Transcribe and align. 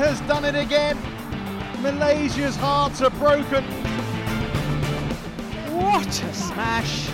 has 0.00 0.18
done 0.22 0.46
it 0.46 0.54
again. 0.54 0.96
Malaysia's 1.82 2.56
hearts 2.56 3.02
are 3.02 3.10
broken. 3.10 3.62
What 5.76 6.08
a 6.08 6.32
smash! 6.32 7.10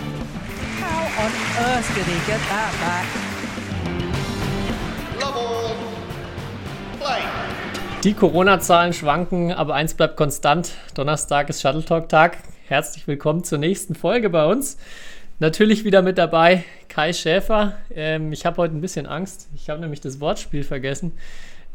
How 0.79 1.25
on 1.25 1.33
earth 1.67 1.95
did 1.97 2.07
he 2.07 2.19
get 2.27 2.41
that 2.49 2.73
back? 2.81 3.07
Love 5.21 5.75
Play. 7.01 7.23
Die 8.05 8.15
Corona-Zahlen 8.15 8.93
schwanken, 8.93 9.51
aber 9.51 9.75
eins 9.75 9.95
bleibt 9.95 10.17
konstant. 10.17 10.75
Donnerstag 10.95 11.49
ist 11.49 11.63
Shuttle 11.63 11.85
Talk 11.85 12.09
Tag. 12.09 12.39
Herzlich 12.69 13.09
willkommen 13.09 13.43
zur 13.43 13.59
nächsten 13.59 13.97
Folge 13.97 14.31
bei 14.31 14.47
uns. 14.47 14.77
Natürlich 15.41 15.85
wieder 15.85 16.03
mit 16.03 16.19
dabei 16.19 16.63
Kai 16.89 17.13
Schäfer. 17.13 17.79
Ähm, 17.93 18.33
ich 18.33 18.47
habe 18.47 18.59
heute 18.59 18.77
ein 18.77 18.81
bisschen 18.81 19.07
Angst. 19.07 19.49
Ich 19.57 19.69
habe 19.71 19.81
nämlich 19.81 20.01
das 20.01 20.21
Wortspiel 20.21 20.63
vergessen. 20.63 21.19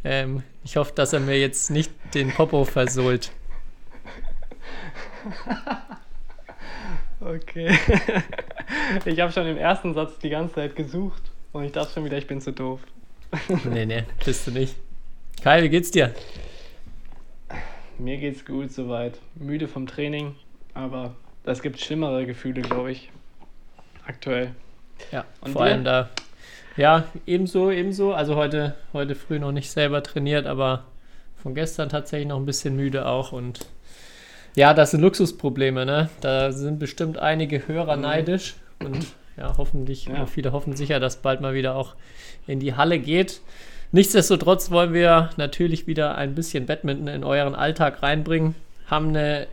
Ähm, 0.04 0.44
ich 0.64 0.78
hoffe, 0.78 0.94
dass 0.96 1.14
er 1.14 1.20
mir 1.20 1.40
jetzt 1.40 1.70
nicht 1.70 1.92
den 2.14 2.32
Popo 2.32 2.66
versohlt. 2.66 3.32
Okay. 7.20 7.78
Ich 9.06 9.20
habe 9.20 9.32
schon 9.32 9.46
im 9.48 9.58
ersten 9.58 9.94
Satz 9.94 10.18
die 10.20 10.30
ganze 10.30 10.56
Zeit 10.56 10.76
gesucht 10.76 11.22
und 11.52 11.64
ich 11.66 11.72
dachte 11.72 11.94
schon 11.94 12.06
wieder, 12.06 12.18
ich 12.18 12.26
bin 12.28 12.42
zu 12.42 12.52
doof. 12.52 12.80
Nee, 13.66 13.86
nee, 13.86 14.04
bist 14.26 14.48
du 14.48 14.52
nicht. 14.52 14.76
Kai, 15.44 15.62
wie 15.64 15.70
geht's 15.70 15.92
dir? 15.92 16.14
Mir 18.00 18.18
geht's 18.18 18.44
gut 18.46 18.72
soweit. 18.72 19.20
Müde 19.36 19.68
vom 19.68 19.88
Training, 19.88 20.36
aber 20.74 21.16
es 21.44 21.62
gibt 21.62 21.80
schlimmere 21.80 22.26
Gefühle, 22.26 22.62
glaube 22.62 22.92
ich. 22.92 23.10
Aktuell. 24.06 24.56
Ja, 25.12 25.26
Und 25.42 25.54
vor 25.54 25.66
dir? 25.66 25.72
allem 25.72 25.84
da. 25.84 26.10
Ja, 26.78 27.06
ebenso, 27.26 27.70
ebenso. 27.72 28.14
Also 28.14 28.36
heute, 28.36 28.76
heute 28.94 29.16
früh 29.16 29.40
noch 29.40 29.52
nicht 29.52 29.70
selber 29.70 30.04
trainiert, 30.04 30.46
aber 30.46 30.86
von 31.36 31.54
gestern 31.54 31.90
tatsächlich 31.90 32.28
noch 32.28 32.38
ein 32.38 32.46
bisschen 32.46 32.76
müde 32.76 33.06
auch. 33.06 33.32
Und 33.32 33.60
ja, 34.56 34.74
das 34.74 34.92
sind 34.92 35.02
Luxusprobleme, 35.02 35.86
ne? 35.86 36.10
Da 36.22 36.52
sind 36.52 36.80
bestimmt 36.80 37.18
einige 37.18 37.68
Hörer 37.68 37.98
neidisch. 37.98 38.56
Und 38.80 39.08
ja, 39.38 39.56
hoffentlich, 39.58 40.06
Ja. 40.06 40.26
viele 40.26 40.52
hoffen 40.52 40.76
sicher, 40.76 41.00
dass 41.00 41.18
bald 41.18 41.42
mal 41.42 41.54
wieder 41.54 41.76
auch 41.76 41.96
in 42.48 42.60
die 42.60 42.76
Halle 42.76 43.00
geht. 43.00 43.42
Nichtsdestotrotz 43.92 44.72
wollen 44.72 44.94
wir 44.94 45.32
natürlich 45.36 45.88
wieder 45.88 46.16
ein 46.16 46.34
bisschen 46.36 46.66
Badminton 46.66 47.08
in 47.10 47.24
euren 47.24 47.56
Alltag 47.56 48.02
reinbringen. 48.02 48.56
Haben 48.88 49.10
eine 49.10 49.48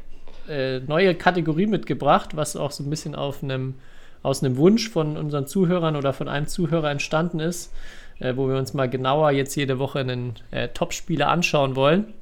äh, 0.49 0.79
neue 0.81 1.15
Kategorie 1.15 1.67
mitgebracht, 1.67 2.37
was 2.37 2.55
auch 2.57 2.71
so 2.71 2.85
ein 2.85 2.91
bisschen 2.91 3.15
auf 3.17 3.43
einem, 3.43 3.75
aus 4.23 4.43
einem 4.43 4.57
Wunsch 4.57 4.91
von 4.91 5.17
unseren 5.17 5.47
Zuhörern 5.47 5.97
oder 5.97 6.13
von 6.13 6.29
einem 6.29 6.47
Zuhörer 6.47 6.91
entstanden 6.91 7.41
ist, 7.41 7.73
äh, 8.21 8.37
wo 8.37 8.49
wir 8.49 8.57
uns 8.57 8.75
mal 8.75 8.89
genauer 8.89 9.31
jetzt 9.31 9.55
jede 9.55 9.79
Woche 9.79 10.01
einen 10.01 10.35
äh, 10.51 10.69
Top-Spieler 10.69 11.29
anschauen 11.29 11.77
wollen 11.77 12.13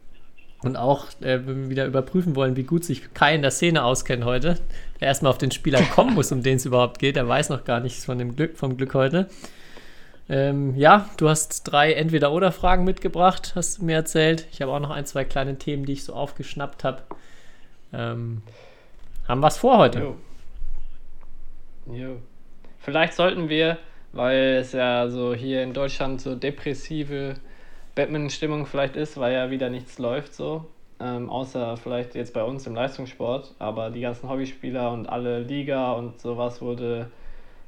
und 0.62 0.76
auch 0.76 1.06
äh, 1.20 1.40
wieder 1.68 1.86
überprüfen 1.86 2.36
wollen, 2.36 2.56
wie 2.56 2.64
gut 2.64 2.84
sich 2.84 3.14
Kai 3.14 3.34
in 3.34 3.42
der 3.42 3.50
Szene 3.50 3.84
auskennt 3.84 4.24
heute. 4.24 4.58
Der 5.00 5.08
erstmal 5.08 5.30
auf 5.30 5.38
den 5.38 5.50
Spieler 5.50 5.82
kommen 5.82 6.14
muss, 6.14 6.32
um 6.32 6.42
den 6.42 6.56
es 6.56 6.66
überhaupt 6.66 6.98
geht. 6.98 7.16
Er 7.16 7.28
weiß 7.28 7.50
noch 7.50 7.64
gar 7.64 7.80
nichts 7.80 8.04
von 8.04 8.18
dem 8.18 8.36
Glück, 8.36 8.56
vom 8.56 8.76
Glück 8.76 8.94
heute. 8.94 9.28
Ähm, 10.28 10.74
ja, 10.74 11.08
du 11.18 11.28
hast 11.28 11.64
drei 11.64 11.92
Entweder-Oder-Fragen 11.92 12.84
mitgebracht, 12.84 13.52
hast 13.54 13.78
du 13.78 13.84
mir 13.84 13.94
erzählt. 13.94 14.46
Ich 14.50 14.60
habe 14.60 14.72
auch 14.72 14.80
noch 14.80 14.90
ein, 14.90 15.06
zwei 15.06 15.24
kleine 15.24 15.56
Themen, 15.56 15.84
die 15.84 15.92
ich 15.92 16.04
so 16.04 16.14
aufgeschnappt 16.14 16.82
habe. 16.82 17.02
Ähm, 17.92 18.42
haben 19.28 19.42
was 19.42 19.58
vor 19.58 19.78
heute? 19.78 20.00
Jo. 20.00 20.16
Jo. 21.92 22.16
Vielleicht 22.78 23.14
sollten 23.14 23.48
wir, 23.48 23.78
weil 24.12 24.58
es 24.60 24.72
ja 24.72 25.08
so 25.08 25.34
hier 25.34 25.62
in 25.62 25.72
Deutschland 25.72 26.20
so 26.20 26.34
depressive 26.34 27.34
Batman-Stimmung 27.94 28.66
vielleicht 28.66 28.96
ist, 28.96 29.18
weil 29.18 29.34
ja 29.34 29.50
wieder 29.50 29.70
nichts 29.70 29.98
läuft 29.98 30.34
so. 30.34 30.66
Ähm, 30.98 31.28
außer 31.28 31.76
vielleicht 31.76 32.14
jetzt 32.14 32.32
bei 32.32 32.42
uns 32.42 32.66
im 32.66 32.74
Leistungssport, 32.74 33.54
aber 33.58 33.90
die 33.90 34.00
ganzen 34.00 34.28
Hobbyspieler 34.28 34.92
und 34.92 35.08
alle 35.08 35.40
Liga 35.40 35.92
und 35.92 36.20
sowas 36.20 36.62
wurde 36.62 37.10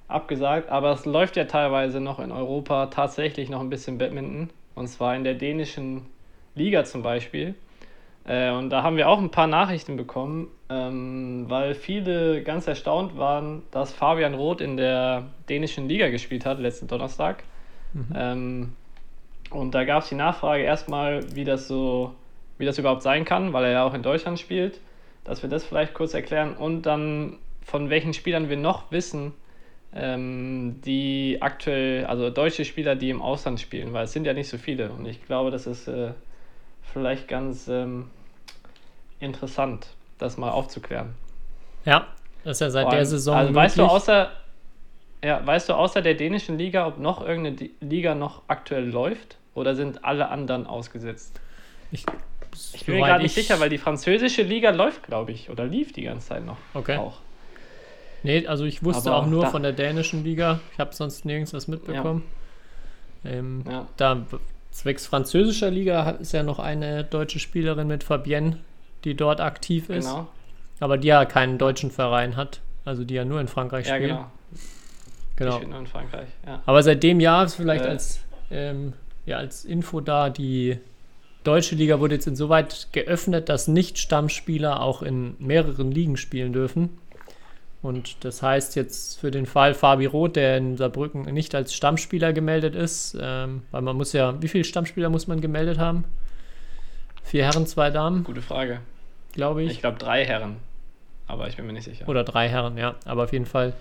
abgesagt. 0.08 0.70
Aber 0.70 0.92
es 0.92 1.04
läuft 1.04 1.36
ja 1.36 1.44
teilweise 1.44 2.00
noch 2.00 2.18
in 2.18 2.32
Europa 2.32 2.86
tatsächlich 2.86 3.50
noch 3.50 3.60
ein 3.60 3.70
bisschen 3.70 3.98
Badminton. 3.98 4.50
Und 4.74 4.88
zwar 4.88 5.14
in 5.14 5.24
der 5.24 5.34
dänischen 5.34 6.06
Liga 6.54 6.84
zum 6.84 7.02
Beispiel. 7.02 7.54
Äh, 8.28 8.50
und 8.50 8.70
da 8.70 8.82
haben 8.82 8.96
wir 8.96 9.08
auch 9.08 9.18
ein 9.18 9.30
paar 9.30 9.46
Nachrichten 9.46 9.96
bekommen, 9.96 10.48
ähm, 10.68 11.46
weil 11.48 11.74
viele 11.74 12.42
ganz 12.42 12.66
erstaunt 12.66 13.16
waren, 13.16 13.62
dass 13.70 13.92
Fabian 13.92 14.34
Roth 14.34 14.60
in 14.60 14.76
der 14.76 15.24
dänischen 15.48 15.88
Liga 15.88 16.08
gespielt 16.10 16.44
hat 16.44 16.60
letzten 16.60 16.88
Donnerstag. 16.88 17.42
Ähm, 18.14 18.74
und 19.50 19.74
da 19.74 19.84
gab 19.84 20.02
es 20.02 20.10
die 20.10 20.14
Nachfrage 20.14 20.62
erstmal, 20.62 21.34
wie 21.34 21.44
das 21.44 21.68
so, 21.68 22.14
wie 22.58 22.66
das 22.66 22.78
überhaupt 22.78 23.02
sein 23.02 23.24
kann, 23.24 23.54
weil 23.54 23.64
er 23.64 23.70
ja 23.70 23.84
auch 23.84 23.94
in 23.94 24.02
Deutschland 24.02 24.38
spielt, 24.38 24.78
dass 25.24 25.42
wir 25.42 25.48
das 25.48 25.64
vielleicht 25.64 25.94
kurz 25.94 26.12
erklären 26.12 26.54
und 26.54 26.82
dann 26.82 27.38
von 27.62 27.88
welchen 27.88 28.12
Spielern 28.12 28.50
wir 28.50 28.58
noch 28.58 28.92
wissen, 28.92 29.32
ähm, 29.94 30.80
die 30.84 31.38
aktuell, 31.40 32.04
also 32.04 32.28
deutsche 32.28 32.66
Spieler, 32.66 32.94
die 32.94 33.08
im 33.08 33.22
Ausland 33.22 33.58
spielen, 33.58 33.94
weil 33.94 34.04
es 34.04 34.12
sind 34.12 34.26
ja 34.26 34.34
nicht 34.34 34.48
so 34.48 34.58
viele 34.58 34.90
und 34.90 35.06
ich 35.06 35.24
glaube, 35.24 35.50
das 35.50 35.66
ist 35.66 35.88
äh, 35.88 36.10
vielleicht 36.92 37.26
ganz 37.26 37.68
ähm, 37.68 38.10
interessant, 39.20 39.88
das 40.18 40.36
mal 40.36 40.50
aufzuklären. 40.50 41.14
Ja, 41.84 42.06
das 42.44 42.56
ist 42.56 42.60
ja 42.60 42.70
seit 42.70 42.82
Vor 42.84 42.90
der 42.90 42.98
allem- 43.00 43.08
Saison. 43.08 43.36
Also 43.36 43.54
weißt 43.54 43.78
du 43.78 43.84
außer 43.84 44.30
ja, 45.24 45.44
weißt 45.44 45.68
du 45.68 45.72
außer 45.74 46.00
der 46.00 46.14
dänischen 46.14 46.58
Liga, 46.58 46.86
ob 46.86 46.98
noch 46.98 47.26
irgendeine 47.26 47.70
Liga 47.80 48.14
noch 48.14 48.42
aktuell 48.46 48.88
läuft 48.88 49.36
oder 49.54 49.74
sind 49.74 50.04
alle 50.04 50.28
anderen 50.28 50.64
ausgesetzt? 50.66 51.40
Ich, 51.90 52.04
Ich 52.74 52.86
bin 52.86 52.96
mir 52.96 53.06
gerade 53.06 53.22
nicht 53.24 53.34
sicher, 53.34 53.58
weil 53.58 53.68
die 53.68 53.78
französische 53.78 54.42
Liga 54.42 54.70
läuft, 54.70 55.02
glaube 55.02 55.32
ich, 55.32 55.50
oder 55.50 55.64
lief 55.64 55.92
die 55.92 56.02
ganze 56.02 56.28
Zeit 56.28 56.44
noch. 56.46 56.56
Okay. 56.74 56.96
Auch. 56.98 57.18
Nee, 58.22 58.46
also 58.46 58.64
ich 58.64 58.84
wusste 58.84 59.10
Aber 59.10 59.22
auch 59.22 59.26
nur 59.26 59.46
von 59.46 59.62
der 59.64 59.72
dänischen 59.72 60.22
Liga. 60.22 60.60
Ich 60.72 60.78
habe 60.78 60.94
sonst 60.94 61.24
nirgends 61.24 61.52
was 61.52 61.66
mitbekommen. 61.66 62.22
Ähm, 63.24 63.64
Ja. 63.68 63.86
Da 63.96 64.24
zwecks 64.70 65.06
französischer 65.06 65.70
Liga 65.70 66.10
ist 66.10 66.32
ja 66.32 66.44
noch 66.44 66.58
eine 66.60 67.02
deutsche 67.04 67.40
Spielerin 67.40 67.88
mit 67.88 68.04
Fabienne, 68.04 68.58
die 69.04 69.14
dort 69.14 69.40
aktiv 69.40 69.88
ist. 69.90 70.06
Genau. 70.06 70.26
Aber 70.80 70.96
die 70.98 71.08
ja 71.08 71.24
keinen 71.24 71.58
deutschen 71.58 71.90
Verein 71.90 72.36
hat. 72.36 72.60
Also 72.84 73.04
die 73.04 73.14
ja 73.14 73.24
nur 73.24 73.40
in 73.40 73.48
Frankreich 73.48 73.86
Ja, 73.86 73.96
spielt. 73.96 74.10
genau. 74.10 74.30
genau. 75.36 75.50
Ich 75.50 75.56
spiele 75.56 75.70
nur 75.70 75.80
in 75.80 75.86
Frankreich. 75.86 76.28
Ja. 76.46 76.62
Aber 76.66 76.82
seit 76.82 77.02
dem 77.02 77.20
Jahr 77.20 77.44
ist 77.44 77.54
vielleicht 77.54 77.84
Äh. 77.84 77.88
als, 77.88 78.20
ähm, 78.50 78.92
ja, 79.26 79.36
als 79.38 79.64
Info 79.64 80.00
da, 80.00 80.30
die 80.30 80.78
deutsche 81.44 81.74
Liga 81.74 82.00
wurde 82.00 82.14
jetzt 82.14 82.26
insoweit 82.26 82.88
geöffnet, 82.92 83.48
dass 83.48 83.68
Nicht-Stammspieler 83.68 84.80
auch 84.82 85.02
in 85.02 85.34
mehreren 85.38 85.90
Ligen 85.92 86.16
spielen 86.16 86.52
dürfen. 86.52 86.98
Und 87.80 88.24
das 88.24 88.42
heißt 88.42 88.74
jetzt 88.74 89.20
für 89.20 89.30
den 89.30 89.46
Fall 89.46 89.72
Fabi 89.74 90.06
Roth, 90.06 90.34
der 90.36 90.56
in 90.56 90.76
Saarbrücken 90.76 91.22
nicht 91.32 91.54
als 91.54 91.74
Stammspieler 91.74 92.32
gemeldet 92.32 92.74
ist, 92.74 93.16
ähm, 93.20 93.62
weil 93.70 93.82
man 93.82 93.96
muss 93.96 94.12
ja, 94.12 94.40
wie 94.42 94.48
viele 94.48 94.64
Stammspieler 94.64 95.08
muss 95.10 95.28
man 95.28 95.40
gemeldet 95.40 95.78
haben? 95.78 96.04
Vier 97.28 97.44
Herren, 97.44 97.66
zwei 97.66 97.90
Damen, 97.90 98.24
Gute 98.24 98.40
Frage. 98.40 98.80
glaube 99.32 99.62
ich. 99.62 99.70
Ich 99.72 99.80
glaube 99.80 99.98
drei 99.98 100.24
Herren, 100.24 100.56
aber 101.26 101.46
ich 101.48 101.56
bin 101.56 101.66
mir 101.66 101.74
nicht 101.74 101.84
sicher. 101.84 102.08
Oder 102.08 102.24
drei 102.24 102.48
Herren, 102.48 102.78
ja. 102.78 102.94
Aber 103.04 103.24
auf 103.24 103.32
jeden 103.34 103.44
Fall 103.44 103.74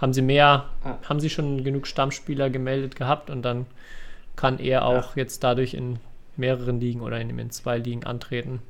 haben 0.00 0.12
sie 0.12 0.22
mehr, 0.22 0.66
Ah. 0.84 0.96
haben 1.08 1.20
sie 1.20 1.30
schon 1.30 1.62
genug 1.62 1.86
Stammspieler 1.86 2.50
gemeldet 2.50 2.96
gehabt 2.96 3.30
und 3.30 3.42
dann 3.42 3.66
kann 4.34 4.58
er 4.58 4.84
auch 4.84 5.14
jetzt 5.16 5.44
dadurch 5.44 5.74
in 5.74 6.00
mehreren 6.36 6.80
Ligen 6.80 7.00
oder 7.00 7.20
in, 7.20 7.36
in 7.38 7.50
zwei 7.50 7.78
Ligen 7.78 8.04
antreten. 8.04 8.60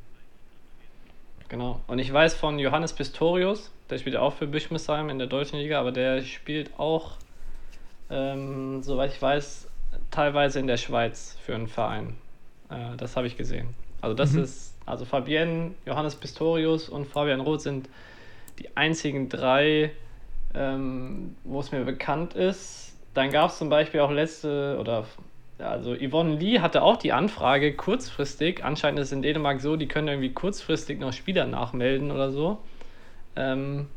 Genau. 1.48 1.80
Und 1.86 1.98
ich 1.98 2.12
weiß 2.12 2.34
von 2.34 2.58
Johannes 2.58 2.92
Pistorius, 2.92 3.70
der 3.88 3.96
spielt 3.96 4.16
auch 4.16 4.34
für 4.34 4.46
Bischmesheim 4.46 5.08
in 5.08 5.18
der 5.18 5.26
deutschen 5.26 5.58
Liga, 5.58 5.80
aber 5.80 5.92
der 5.92 6.20
spielt 6.22 6.70
auch, 6.78 7.12
ähm, 8.10 8.82
soweit 8.82 9.12
ich 9.14 9.22
weiß, 9.22 9.68
teilweise 10.10 10.60
in 10.60 10.66
der 10.66 10.76
Schweiz 10.76 11.38
für 11.42 11.54
einen 11.54 11.68
Verein. 11.68 12.16
Äh, 12.70 12.96
das 12.98 13.16
habe 13.16 13.26
ich 13.26 13.38
gesehen. 13.38 13.68
Also 14.00 14.14
das 14.14 14.34
ist, 14.34 14.76
also 14.86 15.04
Fabienne, 15.04 15.72
Johannes 15.86 16.14
Pistorius 16.14 16.88
und 16.88 17.06
Fabian 17.06 17.40
Roth 17.40 17.62
sind 17.62 17.88
die 18.58 18.76
einzigen 18.76 19.28
drei, 19.28 19.90
ähm, 20.54 21.36
wo 21.44 21.60
es 21.60 21.72
mir 21.72 21.84
bekannt 21.84 22.34
ist. 22.34 22.96
Dann 23.14 23.30
gab 23.30 23.50
es 23.50 23.58
zum 23.58 23.68
Beispiel 23.68 24.00
auch 24.00 24.10
letzte, 24.10 24.78
oder 24.80 25.04
also 25.58 25.96
Yvonne 25.96 26.36
Lee 26.36 26.60
hatte 26.60 26.82
auch 26.82 26.96
die 26.96 27.12
Anfrage 27.12 27.74
kurzfristig. 27.74 28.64
Anscheinend 28.64 29.00
ist 29.00 29.08
es 29.08 29.12
in 29.12 29.22
Dänemark 29.22 29.60
so, 29.60 29.76
die 29.76 29.88
können 29.88 30.08
irgendwie 30.08 30.32
kurzfristig 30.32 31.00
noch 31.00 31.12
Spieler 31.12 31.46
nachmelden 31.46 32.12
oder 32.12 32.30
so. 32.30 32.58
Ähm, 33.34 33.88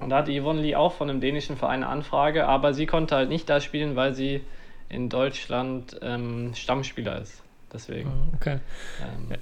und 0.00 0.10
da 0.10 0.18
hatte 0.18 0.32
Yvonne 0.32 0.62
Lee 0.62 0.74
auch 0.74 0.94
von 0.94 1.08
einem 1.08 1.20
dänischen 1.20 1.56
Verein 1.56 1.84
eine 1.84 1.92
Anfrage, 1.92 2.46
aber 2.46 2.74
sie 2.74 2.86
konnte 2.86 3.14
halt 3.14 3.28
nicht 3.28 3.48
da 3.48 3.60
spielen, 3.60 3.96
weil 3.96 4.14
sie 4.14 4.40
in 4.88 5.08
Deutschland 5.08 5.98
ähm, 6.02 6.52
Stammspieler 6.54 7.20
ist. 7.20 7.42
Deswegen. 7.72 8.10
Okay. 8.36 8.58
Ähm, 9.00 9.38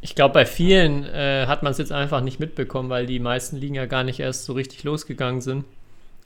Ich 0.00 0.14
glaube, 0.14 0.34
bei 0.34 0.46
vielen 0.46 1.04
äh, 1.04 1.46
hat 1.46 1.62
man 1.62 1.72
es 1.72 1.78
jetzt 1.78 1.92
einfach 1.92 2.20
nicht 2.20 2.38
mitbekommen, 2.38 2.90
weil 2.90 3.06
die 3.06 3.18
meisten 3.18 3.56
Ligen 3.56 3.74
ja 3.74 3.86
gar 3.86 4.04
nicht 4.04 4.20
erst 4.20 4.44
so 4.44 4.52
richtig 4.52 4.84
losgegangen 4.84 5.40
sind. 5.40 5.64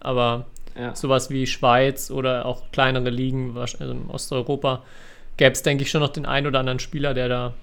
Aber 0.00 0.46
ja. 0.78 0.94
sowas 0.94 1.30
wie 1.30 1.46
Schweiz 1.46 2.10
oder 2.10 2.46
auch 2.46 2.70
kleinere 2.72 3.10
Ligen 3.10 3.56
also 3.56 3.78
in 3.78 4.08
Osteuropa 4.08 4.82
gäbe 5.36 5.52
es, 5.52 5.62
denke 5.62 5.84
ich, 5.84 5.90
schon 5.90 6.00
noch 6.00 6.10
den 6.10 6.26
einen 6.26 6.46
oder 6.46 6.58
anderen 6.58 6.78
Spieler, 6.78 7.14
der 7.14 7.28
da 7.28 7.54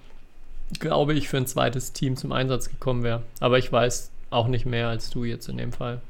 glaube 0.79 1.13
ich, 1.13 1.29
für 1.29 1.37
ein 1.37 1.47
zweites 1.47 1.93
Team 1.93 2.15
zum 2.15 2.31
Einsatz 2.31 2.69
gekommen 2.69 3.03
wäre. 3.03 3.23
Aber 3.39 3.57
ich 3.57 3.71
weiß 3.71 4.11
auch 4.29 4.47
nicht 4.47 4.65
mehr 4.65 4.87
als 4.89 5.09
du 5.09 5.23
jetzt 5.23 5.47
in 5.47 5.57
dem 5.57 5.71
Fall. 5.71 6.01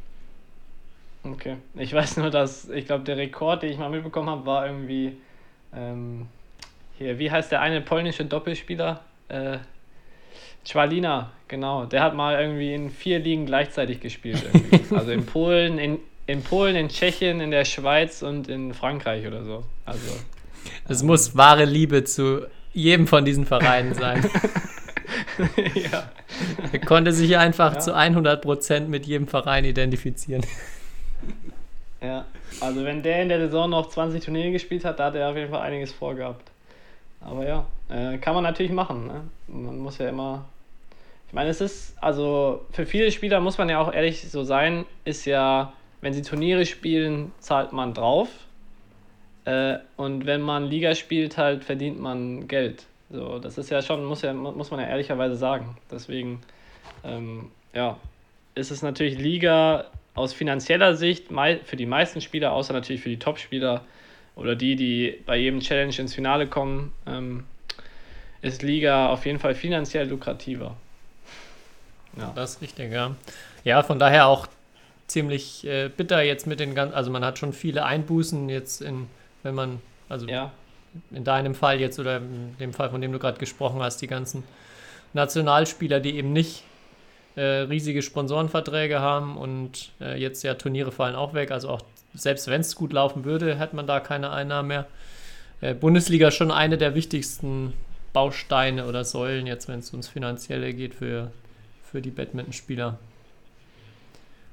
Okay. 1.23 1.57
Ich 1.75 1.93
weiß 1.93 2.17
nur, 2.17 2.29
dass, 2.29 2.69
ich 2.69 2.85
glaube, 2.85 3.03
der 3.03 3.17
Rekord, 3.17 3.63
den 3.63 3.71
ich 3.71 3.77
mal 3.77 3.89
mitbekommen 3.89 4.29
habe, 4.29 4.45
war 4.45 4.65
irgendwie, 4.65 5.17
ähm, 5.73 6.27
hier, 6.97 7.19
wie 7.19 7.31
heißt 7.31 7.51
der 7.51 7.61
eine 7.61 7.81
polnische 7.81 8.25
Doppelspieler? 8.25 9.01
Äh, 9.29 9.57
Schwalina, 10.65 11.31
genau. 11.47 11.85
Der 11.85 12.01
hat 12.03 12.15
mal 12.15 12.39
irgendwie 12.39 12.73
in 12.73 12.89
vier 12.89 13.19
Ligen 13.19 13.45
gleichzeitig 13.45 13.99
gespielt. 13.99 14.43
Irgendwie. 14.51 14.95
also 14.95 15.11
in 15.11 15.25
Polen, 15.25 15.77
in, 15.77 15.99
in 16.25 16.43
Polen, 16.43 16.75
in 16.75 16.89
Tschechien, 16.89 17.39
in 17.39 17.51
der 17.51 17.65
Schweiz 17.65 18.21
und 18.21 18.49
in 18.49 18.73
Frankreich 18.73 19.25
oder 19.25 19.43
so. 19.43 19.63
Also. 19.85 20.11
Es 20.89 21.01
ähm, 21.01 21.07
muss 21.07 21.37
wahre 21.37 21.65
Liebe 21.65 22.03
zu 22.03 22.47
jedem 22.73 23.07
von 23.07 23.23
diesen 23.23 23.45
Vereinen 23.45 23.93
sein. 23.93 24.23
ja. 25.75 26.11
Er 26.71 26.79
konnte 26.79 27.13
sich 27.13 27.37
einfach 27.37 27.75
ja. 27.75 27.79
zu 27.79 27.95
100% 27.95 28.81
mit 28.81 29.05
jedem 29.05 29.27
Verein 29.27 29.65
identifizieren. 29.65 30.45
Ja, 32.01 32.25
also 32.59 32.83
wenn 32.83 33.01
der 33.01 33.23
in 33.23 33.29
der 33.29 33.39
Saison 33.39 33.69
noch 33.69 33.89
20 33.89 34.23
Turniere 34.23 34.51
gespielt 34.51 34.85
hat, 34.85 34.99
da 34.99 35.05
hat 35.05 35.15
er 35.15 35.29
auf 35.29 35.35
jeden 35.35 35.49
Fall 35.49 35.61
einiges 35.61 35.91
vorgehabt. 35.91 36.51
Aber 37.27 37.45
ja, 37.45 37.65
äh, 37.89 38.17
kann 38.17 38.33
man 38.33 38.43
natürlich 38.43 38.71
machen. 38.71 39.07
Ne? 39.07 39.21
Man 39.47 39.77
muss 39.79 39.97
ja 39.97 40.09
immer. 40.09 40.45
Ich 41.27 41.33
meine, 41.33 41.49
es 41.49 41.59
ist, 41.59 42.01
also 42.01 42.65
für 42.71 42.85
viele 42.85 43.11
Spieler 43.11 43.41
muss 43.41 43.57
man 43.57 43.67
ja 43.67 43.81
auch 43.81 43.93
ehrlich 43.93 44.31
so 44.31 44.43
sein, 44.43 44.85
ist 45.03 45.25
ja, 45.25 45.73
wenn 45.99 46.13
sie 46.13 46.21
Turniere 46.21 46.65
spielen, 46.65 47.33
zahlt 47.39 47.73
man 47.73 47.93
drauf. 47.93 48.29
Äh, 49.43 49.79
und 49.97 50.25
wenn 50.25 50.39
man 50.39 50.65
Liga 50.65 50.95
spielt, 50.95 51.37
halt 51.37 51.65
verdient 51.65 51.99
man 51.99 52.47
Geld. 52.47 52.85
So, 53.09 53.39
das 53.39 53.57
ist 53.57 53.69
ja 53.69 53.81
schon, 53.81 54.05
muss, 54.05 54.21
ja, 54.21 54.33
muss 54.33 54.71
man 54.71 54.79
ja 54.79 54.87
ehrlicherweise 54.87 55.35
sagen. 55.35 55.77
Deswegen, 55.91 56.41
ähm, 57.03 57.51
ja, 57.73 57.97
ist 58.55 58.71
es 58.71 58.81
natürlich 58.81 59.17
Liga 59.17 59.85
aus 60.13 60.33
finanzieller 60.33 60.95
Sicht 60.95 61.25
für 61.65 61.75
die 61.75 61.85
meisten 61.85 62.21
Spieler, 62.21 62.53
außer 62.53 62.73
natürlich 62.73 63.01
für 63.01 63.09
die 63.09 63.19
Top-Spieler 63.19 63.81
oder 64.37 64.55
die, 64.55 64.75
die 64.75 65.19
bei 65.25 65.37
jedem 65.37 65.59
Challenge 65.59 65.95
ins 65.97 66.13
Finale 66.13 66.47
kommen, 66.47 66.93
ähm, 67.05 67.43
ist 68.41 68.61
Liga 68.61 69.09
auf 69.09 69.25
jeden 69.25 69.39
Fall 69.39 69.55
finanziell 69.55 70.07
lukrativer. 70.07 70.75
Ja. 72.17 72.31
Das 72.35 72.55
ist 72.55 72.61
richtig, 72.61 72.91
ja. 72.91 73.15
Ja, 73.63 73.83
von 73.83 73.99
daher 73.99 74.27
auch 74.27 74.47
ziemlich 75.07 75.65
äh, 75.65 75.89
bitter 75.89 76.21
jetzt 76.21 76.47
mit 76.47 76.59
den 76.59 76.75
ganzen, 76.75 76.95
also 76.95 77.11
man 77.11 77.25
hat 77.25 77.39
schon 77.39 77.51
viele 77.51 77.85
Einbußen 77.85 78.47
jetzt 78.49 78.81
in, 78.81 79.07
wenn 79.43 79.55
man, 79.55 79.81
also 80.07 80.27
ja. 80.27 80.51
in 81.11 81.23
deinem 81.23 81.55
Fall 81.55 81.79
jetzt 81.79 81.99
oder 81.99 82.17
in 82.17 82.55
dem 82.59 82.73
Fall, 82.73 82.89
von 82.89 83.01
dem 83.01 83.11
du 83.11 83.19
gerade 83.19 83.39
gesprochen 83.39 83.81
hast, 83.81 84.01
die 84.01 84.07
ganzen 84.07 84.43
Nationalspieler, 85.13 85.99
die 85.99 86.15
eben 86.15 86.33
nicht 86.33 86.63
äh, 87.35 87.41
riesige 87.41 88.01
Sponsorenverträge 88.01 88.99
haben 88.99 89.37
und 89.37 89.91
äh, 90.01 90.19
jetzt 90.19 90.43
ja 90.43 90.53
Turniere 90.55 90.91
fallen 90.91 91.15
auch 91.15 91.33
weg. 91.33 91.51
Also 91.51 91.69
auch 91.69 91.81
selbst 92.17 92.47
wenn 92.47 92.61
es 92.61 92.75
gut 92.75 92.93
laufen 92.93 93.25
würde, 93.25 93.55
hätte 93.55 93.75
man 93.75 93.87
da 93.87 93.99
keine 93.99 94.31
Einnahmen 94.31 94.67
mehr. 94.67 94.85
Äh, 95.61 95.73
Bundesliga 95.73 96.31
schon 96.31 96.51
eine 96.51 96.77
der 96.77 96.95
wichtigsten 96.95 97.73
Bausteine 98.13 98.85
oder 98.85 99.03
Säulen 99.03 99.47
jetzt, 99.47 99.67
wenn 99.67 99.79
es 99.79 99.91
ums 99.91 100.07
Finanzielle 100.07 100.73
geht 100.73 100.93
für, 100.93 101.31
für 101.83 102.01
die 102.01 102.11
Badmintonspieler. 102.11 102.97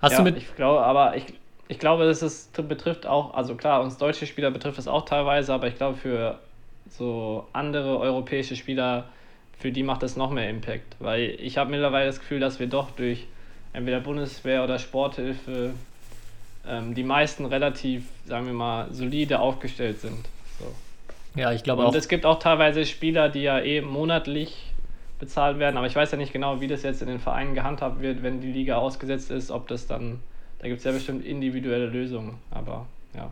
Hast 0.00 0.12
ja, 0.12 0.18
du 0.18 0.24
mit. 0.24 0.36
Ich 0.36 0.54
glaube, 0.54 0.82
aber 0.82 1.16
ich, 1.16 1.24
ich 1.68 1.78
glaube, 1.78 2.04
das 2.04 2.22
ist, 2.22 2.52
betrifft 2.68 3.06
auch, 3.06 3.34
also 3.34 3.54
klar, 3.54 3.82
uns 3.82 3.96
deutsche 3.96 4.26
Spieler 4.26 4.50
betrifft 4.50 4.78
es 4.78 4.88
auch 4.88 5.04
teilweise, 5.04 5.52
aber 5.52 5.66
ich 5.66 5.76
glaube, 5.76 5.96
für 5.96 6.38
so 6.90 7.46
andere 7.52 7.98
europäische 7.98 8.56
Spieler 8.56 9.04
für 9.58 9.72
die 9.72 9.82
macht 9.82 10.02
das 10.02 10.16
noch 10.16 10.30
mehr 10.30 10.50
Impact. 10.50 10.96
Weil 10.98 11.36
ich 11.40 11.56
habe 11.56 11.70
mittlerweile 11.70 12.06
das 12.06 12.20
Gefühl, 12.20 12.40
dass 12.40 12.58
wir 12.60 12.66
doch 12.66 12.90
durch 12.90 13.26
entweder 13.72 14.00
Bundeswehr 14.00 14.62
oder 14.62 14.78
Sporthilfe 14.78 15.74
ähm, 16.68 16.94
die 16.94 17.04
meisten 17.04 17.44
relativ, 17.46 18.04
sagen 18.26 18.46
wir 18.46 18.52
mal, 18.52 18.88
solide 18.92 19.40
aufgestellt 19.40 20.00
sind. 20.00 20.28
So. 20.58 21.40
Ja, 21.40 21.52
ich 21.52 21.62
glaube 21.62 21.82
auch. 21.82 21.88
Und 21.88 21.96
es 21.96 22.08
gibt 22.08 22.26
auch 22.26 22.38
teilweise 22.38 22.86
Spieler, 22.86 23.28
die 23.28 23.42
ja 23.42 23.58
eh 23.60 23.80
monatlich 23.80 24.72
bezahlt 25.18 25.58
werden, 25.58 25.76
aber 25.76 25.86
ich 25.86 25.96
weiß 25.96 26.10
ja 26.10 26.18
nicht 26.18 26.32
genau, 26.32 26.60
wie 26.60 26.66
das 26.66 26.82
jetzt 26.82 27.00
in 27.02 27.08
den 27.08 27.20
Vereinen 27.20 27.54
gehandhabt 27.54 28.00
wird, 28.00 28.22
wenn 28.22 28.40
die 28.40 28.52
Liga 28.52 28.76
ausgesetzt 28.76 29.30
ist, 29.30 29.50
ob 29.50 29.68
das 29.68 29.86
dann, 29.86 30.20
da 30.58 30.68
gibt 30.68 30.78
es 30.78 30.84
ja 30.84 30.92
bestimmt 30.92 31.24
individuelle 31.24 31.86
Lösungen, 31.86 32.38
aber 32.50 32.86
ja. 33.14 33.30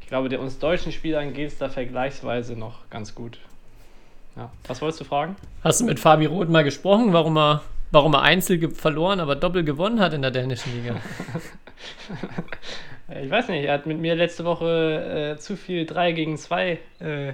Ich 0.00 0.06
glaube, 0.06 0.28
der, 0.28 0.40
uns 0.40 0.58
deutschen 0.58 0.90
Spielern 0.90 1.32
geht 1.34 1.48
es 1.48 1.58
da 1.58 1.68
vergleichsweise 1.68 2.56
noch 2.56 2.88
ganz 2.90 3.14
gut. 3.14 3.38
Ja. 4.36 4.50
Was 4.66 4.80
wolltest 4.80 5.00
du 5.00 5.04
fragen? 5.04 5.36
Hast 5.62 5.80
du 5.80 5.84
mit 5.84 6.00
Fabi 6.00 6.26
Roth 6.26 6.48
mal 6.48 6.64
gesprochen, 6.64 7.12
warum 7.12 7.36
er, 7.36 7.62
warum 7.90 8.14
er 8.14 8.22
Einzel 8.22 8.70
verloren, 8.70 9.20
aber 9.20 9.36
doppelt 9.36 9.66
gewonnen 9.66 10.00
hat 10.00 10.12
in 10.12 10.22
der 10.22 10.30
dänischen 10.30 10.72
Liga? 10.74 10.96
ich 13.22 13.30
weiß 13.30 13.48
nicht, 13.48 13.64
er 13.64 13.74
hat 13.74 13.86
mit 13.86 13.98
mir 13.98 14.14
letzte 14.14 14.44
Woche 14.44 15.34
äh, 15.36 15.38
zu 15.38 15.56
viel 15.56 15.86
3 15.86 16.12
gegen 16.12 16.36
2 16.36 16.70
äh, 17.00 17.32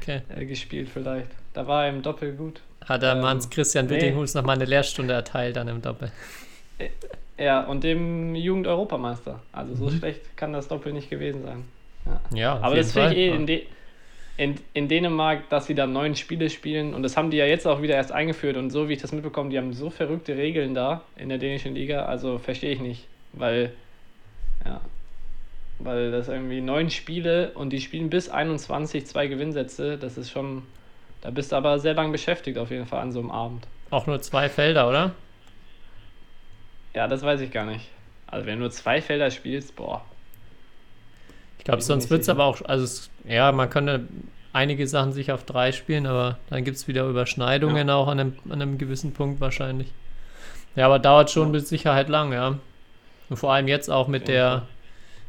okay. 0.00 0.22
äh, 0.34 0.44
gespielt 0.46 0.88
vielleicht. 0.92 1.28
Da 1.52 1.66
war 1.66 1.84
er 1.84 1.90
im 1.90 2.02
Doppel 2.02 2.32
gut. 2.32 2.60
Hat 2.84 3.02
er 3.02 3.16
ähm, 3.16 3.24
Hans 3.24 3.48
Christian 3.48 3.88
Wittinghus 3.88 4.34
nee. 4.34 4.40
noch 4.40 4.46
mal 4.46 4.54
eine 4.54 4.66
Lehrstunde 4.66 5.14
erteilt 5.14 5.56
dann 5.56 5.68
im 5.68 5.80
Doppel. 5.80 6.10
Ja, 7.38 7.62
und 7.64 7.82
dem 7.84 8.34
Jugend-Europameister. 8.34 9.40
Also 9.52 9.74
so 9.74 9.86
mhm. 9.86 9.98
schlecht 9.98 10.36
kann 10.36 10.52
das 10.52 10.68
Doppel 10.68 10.92
nicht 10.92 11.10
gewesen 11.10 11.42
sein. 11.42 11.64
Ja, 12.06 12.20
ja 12.36 12.58
aber 12.60 12.76
das 12.76 12.92
finde 12.92 13.12
ich 13.12 13.18
eh 13.18 13.28
in, 13.30 13.46
de 13.46 13.66
in, 14.36 14.56
in 14.72 14.88
Dänemark, 14.88 15.48
dass 15.48 15.66
sie 15.66 15.74
da 15.74 15.86
neun 15.86 16.16
Spiele 16.16 16.50
spielen 16.50 16.94
und 16.94 17.02
das 17.02 17.16
haben 17.16 17.30
die 17.30 17.36
ja 17.36 17.46
jetzt 17.46 17.66
auch 17.66 17.82
wieder 17.82 17.94
erst 17.94 18.12
eingeführt 18.12 18.56
und 18.56 18.70
so 18.70 18.88
wie 18.88 18.94
ich 18.94 19.00
das 19.00 19.12
mitbekomme, 19.12 19.50
die 19.50 19.58
haben 19.58 19.72
so 19.72 19.90
verrückte 19.90 20.36
Regeln 20.36 20.74
da 20.74 21.02
in 21.16 21.28
der 21.28 21.38
dänischen 21.38 21.74
Liga, 21.74 22.06
also 22.06 22.38
verstehe 22.38 22.72
ich 22.72 22.80
nicht, 22.80 23.06
weil 23.32 23.72
ja, 24.64 24.80
weil 25.78 26.10
das 26.10 26.28
irgendwie 26.28 26.60
neun 26.60 26.90
Spiele 26.90 27.52
und 27.52 27.70
die 27.70 27.80
spielen 27.80 28.10
bis 28.10 28.28
21 28.28 29.06
zwei 29.06 29.26
Gewinnsätze, 29.28 29.98
das 29.98 30.18
ist 30.18 30.30
schon, 30.30 30.62
da 31.20 31.30
bist 31.30 31.52
du 31.52 31.56
aber 31.56 31.78
sehr 31.78 31.94
lang 31.94 32.10
beschäftigt 32.10 32.58
auf 32.58 32.70
jeden 32.70 32.86
Fall 32.86 33.00
an 33.00 33.12
so 33.12 33.20
einem 33.20 33.30
Abend. 33.30 33.66
Auch 33.90 34.06
nur 34.06 34.20
zwei 34.20 34.48
Felder, 34.48 34.88
oder? 34.88 35.12
Ja, 36.94 37.06
das 37.06 37.22
weiß 37.22 37.40
ich 37.40 37.50
gar 37.50 37.66
nicht. 37.66 37.88
Also 38.26 38.46
wenn 38.46 38.54
du 38.54 38.60
nur 38.60 38.70
zwei 38.70 39.00
Felder 39.00 39.30
spielst, 39.30 39.76
boah, 39.76 40.04
ich 41.64 41.66
glaube, 41.66 41.80
sonst 41.80 42.10
wird 42.10 42.20
es 42.20 42.28
aber 42.28 42.44
auch, 42.44 42.60
also 42.66 42.84
es, 42.84 43.08
ja, 43.26 43.50
man 43.50 43.70
könnte 43.70 44.06
einige 44.52 44.86
Sachen 44.86 45.14
sich 45.14 45.32
auf 45.32 45.44
drei 45.44 45.72
spielen, 45.72 46.04
aber 46.04 46.36
dann 46.50 46.62
gibt 46.62 46.76
es 46.76 46.86
wieder 46.88 47.08
Überschneidungen 47.08 47.88
ja. 47.88 47.94
auch 47.94 48.06
an 48.06 48.20
einem, 48.20 48.34
an 48.50 48.60
einem 48.60 48.76
gewissen 48.76 49.14
Punkt 49.14 49.40
wahrscheinlich. 49.40 49.90
Ja, 50.76 50.84
aber 50.84 50.98
dauert 50.98 51.30
schon 51.30 51.46
ja. 51.46 51.52
mit 51.52 51.66
Sicherheit 51.66 52.10
lang, 52.10 52.34
ja. 52.34 52.58
Und 53.30 53.36
vor 53.38 53.54
allem 53.54 53.66
jetzt 53.66 53.88
auch 53.90 54.08
mit 54.08 54.28
der, 54.28 54.66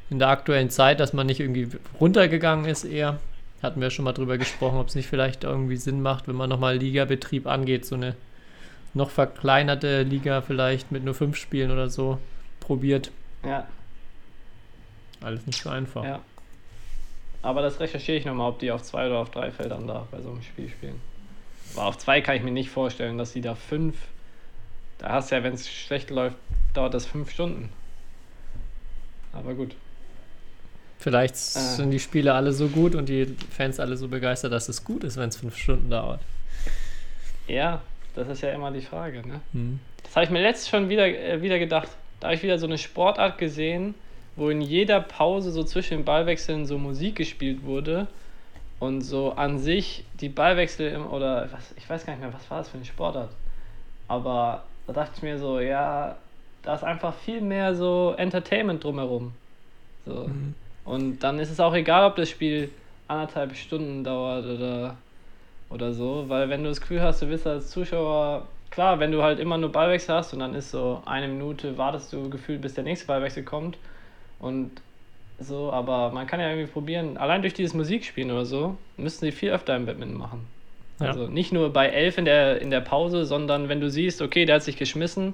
in 0.10 0.20
der 0.20 0.27
aktuellen 0.27 0.70
Zeit, 0.70 1.00
dass 1.00 1.13
man 1.13 1.25
nicht 1.25 1.39
irgendwie 1.39 1.70
runtergegangen 2.01 2.65
ist 2.65 2.84
eher. 2.84 3.22
Hatten 3.63 3.80
wir 3.80 3.89
schon 3.89 4.04
mal 4.04 4.12
drüber 4.12 4.38
gesprochen, 4.38 4.77
ob 4.77 4.89
es 4.89 4.96
nicht 4.96 5.08
vielleicht 5.08 5.46
irgendwie 5.46 5.77
Sinn 5.77 6.01
macht, 6.01 6.27
wenn 6.27 6.36
man 6.36 6.50
nochmal 6.50 6.75
Ligabetrieb 6.75 7.48
angeht, 7.48 7.86
so 7.86 7.96
eine 7.96 8.13
noch 8.94 9.10
verkleinerte 9.10 10.04
Liga 10.04 10.42
vielleicht 10.42 10.92
mit 10.92 11.06
nur 11.06 11.13
fünf 11.13 11.38
Spielen 11.38 11.72
oder 11.72 11.89
so 11.89 12.20
probiert. 12.60 13.12
Ja, 13.46 13.65
alles 15.22 15.45
nicht 15.45 15.62
so 15.62 15.69
einfach. 15.69 16.03
Ja. 16.03 16.22
Aber 17.41 17.62
das 17.62 17.79
recherchiere 17.79 18.17
ich 18.17 18.25
nochmal, 18.25 18.50
ob 18.50 18.60
die 18.60 18.72
auf 18.72 18.81
zwei 18.81 19.05
oder 19.07 19.19
auf 19.19 19.29
drei 19.29 19.51
Feldern 19.51 19.88
da 19.88 20.07
bei 20.12 20.22
so 20.22 20.31
einem 20.31 20.41
Spiel 20.41 20.69
spielen. 20.69 21.00
Aber 21.75 21.86
auf 21.86 21.98
zwei 21.98 22.22
kann 22.22 22.36
ich 22.36 22.43
mir 22.43 22.51
nicht 22.51 22.69
vorstellen, 22.69 23.17
dass 23.17 23.34
sie 23.34 23.41
da 23.41 23.55
fünf. 23.55 23.95
Da 24.98 25.10
hast 25.10 25.31
du 25.31 25.36
ja, 25.36 25.43
wenn 25.43 25.53
es 25.53 25.69
schlecht 25.69 26.10
läuft, 26.10 26.38
dauert 26.74 26.93
das 26.93 27.05
fünf 27.05 27.29
Stunden. 27.31 27.69
Aber 29.34 29.53
gut. 29.53 29.75
Vielleicht 30.98 31.36
äh. 31.36 31.38
sind 31.38 31.91
die 31.91 32.00
Spiele 32.00 32.34
alle 32.34 32.51
so 32.51 32.67
gut 32.67 32.95
und 32.95 33.10
die 33.10 33.36
Fans 33.51 33.79
alle 33.79 33.98
so 33.98 34.07
begeistert, 34.07 34.51
dass 34.51 34.69
es 34.69 34.84
gut 34.84 35.03
ist, 35.03 35.17
wenn 35.17 35.29
es 35.29 35.38
fünf 35.38 35.57
Stunden 35.57 35.89
dauert. 35.89 36.22
Ja, 37.48 37.81
das 38.15 38.27
ist 38.29 38.41
ja 38.41 38.51
immer 38.53 38.72
die 38.72 38.81
Frage. 38.81 39.27
Ne? 39.27 39.41
Hm. 39.51 39.79
Das 40.03 40.15
habe 40.15 40.25
ich 40.25 40.31
mir 40.31 40.41
letztens 40.41 40.69
schon 40.69 40.89
wieder, 40.89 41.05
äh, 41.07 41.41
wieder 41.41 41.60
gedacht. 41.60 41.89
Da 42.19 42.27
habe 42.27 42.36
ich 42.36 42.43
wieder 42.43 42.57
so 42.57 42.65
eine 42.65 42.77
Sportart 42.77 43.38
gesehen, 43.38 43.93
wo 44.36 44.50
in 44.50 44.62
jeder 44.62 45.00
Pause 45.00 45.51
so 45.51 45.63
zwischen 45.63 46.00
den 46.00 46.06
Ballwechseln 46.06 46.65
so 46.65 46.77
Musik 46.77 47.15
gespielt 47.15 47.63
wurde 47.63 48.08
und 48.80 49.01
so 49.01 49.32
an 49.32 49.58
sich 49.58 50.04
die 50.20 50.30
Ballwechsel 50.30 50.92
im, 50.92 51.08
oder 51.08 51.50
was, 51.51 51.74
ich 51.77 51.89
weiß 51.89 52.06
gar 52.06 52.13
nicht 52.13 52.22
mehr, 52.22 52.34
was 52.34 52.50
war 52.51 52.60
das 52.60 52.70
für 52.70 52.77
eine 52.77 52.86
Sportart. 52.86 53.30
Aber 54.08 54.63
da 54.88 54.94
dachte 54.94 55.13
ich 55.18 55.24
mir 55.24 55.39
so, 55.39 55.60
ja, 55.60 56.18
da 56.63 56.75
ist 56.75 56.84
einfach 56.84 57.13
viel 57.13 57.42
mehr 57.42 57.74
so 57.74 58.13
Entertainment 58.18 58.84
drumherum. 58.84 59.34
So. 60.06 60.27
Mhm. 60.27 60.54
Und 60.84 61.20
dann 61.20 61.39
ist 61.39 61.50
es 61.50 61.60
auch 61.60 61.74
egal, 61.74 62.06
ob 62.06 62.15
das 62.15 62.30
Spiel 62.30 62.70
anderthalb 63.08 63.56
Stunden 63.56 64.04
dauert 64.04 64.46
oder, 64.46 64.98
oder 65.70 65.94
so, 65.94 66.25
weil 66.27 66.50
wenn 66.50 66.63
du 66.63 66.70
das 66.70 66.82
Gefühl 66.82 67.01
hast, 67.01 67.22
du 67.22 67.27
bist 67.27 67.48
als 67.48 67.70
Zuschauer, 67.70 68.48
klar, 68.70 69.00
wenn 69.00 69.12
du 69.12 69.24
halt 69.24 69.39
immer 69.39 69.58
nur 69.58 69.72
Ballwechsel 69.72 70.13
hast 70.13 70.34
und 70.34 70.39
dann 70.39 70.54
ist 70.54 70.72
so 70.72 71.01
eine 71.06 71.27
Minute, 71.27 71.77
wartest 71.77 72.12
du 72.13 72.30
gefühlt, 72.30 72.62
bis 72.62 72.74
der 72.74 72.84
nächste 72.84 73.08
Ballwechsel 73.08 73.44
kommt 73.44 73.77
und 74.39 74.72
so, 75.39 75.72
aber 75.72 76.12
man 76.12 76.27
kann 76.27 76.39
ja 76.39 76.50
irgendwie 76.50 76.72
probieren, 76.72 77.18
allein 77.18 77.42
durch 77.42 77.54
dieses 77.54 77.74
Musikspielen 77.74 78.32
oder 78.32 78.46
so, 78.46 78.77
müssten 78.98 79.25
sie 79.25 79.32
viel 79.32 79.51
öfter 79.51 79.75
im 79.75 79.86
Badminton 79.86 80.18
machen. 80.18 80.48
Ja. 81.01 81.08
Also 81.08 81.27
nicht 81.27 81.51
nur 81.51 81.74
bei 81.74 81.88
11 81.89 82.20
in 82.20 82.25
der, 82.25 82.62
in 82.62 82.72
der 82.72 82.80
Pause, 82.80 83.25
sondern 83.25 83.68
wenn 83.68 83.82
du 83.82 83.89
siehst, 83.89 84.22
okay, 84.22 84.46
der 84.46 84.56
hat 84.56 84.63
sich 84.63 84.77
geschmissen 84.77 85.34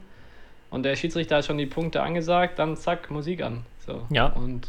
und 0.72 0.84
der 0.84 0.96
Schiedsrichter 0.96 1.38
hat 1.38 1.46
schon 1.46 1.60
die 1.60 1.68
Punkte 1.68 2.02
angesagt, 2.02 2.58
dann 2.58 2.78
zack, 2.78 3.12
Musik 3.12 3.44
an. 3.44 3.64
So. 3.86 4.02
Ja. 4.10 4.28
Und 4.28 4.68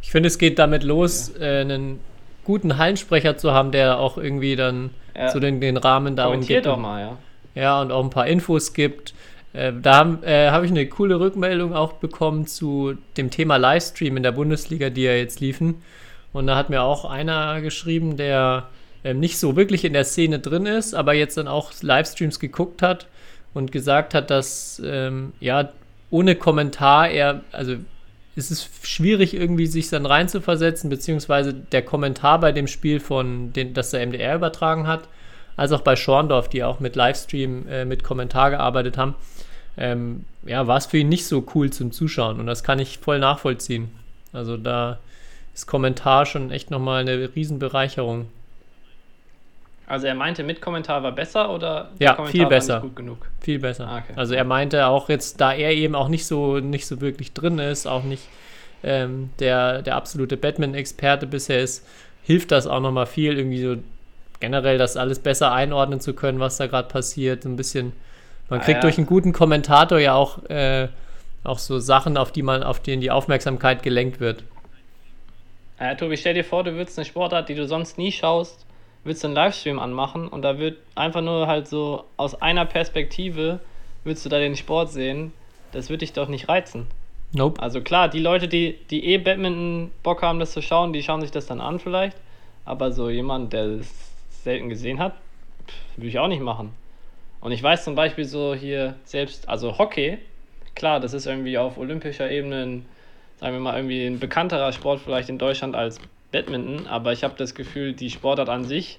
Ich 0.00 0.10
finde, 0.10 0.28
es 0.28 0.38
geht 0.38 0.58
damit 0.58 0.82
los, 0.82 1.34
äh, 1.38 1.60
einen 1.60 2.00
guten 2.44 2.78
Hallensprecher 2.78 3.36
zu 3.36 3.52
haben, 3.52 3.70
der 3.70 3.98
auch 3.98 4.16
irgendwie 4.16 4.56
dann 4.56 4.90
Ja. 5.14 5.28
so 5.28 5.40
den, 5.40 5.60
den 5.60 5.76
Rahmen 5.76 6.16
darum 6.16 6.40
gibt. 6.40 6.64
doch 6.66 6.78
mal, 6.78 7.00
ja. 7.00 7.16
Ja, 7.54 7.80
und 7.82 7.92
auch 7.92 8.02
ein 8.02 8.10
paar 8.10 8.26
Infos 8.26 8.72
gibt. 8.72 9.13
Äh, 9.54 9.72
da 9.80 9.94
habe 9.94 10.26
äh, 10.26 10.50
hab 10.50 10.64
ich 10.64 10.70
eine 10.70 10.86
coole 10.86 11.18
Rückmeldung 11.18 11.74
auch 11.74 11.94
bekommen 11.94 12.46
zu 12.46 12.94
dem 13.16 13.30
Thema 13.30 13.56
Livestream 13.56 14.16
in 14.18 14.22
der 14.22 14.32
Bundesliga, 14.32 14.90
die 14.90 15.02
ja 15.02 15.14
jetzt 15.14 15.40
liefen. 15.40 15.82
Und 16.32 16.48
da 16.48 16.56
hat 16.56 16.68
mir 16.68 16.82
auch 16.82 17.04
einer 17.04 17.60
geschrieben, 17.62 18.16
der 18.16 18.68
ähm, 19.04 19.20
nicht 19.20 19.38
so 19.38 19.56
wirklich 19.56 19.84
in 19.84 19.92
der 19.92 20.04
Szene 20.04 20.40
drin 20.40 20.66
ist, 20.66 20.94
aber 20.94 21.14
jetzt 21.14 21.36
dann 21.36 21.48
auch 21.48 21.72
Livestreams 21.80 22.40
geguckt 22.40 22.82
hat 22.82 23.06
und 23.54 23.70
gesagt 23.70 24.12
hat, 24.12 24.30
dass 24.30 24.82
ähm, 24.84 25.32
ja 25.40 25.70
ohne 26.10 26.34
Kommentar 26.34 27.08
er, 27.08 27.42
also 27.52 27.76
es 28.36 28.50
ist 28.50 28.86
schwierig 28.86 29.34
irgendwie 29.34 29.66
sich 29.66 29.88
dann 29.90 30.06
reinzuversetzen, 30.06 30.90
beziehungsweise 30.90 31.54
der 31.54 31.82
Kommentar 31.82 32.40
bei 32.40 32.50
dem 32.50 32.66
Spiel 32.66 32.98
von 32.98 33.52
den, 33.52 33.74
das 33.74 33.90
der 33.90 34.04
MDR 34.04 34.34
übertragen 34.34 34.88
hat, 34.88 35.08
als 35.56 35.70
auch 35.70 35.82
bei 35.82 35.94
Schorndorf, 35.94 36.48
die 36.48 36.64
auch 36.64 36.80
mit 36.80 36.96
Livestream, 36.96 37.68
äh, 37.68 37.84
mit 37.84 38.02
Kommentar 38.02 38.50
gearbeitet 38.50 38.98
haben, 38.98 39.14
ähm, 39.76 40.24
ja, 40.44 40.66
war 40.66 40.76
es 40.78 40.86
für 40.86 40.98
ihn 40.98 41.08
nicht 41.08 41.26
so 41.26 41.44
cool 41.54 41.70
zum 41.70 41.92
Zuschauen 41.92 42.40
und 42.40 42.46
das 42.46 42.62
kann 42.62 42.78
ich 42.78 42.98
voll 42.98 43.18
nachvollziehen. 43.18 43.90
Also 44.32 44.56
da 44.56 44.98
ist 45.54 45.66
Kommentar 45.66 46.26
schon 46.26 46.50
echt 46.50 46.70
nochmal 46.70 47.00
eine 47.02 47.30
Riesenbereicherung. 47.34 48.26
Also 49.86 50.06
er 50.06 50.14
meinte, 50.14 50.42
mit 50.44 50.60
Kommentar 50.62 51.02
war 51.02 51.12
besser 51.12 51.50
oder 51.50 51.90
Ja, 51.98 52.14
Kommentar 52.14 52.32
viel 52.32 52.42
war 52.42 52.48
besser. 52.48 52.80
gut 52.80 52.96
genug? 52.96 53.28
Viel 53.40 53.58
besser. 53.58 53.86
Ah, 53.86 53.98
okay. 53.98 54.12
Also 54.16 54.34
er 54.34 54.44
meinte 54.44 54.86
auch 54.86 55.08
jetzt, 55.08 55.40
da 55.40 55.52
er 55.52 55.72
eben 55.72 55.94
auch 55.94 56.08
nicht 56.08 56.26
so, 56.26 56.58
nicht 56.58 56.86
so 56.86 57.00
wirklich 57.00 57.32
drin 57.34 57.58
ist, 57.58 57.86
auch 57.86 58.02
nicht 58.02 58.22
ähm, 58.82 59.30
der, 59.40 59.82
der 59.82 59.96
absolute 59.96 60.36
Batman-Experte 60.36 61.26
bisher 61.26 61.60
ist, 61.62 61.86
hilft 62.22 62.50
das 62.50 62.66
auch 62.66 62.80
nochmal 62.80 63.06
viel, 63.06 63.36
irgendwie 63.36 63.62
so 63.62 63.76
generell 64.40 64.78
das 64.78 64.96
alles 64.96 65.18
besser 65.18 65.52
einordnen 65.52 66.00
zu 66.00 66.14
können, 66.14 66.40
was 66.40 66.56
da 66.56 66.66
gerade 66.66 66.88
passiert. 66.88 67.42
So 67.42 67.50
ein 67.50 67.56
bisschen, 67.56 67.92
man 68.48 68.60
Ah, 68.60 68.62
kriegt 68.64 68.76
ja. 68.76 68.80
durch 68.82 68.98
einen 68.98 69.06
guten 69.06 69.32
Kommentator 69.32 69.98
ja 69.98 70.14
auch, 70.14 70.42
äh, 70.48 70.88
auch 71.44 71.58
so 71.58 71.78
Sachen, 71.78 72.16
auf 72.16 72.32
die 72.32 72.42
man, 72.42 72.62
auf 72.62 72.80
denen 72.80 73.00
die 73.00 73.10
Aufmerksamkeit 73.10 73.82
gelenkt 73.82 74.20
wird. 74.20 74.44
Äh, 75.78 75.96
Tobi, 75.96 76.16
stell 76.16 76.34
dir 76.34 76.44
vor, 76.44 76.62
du 76.64 76.74
würdest 76.74 76.98
eine 76.98 77.04
Sportart, 77.04 77.48
die 77.48 77.54
du 77.54 77.66
sonst 77.66 77.98
nie 77.98 78.12
schaust, 78.12 78.64
würdest 79.02 79.24
einen 79.24 79.34
Livestream 79.34 79.78
anmachen 79.78 80.28
und 80.28 80.42
da 80.42 80.58
wird 80.58 80.78
einfach 80.94 81.20
nur 81.20 81.46
halt 81.46 81.66
so 81.68 82.04
aus 82.16 82.40
einer 82.40 82.64
Perspektive 82.64 83.60
würdest 84.04 84.24
du 84.24 84.28
da 84.30 84.38
den 84.38 84.56
Sport 84.56 84.90
sehen. 84.92 85.32
Das 85.72 85.88
würde 85.88 86.00
dich 86.00 86.12
doch 86.12 86.28
nicht 86.28 86.48
reizen. 86.48 86.86
Nope. 87.32 87.60
Also 87.60 87.80
klar, 87.80 88.08
die 88.08 88.20
Leute, 88.20 88.46
die, 88.46 88.78
die 88.90 89.04
eh 89.06 89.18
Badminton 89.18 89.90
Bock 90.04 90.22
haben, 90.22 90.38
das 90.38 90.52
zu 90.52 90.62
schauen, 90.62 90.92
die 90.92 91.02
schauen 91.02 91.20
sich 91.20 91.32
das 91.32 91.46
dann 91.46 91.60
an 91.60 91.80
vielleicht. 91.80 92.16
Aber 92.64 92.92
so 92.92 93.10
jemand, 93.10 93.52
der 93.52 93.64
es 93.80 93.92
selten 94.44 94.68
gesehen 94.68 95.00
hat, 95.00 95.14
würde 95.96 96.08
ich 96.08 96.18
auch 96.18 96.28
nicht 96.28 96.42
machen. 96.42 96.72
Und 97.44 97.52
ich 97.52 97.62
weiß 97.62 97.84
zum 97.84 97.94
Beispiel 97.94 98.24
so 98.24 98.54
hier 98.54 98.94
selbst, 99.04 99.50
also 99.50 99.76
Hockey, 99.76 100.16
klar, 100.74 100.98
das 100.98 101.12
ist 101.12 101.26
irgendwie 101.26 101.58
auf 101.58 101.76
olympischer 101.76 102.30
Ebene, 102.30 102.62
ein, 102.62 102.86
sagen 103.36 103.52
wir 103.52 103.60
mal, 103.60 103.76
irgendwie 103.76 104.06
ein 104.06 104.18
bekannterer 104.18 104.72
Sport 104.72 105.00
vielleicht 105.00 105.28
in 105.28 105.36
Deutschland 105.36 105.76
als 105.76 106.00
Badminton, 106.32 106.86
aber 106.86 107.12
ich 107.12 107.22
habe 107.22 107.34
das 107.36 107.54
Gefühl, 107.54 107.92
die 107.92 108.08
Sportart 108.08 108.48
an 108.48 108.64
sich 108.64 108.98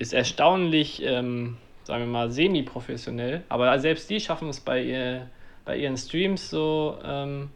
ist 0.00 0.14
erstaunlich, 0.14 1.00
ähm, 1.04 1.58
sagen 1.84 2.02
wir 2.02 2.10
mal, 2.10 2.32
semi-professionell. 2.32 3.44
Aber 3.48 3.78
selbst 3.78 4.10
die 4.10 4.18
schaffen 4.18 4.48
es 4.48 4.58
bei, 4.58 4.82
ihr, 4.82 5.30
bei 5.64 5.76
ihren 5.76 5.96
Streams 5.96 6.50
so 6.50 6.98
ähm, 7.04 7.50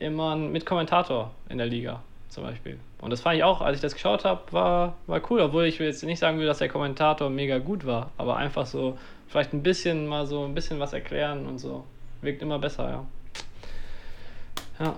immer 0.00 0.34
mit 0.34 0.66
Kommentator 0.66 1.30
in 1.48 1.58
der 1.58 1.68
Liga 1.68 2.02
zum 2.30 2.42
Beispiel. 2.42 2.80
Und 3.00 3.10
das 3.10 3.20
fand 3.20 3.36
ich 3.36 3.44
auch, 3.44 3.60
als 3.60 3.76
ich 3.76 3.82
das 3.82 3.94
geschaut 3.94 4.24
habe, 4.24 4.40
war, 4.52 4.96
war 5.06 5.20
cool, 5.30 5.40
obwohl 5.40 5.66
ich 5.66 5.78
jetzt 5.78 6.02
nicht 6.02 6.18
sagen 6.18 6.40
will, 6.40 6.46
dass 6.46 6.58
der 6.58 6.68
Kommentator 6.68 7.30
mega 7.30 7.58
gut 7.58 7.86
war, 7.86 8.10
aber 8.16 8.36
einfach 8.36 8.66
so 8.66 8.98
vielleicht 9.32 9.52
ein 9.54 9.62
bisschen 9.62 10.06
mal 10.06 10.26
so 10.26 10.44
ein 10.44 10.54
bisschen 10.54 10.78
was 10.78 10.92
erklären 10.92 11.46
und 11.46 11.58
so. 11.58 11.84
Wirkt 12.20 12.42
immer 12.42 12.58
besser, 12.58 12.88
ja. 12.90 13.06
Ja, 14.78 14.96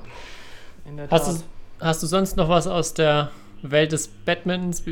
in 0.86 0.96
der 0.96 1.08
Hast 1.10 1.26
Tat. 1.26 1.36
du, 1.80 1.84
hast 1.86 2.02
du 2.02 2.06
sonst 2.06 2.36
noch 2.36 2.48
was 2.48 2.66
aus 2.66 2.94
der 2.94 3.30
Welt 3.62 3.92
des 3.92 4.08
Badmintons? 4.08 4.82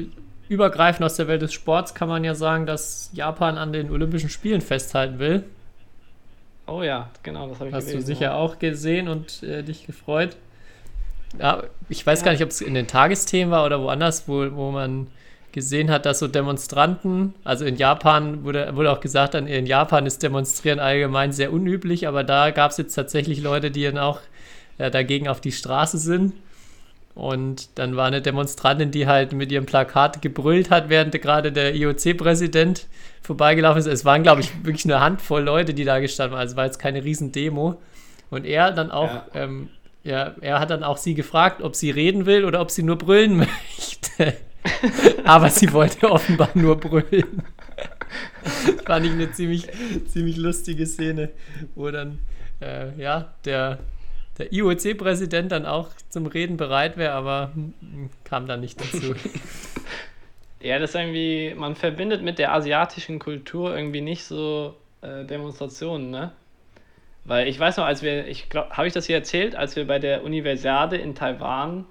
Übergreifend 0.48 1.04
aus 1.04 1.16
der 1.16 1.28
Welt 1.28 1.42
des 1.42 1.52
Sports 1.52 1.94
kann 1.94 2.08
man 2.08 2.24
ja 2.24 2.34
sagen, 2.34 2.66
dass 2.66 3.10
Japan 3.14 3.58
an 3.58 3.72
den 3.72 3.90
Olympischen 3.90 4.28
Spielen 4.30 4.60
festhalten 4.60 5.18
will. 5.18 5.44
Oh 6.66 6.82
ja, 6.82 7.10
genau, 7.22 7.48
das 7.48 7.58
habe 7.58 7.68
ich 7.70 7.74
Hast 7.74 7.86
du 7.88 7.92
gelesen. 7.92 8.06
sicher 8.06 8.22
ja. 8.26 8.34
auch 8.34 8.58
gesehen 8.58 9.08
und 9.08 9.42
äh, 9.42 9.62
dich 9.62 9.86
gefreut. 9.86 10.36
Ja, 11.38 11.64
ich 11.88 12.06
weiß 12.06 12.20
Ja. 12.20 12.24
gar 12.26 12.32
nicht, 12.32 12.42
ob 12.42 12.50
es 12.50 12.60
in 12.60 12.74
den 12.74 12.86
Tagesthemen 12.86 13.50
war 13.50 13.64
oder 13.66 13.80
woanders, 13.80 14.28
wo, 14.28 14.46
wo 14.54 14.70
man 14.70 15.08
gesehen 15.52 15.90
hat, 15.90 16.06
dass 16.06 16.18
so 16.18 16.28
Demonstranten, 16.28 17.34
also 17.44 17.64
in 17.64 17.76
Japan 17.76 18.44
wurde, 18.44 18.74
wurde 18.74 18.90
auch 18.90 19.00
gesagt, 19.00 19.34
dann 19.34 19.46
in 19.46 19.66
Japan 19.66 20.06
ist 20.06 20.22
Demonstrieren 20.22 20.78
allgemein 20.80 21.32
sehr 21.32 21.52
unüblich, 21.52 22.08
aber 22.08 22.24
da 22.24 22.50
gab 22.50 22.70
es 22.70 22.78
jetzt 22.78 22.94
tatsächlich 22.94 23.42
Leute, 23.42 23.70
die 23.70 23.84
dann 23.84 23.98
auch 23.98 24.20
äh, 24.78 24.90
dagegen 24.90 25.28
auf 25.28 25.40
die 25.40 25.52
Straße 25.52 25.98
sind. 25.98 26.32
Und 27.14 27.78
dann 27.78 27.94
war 27.94 28.06
eine 28.06 28.22
Demonstrantin, 28.22 28.90
die 28.90 29.06
halt 29.06 29.34
mit 29.34 29.52
ihrem 29.52 29.66
Plakat 29.66 30.22
gebrüllt 30.22 30.70
hat, 30.70 30.88
während 30.88 31.12
gerade 31.20 31.52
der 31.52 31.74
IOC-Präsident 31.74 32.86
vorbeigelaufen 33.20 33.80
ist. 33.80 33.86
Es 33.86 34.06
waren, 34.06 34.22
glaube 34.22 34.40
ich, 34.40 34.50
wirklich 34.64 34.86
eine 34.86 35.00
Handvoll 35.00 35.42
Leute, 35.42 35.74
die 35.74 35.84
da 35.84 35.98
gestanden 35.98 36.32
waren. 36.32 36.40
Also 36.40 36.56
war 36.56 36.64
jetzt 36.64 36.78
keine 36.78 37.04
Riesendemo. 37.04 37.78
Und 38.30 38.46
er 38.46 38.72
dann 38.72 38.90
auch, 38.90 39.10
Ja. 39.10 39.26
ähm, 39.34 39.68
ja, 40.04 40.34
er 40.40 40.58
hat 40.58 40.70
dann 40.70 40.82
auch 40.82 40.96
sie 40.96 41.14
gefragt, 41.14 41.60
ob 41.62 41.76
sie 41.76 41.90
reden 41.90 42.24
will 42.24 42.46
oder 42.46 42.62
ob 42.62 42.70
sie 42.70 42.82
nur 42.82 42.96
brüllen 42.96 43.36
möchte. 43.76 44.32
Aber 45.24 45.48
sie 45.48 45.72
wollte 45.72 46.10
offenbar 46.10 46.50
nur 46.54 46.76
brüllen. 46.76 47.42
Fand 48.84 49.06
ich 49.06 49.12
eine 49.12 49.30
ziemlich, 49.32 49.68
ziemlich 50.06 50.36
lustige 50.36 50.86
Szene, 50.86 51.30
wo 51.74 51.90
dann, 51.90 52.18
äh, 52.60 52.94
ja, 53.00 53.32
der, 53.44 53.78
der 54.38 54.52
IOC-Präsident 54.52 55.52
dann 55.52 55.66
auch 55.66 55.88
zum 56.08 56.26
Reden 56.26 56.56
bereit 56.56 56.96
wäre, 56.96 57.12
aber 57.12 57.52
kam 58.24 58.46
dann 58.46 58.60
nicht 58.60 58.80
dazu. 58.80 59.14
Ja, 60.64 60.78
das 60.78 60.90
ist 60.90 60.94
irgendwie, 60.94 61.54
man 61.56 61.74
verbindet 61.74 62.22
mit 62.22 62.38
der 62.38 62.52
asiatischen 62.52 63.18
Kultur 63.18 63.76
irgendwie 63.76 64.00
nicht 64.00 64.22
so 64.22 64.76
äh, 65.00 65.24
Demonstrationen, 65.24 66.10
ne? 66.10 66.30
Weil 67.24 67.48
ich 67.48 67.58
weiß 67.58 67.78
noch, 67.78 67.84
als 67.84 68.02
wir, 68.02 68.28
ich 68.28 68.48
glaube, 68.48 68.70
habe 68.70 68.86
ich 68.86 68.92
das 68.92 69.06
hier 69.06 69.16
erzählt, 69.16 69.56
als 69.56 69.74
wir 69.74 69.88
bei 69.88 69.98
der 69.98 70.22
Universiade 70.22 70.96
in 70.96 71.16
Taiwan, 71.16 71.84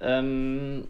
ähm, 0.00 0.88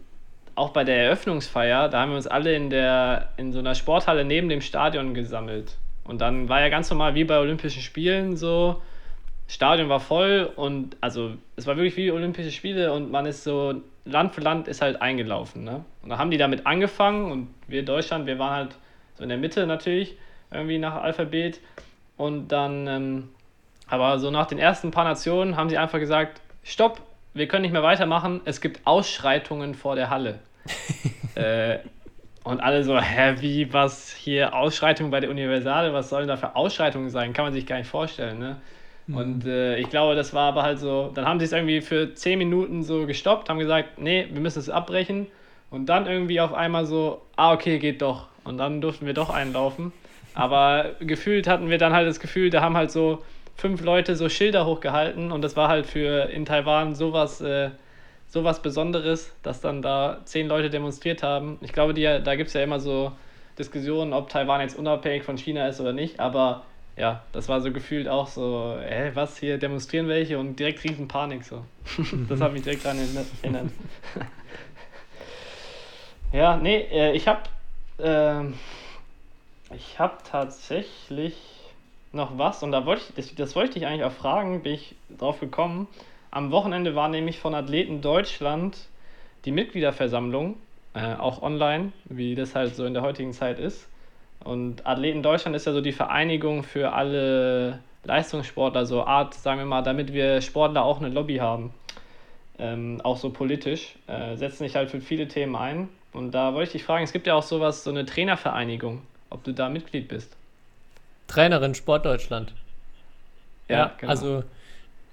auch 0.55 0.69
bei 0.69 0.83
der 0.83 0.97
Eröffnungsfeier, 0.97 1.89
da 1.89 2.01
haben 2.01 2.11
wir 2.11 2.17
uns 2.17 2.27
alle 2.27 2.55
in 2.55 2.69
der, 2.69 3.29
in 3.37 3.51
so 3.51 3.59
einer 3.59 3.75
Sporthalle 3.75 4.23
neben 4.25 4.49
dem 4.49 4.61
Stadion 4.61 5.13
gesammelt. 5.13 5.77
Und 6.03 6.21
dann 6.21 6.49
war 6.49 6.61
ja 6.61 6.69
ganz 6.69 6.89
normal 6.89 7.15
wie 7.15 7.23
bei 7.23 7.39
Olympischen 7.39 7.81
Spielen 7.81 8.35
so, 8.35 8.81
Stadion 9.47 9.89
war 9.89 9.99
voll 9.99 10.51
und 10.55 10.97
also 11.01 11.31
es 11.55 11.67
war 11.67 11.75
wirklich 11.75 11.97
wie 11.97 12.11
Olympische 12.11 12.51
Spiele 12.51 12.93
und 12.93 13.11
man 13.11 13.25
ist 13.25 13.43
so 13.43 13.81
Land 14.05 14.33
für 14.33 14.41
Land 14.41 14.67
ist 14.67 14.81
halt 14.81 15.01
eingelaufen. 15.01 15.63
Ne? 15.63 15.83
Und 16.01 16.09
da 16.09 16.17
haben 16.17 16.31
die 16.31 16.37
damit 16.37 16.65
angefangen 16.65 17.31
und 17.31 17.53
wir 17.67 17.85
Deutschland, 17.85 18.25
wir 18.25 18.39
waren 18.39 18.53
halt 18.53 18.75
so 19.15 19.23
in 19.23 19.29
der 19.29 19.37
Mitte 19.37 19.65
natürlich, 19.67 20.17
irgendwie 20.51 20.77
nach 20.77 20.95
Alphabet. 21.01 21.59
Und 22.17 22.49
dann, 22.49 22.87
ähm, 22.87 23.29
aber 23.87 24.19
so 24.19 24.31
nach 24.31 24.47
den 24.47 24.59
ersten 24.59 24.91
paar 24.91 25.03
Nationen 25.03 25.55
haben 25.55 25.69
sie 25.69 25.77
einfach 25.77 25.99
gesagt, 25.99 26.41
stopp, 26.63 27.01
wir 27.33 27.47
können 27.47 27.63
nicht 27.63 27.71
mehr 27.71 27.83
weitermachen, 27.83 28.41
es 28.45 28.61
gibt 28.61 28.81
Ausschreitungen 28.85 29.75
vor 29.75 29.95
der 29.95 30.09
Halle. 30.09 30.39
äh, 31.35 31.79
und 32.43 32.59
alle 32.59 32.83
so, 32.83 32.99
hä, 32.99 33.35
wie, 33.39 33.71
was 33.71 34.13
hier, 34.13 34.53
Ausschreitungen 34.53 35.11
bei 35.11 35.19
der 35.19 35.29
Universale, 35.29 35.93
was 35.93 36.09
sollen 36.09 36.27
da 36.27 36.35
für 36.35 36.55
Ausschreitungen 36.55 37.09
sein? 37.09 37.33
Kann 37.33 37.45
man 37.45 37.53
sich 37.53 37.65
gar 37.65 37.77
nicht 37.77 37.87
vorstellen, 37.87 38.39
ne? 38.39 38.57
Und 39.07 39.45
äh, 39.45 39.77
ich 39.77 39.89
glaube, 39.89 40.15
das 40.15 40.33
war 40.33 40.49
aber 40.49 40.63
halt 40.63 40.79
so, 40.79 41.11
dann 41.13 41.25
haben 41.25 41.39
sie 41.39 41.45
es 41.45 41.51
irgendwie 41.51 41.81
für 41.81 42.13
10 42.13 42.37
Minuten 42.37 42.83
so 42.83 43.05
gestoppt, 43.05 43.49
haben 43.49 43.59
gesagt, 43.59 43.99
nee, 43.99 44.27
wir 44.31 44.39
müssen 44.39 44.59
es 44.59 44.69
abbrechen. 44.69 45.27
Und 45.69 45.87
dann 45.87 46.05
irgendwie 46.05 46.39
auf 46.39 46.53
einmal 46.53 46.85
so, 46.85 47.21
ah, 47.35 47.51
okay, 47.53 47.79
geht 47.79 48.01
doch. 48.01 48.27
Und 48.43 48.57
dann 48.57 48.79
durften 48.79 49.05
wir 49.05 49.13
doch 49.13 49.29
einlaufen. 49.29 49.91
Aber 50.35 50.91
gefühlt 50.99 51.47
hatten 51.47 51.69
wir 51.69 51.77
dann 51.77 51.93
halt 51.93 52.07
das 52.07 52.19
Gefühl, 52.19 52.49
da 52.49 52.61
haben 52.61 52.77
halt 52.77 52.91
so 52.91 53.23
fünf 53.55 53.81
Leute 53.81 54.15
so 54.15 54.29
Schilder 54.29 54.65
hochgehalten 54.65 55.31
und 55.31 55.41
das 55.41 55.55
war 55.55 55.69
halt 55.69 55.85
für 55.85 56.29
in 56.29 56.45
Taiwan 56.45 56.95
sowas, 56.95 57.41
äh, 57.41 57.69
sowas 58.27 58.61
Besonderes, 58.61 59.33
dass 59.43 59.61
dann 59.61 59.81
da 59.81 60.21
zehn 60.25 60.47
Leute 60.47 60.69
demonstriert 60.69 61.23
haben. 61.23 61.57
Ich 61.61 61.73
glaube, 61.73 61.93
die, 61.93 62.03
da 62.03 62.35
gibt 62.35 62.47
es 62.47 62.53
ja 62.53 62.63
immer 62.63 62.79
so 62.79 63.11
Diskussionen, 63.57 64.13
ob 64.13 64.29
Taiwan 64.29 64.61
jetzt 64.61 64.77
unabhängig 64.77 65.23
von 65.23 65.37
China 65.37 65.67
ist 65.67 65.79
oder 65.79 65.93
nicht, 65.93 66.19
aber 66.19 66.63
ja, 66.95 67.23
das 67.31 67.49
war 67.49 67.61
so 67.61 67.71
gefühlt 67.71 68.07
auch 68.07 68.27
so, 68.27 68.77
hä, 68.79 69.11
was, 69.13 69.37
hier 69.37 69.57
demonstrieren 69.57 70.07
welche 70.07 70.37
und 70.37 70.59
direkt 70.59 70.83
riesen 70.83 71.07
Panik 71.07 71.43
so. 71.43 71.63
das 72.29 72.39
hat 72.41 72.53
mich 72.53 72.63
direkt 72.63 72.85
daran 72.85 72.99
erinnert. 72.99 73.71
ja, 76.31 76.57
nee, 76.57 76.87
äh, 76.91 77.13
ich 77.13 77.27
habe 77.27 77.41
ähm, 77.99 78.53
Ich 79.75 79.99
habe 79.99 80.17
tatsächlich 80.29 81.35
noch 82.13 82.37
was 82.37 82.63
und 82.63 82.71
da 82.71 82.85
wollte 82.85 83.01
ich, 83.09 83.15
das, 83.15 83.35
das 83.35 83.55
wollte 83.55 83.77
ich 83.79 83.87
eigentlich 83.87 84.03
auch 84.03 84.11
fragen, 84.11 84.61
bin 84.61 84.73
ich 84.73 84.95
drauf 85.17 85.39
gekommen. 85.39 85.87
Am 86.31 86.51
Wochenende 86.51 86.95
war 86.95 87.09
nämlich 87.09 87.39
von 87.39 87.53
Athleten 87.53 88.01
Deutschland 88.01 88.77
die 89.45 89.51
Mitgliederversammlung, 89.51 90.55
äh, 90.93 91.15
auch 91.15 91.41
online, 91.41 91.91
wie 92.05 92.35
das 92.35 92.55
halt 92.55 92.75
so 92.75 92.85
in 92.85 92.93
der 92.93 93.03
heutigen 93.03 93.33
Zeit 93.33 93.59
ist. 93.59 93.87
Und 94.43 94.85
Athleten 94.85 95.23
Deutschland 95.23 95.55
ist 95.55 95.65
ja 95.65 95.73
so 95.73 95.81
die 95.81 95.91
Vereinigung 95.91 96.63
für 96.63 96.93
alle 96.93 97.79
Leistungssportler, 98.03 98.85
so 98.85 99.03
Art, 99.03 99.33
sagen 99.33 99.59
wir 99.59 99.65
mal, 99.65 99.81
damit 99.81 100.13
wir 100.13 100.41
Sportler 100.41 100.83
auch 100.83 100.99
eine 100.99 101.09
Lobby 101.09 101.37
haben. 101.37 101.73
Ähm, 102.59 103.01
auch 103.03 103.17
so 103.17 103.31
politisch, 103.31 103.95
äh, 104.07 104.35
setzen 104.35 104.65
sich 104.65 104.75
halt 104.75 104.91
für 104.91 105.01
viele 105.01 105.27
Themen 105.27 105.55
ein. 105.55 105.89
Und 106.11 106.31
da 106.31 106.53
wollte 106.53 106.67
ich 106.67 106.71
dich 106.73 106.83
fragen, 106.83 107.03
es 107.03 107.13
gibt 107.13 107.25
ja 107.25 107.33
auch 107.33 107.43
sowas, 107.43 107.83
so 107.83 107.89
eine 107.89 108.05
Trainervereinigung, 108.05 109.01
ob 109.29 109.43
du 109.43 109.53
da 109.53 109.69
Mitglied 109.69 110.07
bist. 110.07 110.35
Trainerin 111.33 111.75
Sportdeutschland. 111.75 112.53
Ja, 113.67 113.77
ja 113.77 113.91
genau. 113.97 114.11
also 114.11 114.43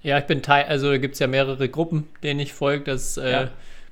ja, 0.03 0.17
ich 0.17 0.25
bin 0.25 0.41
Teil, 0.41 0.65
also 0.65 0.91
gibt 0.99 1.13
es 1.13 1.19
ja 1.19 1.27
mehrere 1.27 1.69
Gruppen, 1.69 2.07
denen 2.23 2.39
ich 2.39 2.53
folge. 2.53 2.85
Das 2.85 3.01
ist 3.01 3.17
äh, 3.17 3.31
ja. 3.31 3.47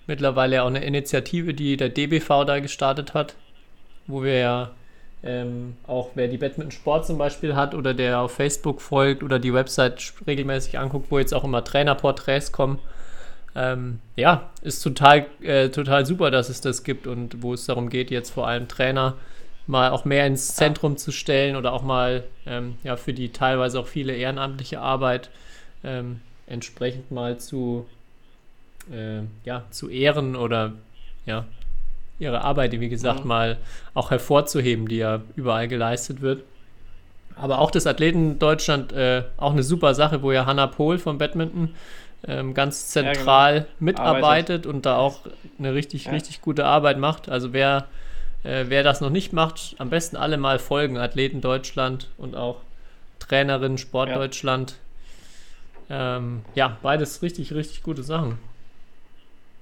mittlerweile 0.07 0.63
auch 0.63 0.67
eine 0.67 0.83
Initiative, 0.83 1.53
die 1.53 1.77
der 1.77 1.89
DBV 1.89 2.45
da 2.45 2.59
gestartet 2.59 3.13
hat, 3.13 3.36
wo 4.07 4.24
wir 4.24 4.38
ja 4.38 4.71
ähm, 5.21 5.75
auch 5.86 6.12
wer 6.15 6.27
die 6.27 6.38
Badminton 6.38 6.71
Sport 6.71 7.05
zum 7.05 7.17
Beispiel 7.17 7.55
hat 7.55 7.75
oder 7.75 7.93
der 7.93 8.19
auf 8.19 8.31
Facebook 8.31 8.81
folgt 8.81 9.21
oder 9.21 9.38
die 9.38 9.53
Website 9.53 10.13
regelmäßig 10.25 10.79
anguckt, 10.79 11.12
wo 11.12 11.19
jetzt 11.19 11.33
auch 11.33 11.43
immer 11.43 11.63
Trainerporträts 11.63 12.51
kommen. 12.51 12.79
Ähm, 13.55 14.00
ja, 14.15 14.50
ist 14.62 14.81
total, 14.81 15.25
äh, 15.41 15.69
total 15.69 16.05
super, 16.05 16.31
dass 16.31 16.50
es 16.50 16.62
das 16.62 16.83
gibt 16.83 17.05
und 17.05 17.43
wo 17.43 17.53
es 17.53 17.65
darum 17.65 17.89
geht, 17.89 18.12
jetzt 18.12 18.29
vor 18.29 18.48
allem 18.48 18.67
Trainer 18.67 19.15
mal 19.69 19.91
auch 19.91 20.03
mehr 20.03 20.25
ins 20.25 20.55
Zentrum 20.55 20.97
zu 20.97 21.11
stellen 21.11 21.55
oder 21.55 21.73
auch 21.73 21.83
mal 21.83 22.23
ähm, 22.47 22.75
ja, 22.83 22.97
für 22.97 23.13
die 23.13 23.31
teilweise 23.31 23.79
auch 23.79 23.88
viele 23.88 24.13
ehrenamtliche 24.13 24.81
Arbeit 24.81 25.29
ähm, 25.83 26.21
entsprechend 26.47 27.11
mal 27.11 27.38
zu, 27.38 27.85
äh, 28.91 29.21
ja, 29.45 29.63
zu 29.69 29.89
ehren 29.89 30.35
oder 30.35 30.73
ja, 31.27 31.45
ihre 32.17 32.41
Arbeit, 32.41 32.79
wie 32.79 32.89
gesagt, 32.89 33.21
mhm. 33.21 33.27
mal 33.27 33.57
auch 33.93 34.09
hervorzuheben, 34.09 34.88
die 34.88 34.97
ja 34.97 35.21
überall 35.35 35.67
geleistet 35.67 36.21
wird. 36.21 36.43
Aber 37.35 37.59
auch 37.59 37.69
das 37.69 37.85
Athleten 37.85 38.39
Deutschland, 38.39 38.91
äh, 38.91 39.23
auch 39.38 39.51
eine 39.51 39.63
super 39.63 39.93
Sache, 39.93 40.23
wo 40.23 40.31
ja 40.31 40.47
Hannah 40.47 40.67
Pohl 40.67 40.97
vom 40.97 41.19
Badminton 41.19 41.75
ähm, 42.27 42.55
ganz 42.55 42.88
zentral 42.88 43.53
ja, 43.53 43.59
genau. 43.59 43.73
mitarbeitet 43.79 44.23
Arbeitet. 44.23 44.65
und 44.65 44.85
da 44.88 44.97
auch 44.97 45.19
eine 45.59 45.75
richtig, 45.75 46.05
ja. 46.05 46.11
richtig 46.11 46.41
gute 46.41 46.65
Arbeit 46.65 46.97
macht. 46.97 47.29
Also 47.29 47.53
wer, 47.53 47.85
äh, 48.43 48.65
wer 48.67 48.84
das 48.84 49.01
noch 49.01 49.10
nicht 49.10 49.34
macht, 49.34 49.75
am 49.77 49.89
besten 49.89 50.15
alle 50.15 50.38
mal 50.38 50.60
folgen. 50.60 50.98
Athleten 50.98 51.41
Deutschland 51.41 52.10
und 52.17 52.36
auch 52.36 52.62
Trainerin 53.19 53.77
Sport 53.77 54.10
ja. 54.10 54.15
Deutschland. 54.15 54.75
Ähm, 55.89 56.41
ja, 56.55 56.77
beides 56.81 57.22
richtig, 57.22 57.53
richtig 57.53 57.84
gute 57.84 58.03
Sachen. 58.03 58.38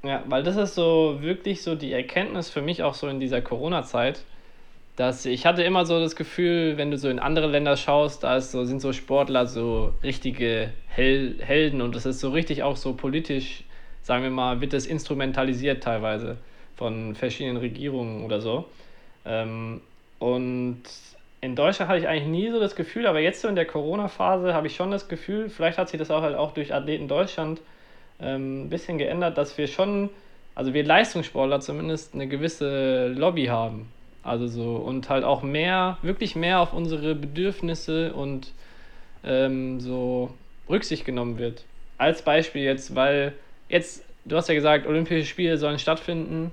Ja, 0.04 0.24
weil 0.28 0.44
das 0.44 0.58
ist 0.58 0.76
so 0.76 1.18
wirklich 1.22 1.64
so 1.64 1.76
die 1.76 1.92
Erkenntnis 1.92 2.50
für 2.50 2.62
mich 2.62 2.84
auch 2.84 2.94
so 2.94 3.08
in 3.08 3.20
dieser 3.20 3.42
Corona-Zeit, 3.42 4.24
dass 4.96 5.26
ich 5.26 5.46
hatte 5.46 5.64
immer 5.64 5.86
so 5.86 6.00
das 6.00 6.16
Gefühl, 6.16 6.78
wenn 6.78 6.92
du 6.92 6.98
so 6.98 7.10
in 7.10 7.20
andere 7.20 7.48
Länder 7.48 7.78
schaust, 7.78 8.24
da 8.24 8.38
ist 8.38 8.52
so, 8.52 8.64
sind 8.64 8.80
so 8.80 8.94
Sportler 8.94 9.48
so 9.48 9.94
richtige 10.04 10.72
Hel 10.88 11.36
Helden 11.40 11.82
und 11.82 11.96
das 11.96 12.06
ist 12.06 12.20
so 12.20 12.30
richtig 12.30 12.64
auch 12.64 12.78
so 12.78 12.94
politisch, 12.94 13.64
sagen 14.02 14.24
wir 14.24 14.32
mal, 14.32 14.62
wird 14.62 14.74
das 14.74 14.86
instrumentalisiert 14.86 15.84
teilweise 15.84 16.38
von 16.78 17.16
verschiedenen 17.16 17.58
Regierungen 17.58 18.24
oder 18.24 18.40
so. 18.40 18.66
Ähm, 19.26 19.82
und 20.20 20.84
in 21.42 21.56
Deutschland 21.56 21.90
hatte 21.90 22.00
ich 22.00 22.08
eigentlich 22.08 22.28
nie 22.28 22.52
so 22.52 22.60
das 22.60 22.76
Gefühl, 22.76 23.06
aber 23.06 23.20
jetzt 23.20 23.42
so 23.42 23.48
in 23.48 23.56
der 23.56 23.66
Corona-Phase 23.66 24.54
habe 24.54 24.68
ich 24.68 24.76
schon 24.76 24.92
das 24.92 25.08
Gefühl, 25.08 25.50
vielleicht 25.50 25.78
hat 25.78 25.90
sich 25.90 26.00
das 26.00 26.10
auch 26.10 26.22
halt 26.22 26.36
auch 26.36 26.54
durch 26.54 26.74
Athleten 26.74 27.08
Deutschland 27.08 27.62
ähm, 28.20 28.66
ein 28.66 28.70
bisschen 28.70 28.98
geändert, 28.98 29.38
dass 29.38 29.58
wir 29.58 29.68
schon, 29.68 30.10
also 30.56 30.74
wir 30.74 30.84
Leistungssportler 30.84 31.60
zumindest 31.60 32.14
eine 32.14 32.28
gewisse 32.28 33.10
Lobby 33.10 33.46
haben. 33.46 33.92
Also 34.24 34.48
so 34.48 34.76
und 34.76 35.10
halt 35.10 35.24
auch 35.24 35.42
mehr, 35.42 35.98
wirklich 36.02 36.36
mehr 36.36 36.60
auf 36.60 36.74
unsere 36.74 37.16
Bedürfnisse 37.16 38.14
und 38.14 38.52
ähm, 39.24 39.80
so 39.80 40.34
Rücksicht 40.68 41.06
genommen 41.06 41.38
wird. 41.38 41.64
Als 41.98 42.24
Beispiel 42.24 42.64
jetzt, 42.64 42.94
weil 42.96 43.34
jetzt, 43.70 44.04
du 44.26 44.36
hast 44.36 44.50
ja 44.50 44.56
gesagt, 44.56 44.86
Olympische 44.86 45.26
Spiele 45.26 45.58
sollen 45.58 45.80
stattfinden. 45.80 46.52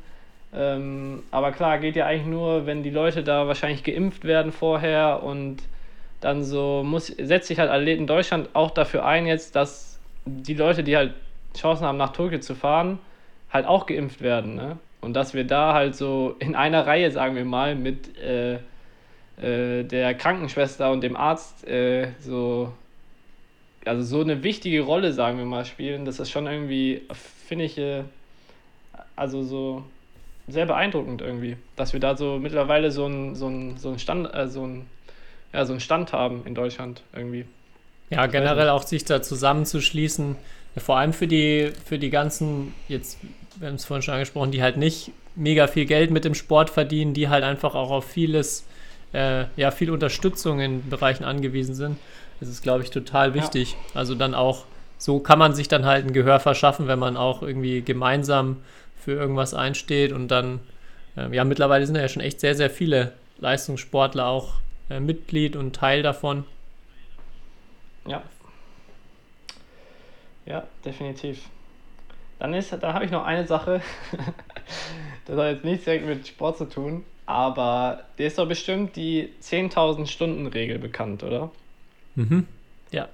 Ähm, 0.57 1.25
aber 1.31 1.53
klar, 1.53 1.79
geht 1.79 1.97
ja 1.97 2.07
eigentlich 2.07 2.27
nur, 2.27 2.67
wenn 2.67 2.83
die 2.83 2.91
Leute 2.91 3.25
da 3.25 3.49
wahrscheinlich 3.49 3.83
geimpft 3.83 4.25
werden 4.25 4.53
vorher 4.53 5.23
und 5.23 5.63
dann 6.21 6.45
so 6.45 6.83
muss, 6.85 7.09
setzt 7.09 7.49
sich 7.49 7.59
halt 7.59 7.71
Athleten 7.71 8.07
Deutschland 8.07 8.49
auch 8.55 8.71
dafür 8.71 9.05
ein 9.05 9.27
jetzt, 9.27 9.57
dass 9.57 10.01
die 10.25 10.55
Leute, 10.55 10.85
die 10.85 10.97
halt 10.97 11.15
Chancen 11.57 11.85
haben, 11.85 11.99
nach 11.99 12.13
Tokio 12.13 12.39
zu 12.39 12.55
fahren, 12.55 12.99
halt 13.53 13.67
auch 13.67 13.87
geimpft 13.87 14.23
werden. 14.23 14.55
Ne? 14.55 14.79
Und 15.01 15.15
dass 15.15 15.35
wir 15.35 15.45
da 15.45 15.75
halt 15.75 15.97
so 15.97 16.37
in 16.39 16.55
einer 16.55 16.87
Reihe, 16.87 17.11
sagen 17.11 17.37
wir 17.37 17.45
mal, 17.45 17.75
mit 17.75 18.17
äh, 18.19 18.55
äh, 19.41 19.85
der 19.85 20.15
Krankenschwester 20.15 20.91
und 20.93 21.03
dem 21.03 21.17
Arzt 21.17 21.67
äh, 21.67 22.09
so, 22.21 22.73
also 23.85 24.03
so 24.03 24.21
eine 24.21 24.43
wichtige 24.43 24.83
Rolle, 24.83 25.13
sagen 25.13 25.39
wir 25.39 25.45
mal, 25.45 25.65
spielen, 25.65 26.05
das 26.05 26.21
ist 26.21 26.31
schon 26.31 26.47
irgendwie, 26.47 27.03
finde 27.47 27.65
ich, 27.65 27.77
äh, 27.77 28.05
also 29.17 29.43
so 29.43 29.85
sehr 30.47 30.67
beeindruckend 30.67 31.23
irgendwie, 31.23 31.57
dass 31.77 31.93
wir 31.93 32.01
da 32.01 32.17
so 32.17 32.39
mittlerweile 32.39 32.91
so 32.91 33.07
einen 33.07 33.35
so 33.35 33.51
so 33.77 33.91
ein 33.91 33.99
Stand, 33.99 34.33
äh, 34.35 34.49
so 34.49 34.67
ein, 34.67 34.87
ja, 35.53 35.65
so 35.65 35.73
einen 35.73 35.81
Stand 35.81 36.13
haben 36.13 36.43
in 36.45 36.55
Deutschland 36.55 37.03
irgendwie. 37.15 37.47
Ja, 38.11 38.27
generell 38.27 38.69
auch 38.69 38.83
sich 38.83 39.05
da 39.05 39.23
zusammenzuschließen, 39.23 40.37
vor 40.77 40.99
allem 40.99 41.13
für 41.13 41.27
die, 41.27 41.73
für 41.85 41.99
die 41.99 42.11
ganzen, 42.11 42.75
jetzt, 42.89 43.19
wir 43.59 43.69
haben 43.69 43.77
es 43.77 43.85
vorhin 43.85 44.03
schon 44.03 44.15
angesprochen, 44.15 44.51
die 44.51 44.63
halt 44.63 44.77
nicht 44.77 45.13
mega 45.37 45.67
viel 45.67 45.85
Geld 45.85 46.11
mit 46.11 46.25
dem 46.25 46.35
Sport 46.35 46.71
verdienen, 46.71 47.15
die 47.15 47.29
halt 47.29 47.45
einfach 47.45 47.75
auch 47.75 47.91
auf 47.91 48.05
vieles, 48.05 48.67
äh, 49.13 49.45
ja, 49.57 49.71
viel 49.71 49.91
Unterstützung 49.91 50.61
in 50.61 50.89
Bereichen 50.89 51.25
angewiesen 51.25 51.75
sind. 51.75 51.99
Das 52.41 52.49
ist, 52.49 52.63
glaube 52.63 52.83
ich, 52.83 52.91
total 52.91 53.35
wichtig. 53.35 53.73
Ja. 53.73 54.01
Also 54.01 54.15
dann 54.15 54.35
auch, 54.35 54.65
so 54.99 55.21
kann 55.21 55.39
man 55.39 55.55
sich 55.55 55.69
dann 55.69 55.87
halt 55.87 56.05
ein 56.05 56.13
Gehör 56.13 56.41
verschaffen, 56.41 56.89
wenn 56.89 56.99
man 56.99 57.17
auch 57.17 57.43
irgendwie 57.43 57.83
gemeinsam 57.83 58.59
für 59.05 59.13
irgendwas 59.13 59.55
einsteht 59.55 60.13
und 60.13 60.29
dann, 60.29 60.61
äh, 61.17 61.35
ja, 61.35 61.45
mittlerweile 61.45 61.87
sind 61.87 61.97
ja 61.97 62.09
schon 62.09 62.23
echt 62.23 62.41
sehr, 62.41 62.55
sehr 62.55 62.71
viele 62.71 63.13
Leistungssportler 63.39 64.27
auch 64.27 64.55
äh, 64.91 65.01
Mitglied 65.01 65.57
und 65.57 65.77
Teil 65.77 66.03
davon. 66.03 66.45
Ja, 68.07 68.23
ja, 70.47 70.65
definitiv. 70.85 71.49
Dann 72.39 72.53
ist, 72.53 72.73
da 72.73 72.93
habe 72.93 73.05
ich 73.05 73.11
noch 73.11 73.25
eine 73.25 73.47
Sache. 73.47 73.81
das 75.27 75.37
hat 75.37 75.55
jetzt 75.55 75.65
nichts 75.65 75.85
direkt 75.85 76.07
mit 76.07 76.27
Sport 76.27 76.59
zu 76.59 76.69
tun, 76.69 77.05
aber 77.27 78.05
dir 78.19 78.27
ist 78.27 78.39
doch 78.39 78.47
bestimmt 78.47 78.97
die 78.97 79.31
10.000 79.43 80.07
Stunden 80.07 80.47
Regel 80.47 80.79
bekannt, 80.79 81.23
oder? 81.23 81.51
Mhm. 82.15 82.47
Ja. 82.91 83.09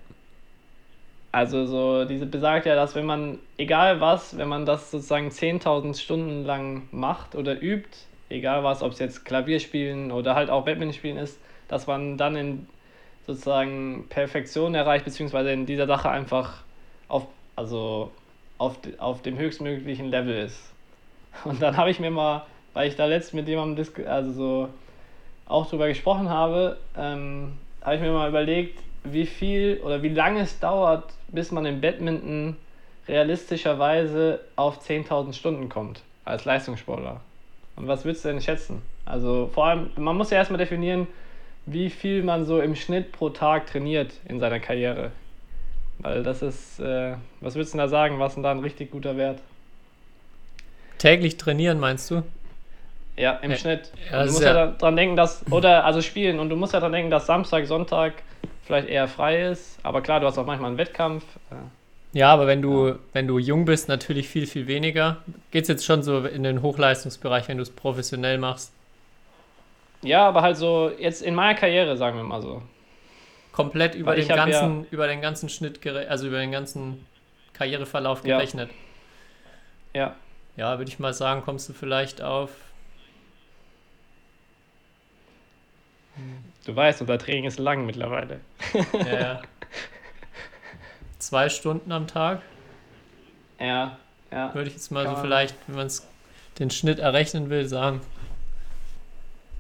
Also 1.32 1.64
so, 1.66 2.04
diese 2.04 2.26
besagt 2.26 2.66
ja, 2.66 2.74
dass 2.74 2.94
wenn 2.94 3.06
man, 3.06 3.38
egal 3.56 4.00
was, 4.00 4.36
wenn 4.36 4.48
man 4.48 4.66
das 4.66 4.90
sozusagen 4.90 5.28
10.000 5.28 6.00
Stunden 6.00 6.44
lang 6.44 6.88
macht 6.90 7.36
oder 7.36 7.60
übt, 7.62 7.90
egal 8.28 8.64
was, 8.64 8.82
ob 8.82 8.92
es 8.92 8.98
jetzt 8.98 9.24
Klavierspielen 9.24 10.10
oder 10.10 10.34
halt 10.34 10.50
auch 10.50 10.64
Badminton 10.64 10.94
spielen 10.94 11.18
ist, 11.18 11.38
dass 11.68 11.86
man 11.86 12.16
dann 12.18 12.34
in 12.34 12.66
sozusagen 13.26 14.06
Perfektion 14.08 14.74
erreicht, 14.74 15.04
beziehungsweise 15.04 15.52
in 15.52 15.66
dieser 15.66 15.86
Sache 15.86 16.10
einfach 16.10 16.64
auf, 17.06 17.26
also 17.54 18.10
auf, 18.58 18.76
auf 18.98 19.22
dem 19.22 19.38
höchstmöglichen 19.38 20.06
Level 20.10 20.36
ist. 20.36 20.72
Und 21.44 21.62
dann 21.62 21.76
habe 21.76 21.90
ich 21.90 22.00
mir 22.00 22.10
mal, 22.10 22.44
weil 22.74 22.88
ich 22.88 22.96
da 22.96 23.06
letztens 23.06 23.34
mit 23.34 23.48
jemandem 23.48 23.86
also 24.06 24.32
so 24.32 24.68
auch 25.46 25.68
drüber 25.68 25.88
gesprochen 25.88 26.28
habe, 26.28 26.76
ähm, 26.96 27.52
habe 27.82 27.96
ich 27.96 28.00
mir 28.00 28.12
mal 28.12 28.28
überlegt, 28.28 28.80
wie 29.04 29.26
viel 29.26 29.80
oder 29.82 30.02
wie 30.02 30.08
lange 30.08 30.40
es 30.40 30.58
dauert, 30.60 31.12
bis 31.32 31.50
man 31.50 31.66
im 31.66 31.80
Badminton 31.80 32.56
realistischerweise 33.08 34.40
auf 34.56 34.80
10.000 34.86 35.32
Stunden 35.32 35.68
kommt 35.68 36.02
als 36.24 36.44
Leistungssportler. 36.44 37.20
Und 37.76 37.88
was 37.88 38.04
würdest 38.04 38.24
du 38.24 38.28
denn 38.28 38.40
schätzen? 38.40 38.82
Also 39.06 39.50
vor 39.52 39.66
allem, 39.66 39.90
man 39.96 40.16
muss 40.16 40.30
ja 40.30 40.38
erstmal 40.38 40.58
definieren, 40.58 41.06
wie 41.66 41.90
viel 41.90 42.22
man 42.22 42.44
so 42.44 42.60
im 42.60 42.74
Schnitt 42.74 43.12
pro 43.12 43.30
Tag 43.30 43.66
trainiert 43.66 44.12
in 44.28 44.38
seiner 44.40 44.60
Karriere. 44.60 45.12
Weil 45.98 46.22
das 46.22 46.42
ist, 46.42 46.80
äh, 46.80 47.14
was 47.40 47.54
würdest 47.54 47.74
du 47.74 47.78
da 47.78 47.88
sagen, 47.88 48.18
was 48.18 48.32
ist 48.32 48.36
denn 48.36 48.42
da 48.42 48.50
ein 48.50 48.60
richtig 48.60 48.90
guter 48.90 49.16
Wert? 49.16 49.40
Täglich 50.98 51.36
trainieren, 51.36 51.78
meinst 51.78 52.10
du? 52.10 52.22
Ja, 53.16 53.32
im 53.42 53.50
ja, 53.50 53.56
Schnitt. 53.56 53.92
Ja, 54.10 54.24
du 54.24 54.30
musst 54.30 54.42
ja, 54.42 54.54
ja 54.54 54.66
dran 54.72 54.96
denken, 54.96 55.16
dass, 55.16 55.44
oder 55.50 55.84
also 55.84 56.00
spielen, 56.00 56.38
und 56.38 56.48
du 56.48 56.56
musst 56.56 56.72
ja 56.72 56.80
dran 56.80 56.92
denken, 56.92 57.10
dass 57.10 57.26
Samstag, 57.26 57.66
Sonntag 57.66 58.14
vielleicht 58.70 58.88
eher 58.88 59.08
frei 59.08 59.42
ist. 59.50 59.78
Aber 59.82 60.00
klar, 60.00 60.20
du 60.20 60.26
hast 60.26 60.38
auch 60.38 60.46
manchmal 60.46 60.68
einen 60.68 60.78
Wettkampf. 60.78 61.24
Ja, 62.12 62.32
aber 62.32 62.46
wenn 62.46 62.62
du, 62.62 62.88
ja. 62.88 62.98
wenn 63.12 63.26
du 63.26 63.38
jung 63.38 63.64
bist, 63.64 63.88
natürlich 63.88 64.28
viel, 64.28 64.46
viel 64.46 64.66
weniger. 64.66 65.18
Geht 65.50 65.62
es 65.62 65.68
jetzt 65.68 65.84
schon 65.84 66.02
so 66.02 66.24
in 66.24 66.42
den 66.42 66.62
Hochleistungsbereich, 66.62 67.48
wenn 67.48 67.56
du 67.56 67.62
es 67.62 67.70
professionell 67.70 68.38
machst? 68.38 68.72
Ja, 70.02 70.26
aber 70.26 70.42
halt 70.42 70.56
so 70.56 70.90
jetzt 70.98 71.22
in 71.22 71.34
meiner 71.34 71.58
Karriere, 71.58 71.96
sagen 71.96 72.16
wir 72.16 72.24
mal 72.24 72.40
so. 72.40 72.62
Komplett 73.52 73.94
über 73.94 74.12
Weil 74.12 74.20
den 74.20 74.28
ganzen, 74.28 74.86
über 74.90 75.06
den 75.06 75.20
ganzen 75.20 75.48
Schnitt, 75.48 75.84
also 75.86 76.28
über 76.28 76.38
den 76.38 76.52
ganzen 76.52 77.04
Karriereverlauf 77.52 78.24
Ja. 78.24 78.38
gerechnet. 78.38 78.70
Ja. 79.92 80.14
Ja, 80.56 80.78
würde 80.78 80.90
ich 80.90 80.98
mal 80.98 81.12
sagen, 81.12 81.42
kommst 81.42 81.68
du 81.68 81.72
vielleicht 81.72 82.22
auf. 82.22 82.50
Du 86.66 86.76
weißt, 86.76 87.00
unser 87.00 87.18
Training 87.18 87.44
ist 87.44 87.58
lang 87.58 87.86
mittlerweile. 87.86 88.40
Ja, 88.92 89.20
ja. 89.20 89.42
Zwei 91.18 91.48
Stunden 91.48 91.92
am 91.92 92.06
Tag, 92.06 92.40
Ja, 93.58 93.98
ja. 94.30 94.54
würde 94.54 94.68
ich 94.68 94.74
jetzt 94.74 94.90
mal 94.90 95.06
so 95.06 95.16
vielleicht, 95.16 95.54
wenn 95.66 95.76
man 95.76 95.86
es 95.86 96.08
den 96.58 96.70
Schnitt 96.70 96.98
errechnen 96.98 97.50
will, 97.50 97.66
sagen. 97.66 98.00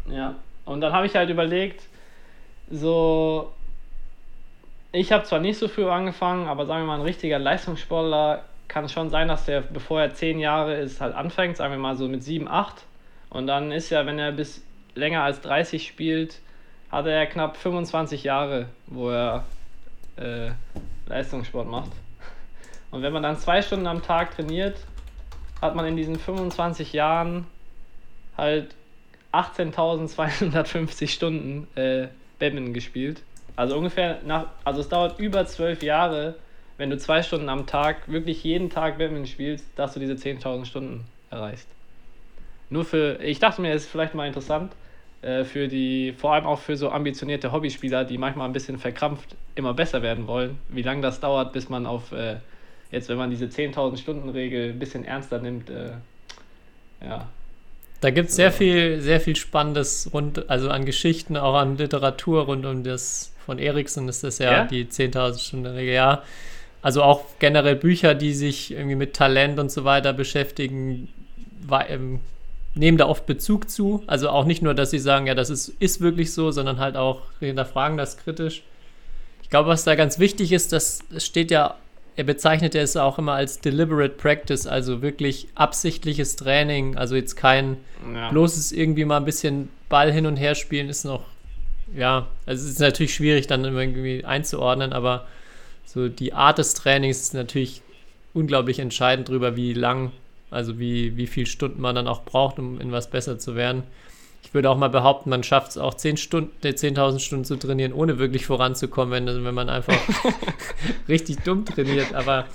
Ja, 0.08 0.34
und 0.64 0.80
dann 0.80 0.92
habe 0.92 1.06
ich 1.06 1.14
halt 1.14 1.30
überlegt, 1.30 1.82
so, 2.70 3.52
ich 4.92 5.12
habe 5.12 5.24
zwar 5.24 5.40
nicht 5.40 5.58
so 5.58 5.68
früh 5.68 5.88
angefangen, 5.88 6.48
aber 6.48 6.66
sagen 6.66 6.82
wir 6.82 6.86
mal, 6.86 6.94
ein 6.96 7.02
richtiger 7.02 7.38
Leistungssportler 7.38 8.44
kann 8.68 8.88
schon 8.88 9.10
sein, 9.10 9.28
dass 9.28 9.44
der, 9.44 9.60
bevor 9.60 10.00
er 10.00 10.14
zehn 10.14 10.38
Jahre 10.38 10.76
ist, 10.76 11.00
halt 11.00 11.14
anfängt, 11.14 11.56
sagen 11.56 11.72
wir 11.72 11.78
mal 11.78 11.96
so 11.96 12.08
mit 12.08 12.22
sieben, 12.22 12.48
acht. 12.48 12.84
Und 13.28 13.46
dann 13.46 13.72
ist 13.72 13.90
ja, 13.90 14.06
wenn 14.06 14.18
er 14.18 14.32
bis 14.32 14.62
länger 14.94 15.22
als 15.22 15.40
30 15.40 15.86
spielt, 15.86 16.40
hat 16.90 17.06
er 17.06 17.26
knapp 17.26 17.56
25 17.56 18.24
Jahre, 18.24 18.66
wo 18.86 19.10
er 19.10 19.44
äh, 20.16 20.50
Leistungssport 21.06 21.68
macht. 21.68 21.90
Und 22.90 23.02
wenn 23.02 23.12
man 23.12 23.22
dann 23.22 23.38
zwei 23.38 23.62
Stunden 23.62 23.86
am 23.86 24.02
Tag 24.02 24.34
trainiert, 24.34 24.76
hat 25.60 25.74
man 25.74 25.86
in 25.86 25.96
diesen 25.96 26.18
25 26.18 26.92
Jahren 26.92 27.46
halt 28.36 28.74
18.250 29.32 31.08
Stunden 31.08 31.68
äh, 31.76 32.08
Badminton 32.38 32.74
gespielt. 32.74 33.22
Also 33.54 33.76
ungefähr 33.76 34.20
nach, 34.24 34.46
also 34.64 34.80
es 34.80 34.88
dauert 34.88 35.18
über 35.18 35.46
zwölf 35.46 35.82
Jahre, 35.82 36.36
wenn 36.78 36.90
du 36.90 36.96
zwei 36.98 37.22
Stunden 37.22 37.48
am 37.48 37.66
Tag 37.66 38.08
wirklich 38.08 38.42
jeden 38.42 38.70
Tag 38.70 38.98
Badminton 38.98 39.26
spielst, 39.26 39.66
dass 39.76 39.92
du 39.92 40.00
diese 40.00 40.14
10.000 40.14 40.64
Stunden 40.64 41.04
erreichst. 41.30 41.68
Nur 42.70 42.84
für, 42.84 43.22
ich 43.22 43.38
dachte 43.38 43.60
mir, 43.60 43.72
es 43.72 43.82
ist 43.82 43.90
vielleicht 43.90 44.14
mal 44.14 44.26
interessant, 44.26 44.72
äh, 45.22 45.44
für 45.44 45.68
die, 45.68 46.14
vor 46.16 46.34
allem 46.34 46.46
auch 46.46 46.60
für 46.60 46.76
so 46.76 46.90
ambitionierte 46.90 47.52
Hobbyspieler, 47.52 48.04
die 48.04 48.18
manchmal 48.18 48.48
ein 48.48 48.52
bisschen 48.52 48.78
verkrampft 48.78 49.36
immer 49.54 49.74
besser 49.74 50.02
werden 50.02 50.26
wollen, 50.26 50.58
wie 50.68 50.82
lange 50.82 51.02
das 51.02 51.20
dauert, 51.20 51.52
bis 51.52 51.68
man 51.68 51.86
auf, 51.86 52.12
äh, 52.12 52.36
jetzt 52.90 53.08
wenn 53.08 53.18
man 53.18 53.30
diese 53.30 53.46
10.000 53.46 53.98
Stunden 53.98 54.28
Regel 54.30 54.70
ein 54.70 54.78
bisschen 54.78 55.04
ernster 55.04 55.38
nimmt, 55.38 55.68
äh, 55.70 55.92
ja, 57.02 57.28
Da 58.00 58.10
gibt 58.10 58.30
es 58.30 58.36
sehr 58.36 58.52
viel, 58.52 59.00
sehr 59.00 59.20
viel 59.20 59.36
Spannendes 59.36 60.10
rund, 60.12 60.48
also 60.48 60.70
an 60.70 60.84
Geschichten, 60.86 61.36
auch 61.36 61.54
an 61.54 61.76
Literatur 61.76 62.44
rund 62.44 62.64
um 62.64 62.82
das 62.82 63.34
von 63.44 63.58
Erikson 63.58 64.08
ist 64.08 64.22
das 64.22 64.38
ja, 64.38 64.52
Ja? 64.52 64.64
die 64.64 64.86
10.000 64.86 65.38
Stunden 65.40 65.66
Regel, 65.66 65.94
ja. 65.94 66.22
Also 66.82 67.02
auch 67.02 67.24
generell 67.38 67.76
Bücher, 67.76 68.14
die 68.14 68.32
sich 68.32 68.70
irgendwie 68.70 68.96
mit 68.96 69.14
Talent 69.14 69.58
und 69.58 69.70
so 69.70 69.84
weiter 69.84 70.12
beschäftigen, 70.14 71.08
ähm, 71.88 72.20
nehmen 72.74 72.98
da 72.98 73.06
oft 73.06 73.26
Bezug 73.26 73.70
zu. 73.70 74.02
Also 74.06 74.28
auch 74.28 74.44
nicht 74.44 74.62
nur, 74.62 74.74
dass 74.74 74.90
sie 74.90 74.98
sagen, 74.98 75.26
ja, 75.26 75.34
das 75.34 75.50
ist, 75.50 75.68
ist 75.80 76.00
wirklich 76.00 76.32
so, 76.32 76.50
sondern 76.50 76.78
halt 76.78 76.96
auch 76.96 77.22
hinterfragen 77.40 77.96
das 77.96 78.16
kritisch. 78.16 78.62
Ich 79.42 79.50
glaube, 79.50 79.68
was 79.68 79.84
da 79.84 79.96
ganz 79.96 80.18
wichtig 80.18 80.52
ist, 80.52 80.72
das 80.72 81.00
steht 81.18 81.50
ja, 81.50 81.76
er 82.16 82.24
bezeichnet 82.24 82.74
es 82.74 82.96
auch 82.96 83.18
immer 83.18 83.32
als 83.32 83.60
deliberate 83.60 84.14
practice, 84.14 84.66
also 84.66 85.02
wirklich 85.02 85.48
absichtliches 85.54 86.36
Training, 86.36 86.96
also 86.96 87.16
jetzt 87.16 87.34
kein 87.34 87.78
ja. 88.14 88.30
bloßes 88.30 88.72
irgendwie 88.72 89.04
mal 89.04 89.16
ein 89.16 89.24
bisschen 89.24 89.70
Ball 89.88 90.12
hin 90.12 90.26
und 90.26 90.36
her 90.36 90.54
spielen 90.54 90.88
ist 90.88 91.04
noch, 91.04 91.24
ja, 91.96 92.28
also 92.46 92.64
es 92.64 92.70
ist 92.70 92.80
natürlich 92.80 93.14
schwierig 93.14 93.46
dann 93.46 93.64
irgendwie 93.64 94.24
einzuordnen, 94.24 94.92
aber 94.92 95.26
so 95.84 96.08
die 96.08 96.32
Art 96.32 96.58
des 96.58 96.74
Trainings 96.74 97.20
ist 97.20 97.34
natürlich 97.34 97.82
unglaublich 98.34 98.78
entscheidend 98.78 99.28
darüber, 99.28 99.56
wie 99.56 99.72
lang, 99.72 100.12
also 100.50 100.78
wie, 100.78 101.16
wie 101.16 101.26
viel 101.26 101.46
Stunden 101.46 101.80
man 101.80 101.94
dann 101.94 102.08
auch 102.08 102.24
braucht, 102.24 102.58
um 102.58 102.80
in 102.80 102.92
was 102.92 103.10
besser 103.10 103.38
zu 103.38 103.54
werden. 103.54 103.84
Ich 104.42 104.54
würde 104.54 104.70
auch 104.70 104.76
mal 104.76 104.88
behaupten, 104.88 105.30
man 105.30 105.42
schafft 105.42 105.70
es 105.70 105.78
auch 105.78 105.94
10 105.94 106.16
Stunden, 106.16 106.66
äh, 106.66 106.70
10.000 106.70 107.20
Stunden 107.20 107.44
zu 107.44 107.56
trainieren, 107.56 107.92
ohne 107.92 108.18
wirklich 108.18 108.46
voranzukommen, 108.46 109.26
wenn, 109.26 109.44
wenn 109.44 109.54
man 109.54 109.68
einfach 109.68 109.96
richtig 111.08 111.42
dumm 111.44 111.64
trainiert. 111.64 112.14
Aber 112.14 112.46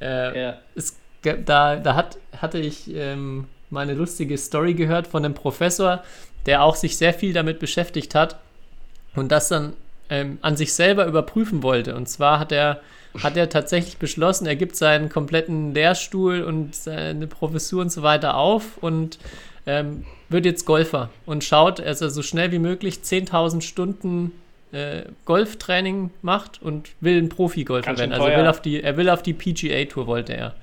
äh, 0.00 0.40
ja. 0.40 0.58
es, 0.74 0.98
da, 1.22 1.76
da 1.76 1.94
hat, 1.94 2.18
hatte 2.36 2.58
ich 2.58 2.94
ähm, 2.94 3.46
mal 3.70 3.82
eine 3.82 3.94
lustige 3.94 4.38
Story 4.38 4.74
gehört 4.74 5.06
von 5.06 5.24
einem 5.24 5.34
Professor, 5.34 6.02
der 6.46 6.62
auch 6.62 6.76
sich 6.76 6.96
sehr 6.96 7.12
viel 7.12 7.32
damit 7.32 7.58
beschäftigt 7.58 8.14
hat 8.14 8.38
und 9.14 9.30
das 9.30 9.48
dann 9.48 9.74
ähm, 10.08 10.38
an 10.40 10.56
sich 10.56 10.72
selber 10.72 11.06
überprüfen 11.06 11.62
wollte. 11.62 11.94
Und 11.94 12.08
zwar 12.08 12.38
hat 12.38 12.52
er, 12.52 12.80
hat 13.22 13.36
er 13.36 13.48
tatsächlich 13.48 13.96
beschlossen, 13.98 14.46
er 14.46 14.56
gibt 14.56 14.76
seinen 14.76 15.08
kompletten 15.08 15.74
Lehrstuhl 15.74 16.42
und 16.42 16.74
seine 16.74 17.26
Professur 17.26 17.82
und 17.82 17.90
so 17.90 18.02
weiter 18.02 18.36
auf 18.36 18.78
und 18.78 19.18
ähm, 19.66 20.04
wird 20.28 20.44
jetzt 20.44 20.64
Golfer 20.64 21.10
und 21.26 21.44
schaut, 21.44 21.78
dass 21.78 22.00
er 22.00 22.10
so 22.10 22.22
schnell 22.22 22.52
wie 22.52 22.58
möglich 22.58 23.00
10.000 23.02 23.62
Stunden 23.62 24.32
äh, 24.72 25.02
Golftraining 25.24 26.10
macht 26.22 26.60
und 26.62 26.90
will 27.00 27.18
ein 27.18 27.28
Profigolfer 27.28 27.96
werden. 27.96 28.12
Also 28.12 28.26
er 28.26 28.38
will 28.38 28.46
auf 28.46 28.60
die, 28.60 28.82
er 28.82 28.96
will 28.96 29.08
auf 29.08 29.22
die 29.22 29.32
PGA 29.32 29.84
Tour 29.86 30.06
wollte 30.06 30.34
er. 30.34 30.54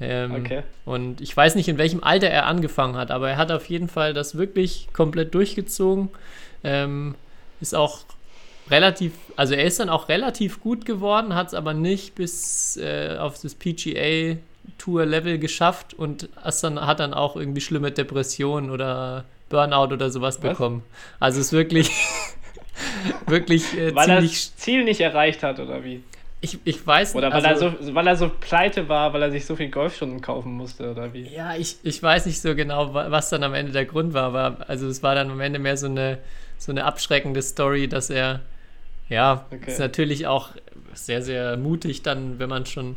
Ähm, 0.00 0.32
Okay. 0.32 0.62
Und 0.84 1.20
ich 1.20 1.36
weiß 1.36 1.54
nicht, 1.54 1.68
in 1.68 1.78
welchem 1.78 2.02
Alter 2.02 2.28
er 2.28 2.46
angefangen 2.46 2.96
hat, 2.96 3.10
aber 3.10 3.30
er 3.30 3.36
hat 3.36 3.50
auf 3.52 3.66
jeden 3.66 3.88
Fall 3.88 4.14
das 4.14 4.36
wirklich 4.36 4.88
komplett 4.92 5.34
durchgezogen. 5.34 6.08
Ähm, 6.64 7.14
ist 7.60 7.74
auch 7.74 8.00
relativ, 8.70 9.12
also 9.36 9.54
er 9.54 9.64
ist 9.64 9.80
dann 9.80 9.88
auch 9.88 10.08
relativ 10.08 10.60
gut 10.60 10.84
geworden, 10.84 11.34
hat 11.34 11.48
es 11.48 11.54
aber 11.54 11.74
nicht 11.74 12.14
bis 12.14 12.76
äh, 12.76 13.16
auf 13.18 13.40
das 13.40 13.54
PGA 13.54 14.36
Tour 14.78 15.04
Level 15.06 15.38
geschafft 15.38 15.94
und 15.94 16.28
dann, 16.62 16.80
hat 16.86 17.00
dann 17.00 17.14
auch 17.14 17.36
irgendwie 17.36 17.60
schlimme 17.60 17.90
Depressionen 17.90 18.70
oder 18.70 19.24
Burnout 19.48 19.92
oder 19.92 20.10
sowas 20.10 20.42
Was? 20.42 20.50
bekommen. 20.50 20.82
Also 21.18 21.40
es 21.40 21.46
ist 21.46 21.52
wirklich, 21.52 21.90
wirklich 23.26 23.76
äh, 23.76 23.94
Weil 23.94 24.08
er 24.10 24.20
ziemlich. 24.20 24.32
das 24.32 24.56
Ziel 24.56 24.84
nicht 24.84 25.00
erreicht 25.00 25.42
hat, 25.42 25.58
oder 25.60 25.84
wie? 25.84 26.02
Ich, 26.42 26.58
ich 26.64 26.86
weiß 26.86 27.14
Oder 27.16 27.28
nicht. 27.28 27.36
weil, 27.36 27.46
also, 27.46 27.66
er 27.66 27.76
so, 27.82 27.94
weil 27.94 28.06
er 28.06 28.16
so 28.16 28.30
pleite 28.40 28.88
war, 28.88 29.12
weil 29.12 29.22
er 29.22 29.30
sich 29.30 29.44
so 29.44 29.56
viel 29.56 29.68
Golfstunden 29.70 30.22
kaufen 30.22 30.52
musste, 30.52 30.90
oder 30.90 31.12
wie? 31.12 31.28
Ja, 31.28 31.54
ich, 31.54 31.76
ich 31.82 32.02
weiß 32.02 32.24
nicht 32.26 32.40
so 32.40 32.54
genau, 32.54 32.94
wa- 32.94 33.10
was 33.10 33.28
dann 33.28 33.42
am 33.42 33.52
Ende 33.52 33.72
der 33.72 33.84
Grund 33.84 34.14
war, 34.14 34.24
aber 34.34 34.64
also 34.68 34.88
es 34.88 35.02
war 35.02 35.14
dann 35.14 35.30
am 35.30 35.40
Ende 35.40 35.58
mehr 35.58 35.76
so 35.76 35.86
eine, 35.86 36.18
so 36.56 36.72
eine 36.72 36.84
abschreckende 36.84 37.42
Story, 37.42 37.88
dass 37.88 38.08
er, 38.08 38.40
ja, 39.10 39.44
Okay. 39.52 39.70
ist 39.70 39.78
natürlich 39.78 40.26
auch 40.26 40.48
sehr, 40.94 41.22
sehr 41.22 41.56
mutig 41.58 42.02
dann, 42.02 42.38
wenn 42.38 42.48
man 42.48 42.64
schon 42.66 42.96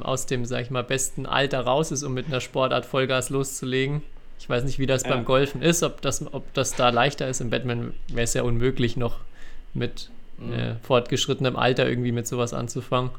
aus 0.00 0.24
dem, 0.24 0.46
sag 0.46 0.62
ich 0.62 0.70
mal, 0.70 0.82
besten 0.82 1.26
Alter 1.26 1.60
raus 1.60 1.90
ist, 1.92 2.02
um 2.02 2.14
mit 2.14 2.26
einer 2.26 2.40
Sportart 2.40 2.86
Vollgas 2.86 3.28
loszulegen. 3.28 4.02
Ich 4.40 4.48
weiß 4.48 4.64
nicht, 4.64 4.78
wie 4.78 4.86
das 4.86 5.02
Ja. 5.02 5.10
beim 5.10 5.24
Golfen 5.26 5.60
ist, 5.60 5.82
ob 5.82 6.00
das, 6.00 6.24
ob 6.32 6.52
das 6.54 6.74
da 6.74 6.88
leichter 6.88 7.28
ist. 7.28 7.40
Im 7.42 7.50
Batman 7.50 7.92
wäre 8.08 8.22
es 8.24 8.32
ja 8.34 8.42
unmöglich, 8.42 8.96
noch 8.96 9.18
mit 9.74 10.08
Mhm. 10.38 10.52
äh, 10.54 10.74
fortgeschrittenem 10.82 11.56
Alter 11.56 11.86
irgendwie 11.88 12.10
mit 12.10 12.26
sowas 12.26 12.54
anzufangen. 12.54 13.10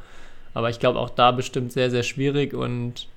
Aber 0.55 0.69
ich 0.71 0.79
glaube 0.79 0.99
auch 0.99 1.11
da 1.11 1.31
bestimmt 1.31 1.71
sehr, 1.71 1.89
sehr 1.91 2.03
schwierig 2.03 2.53
und 2.55 3.07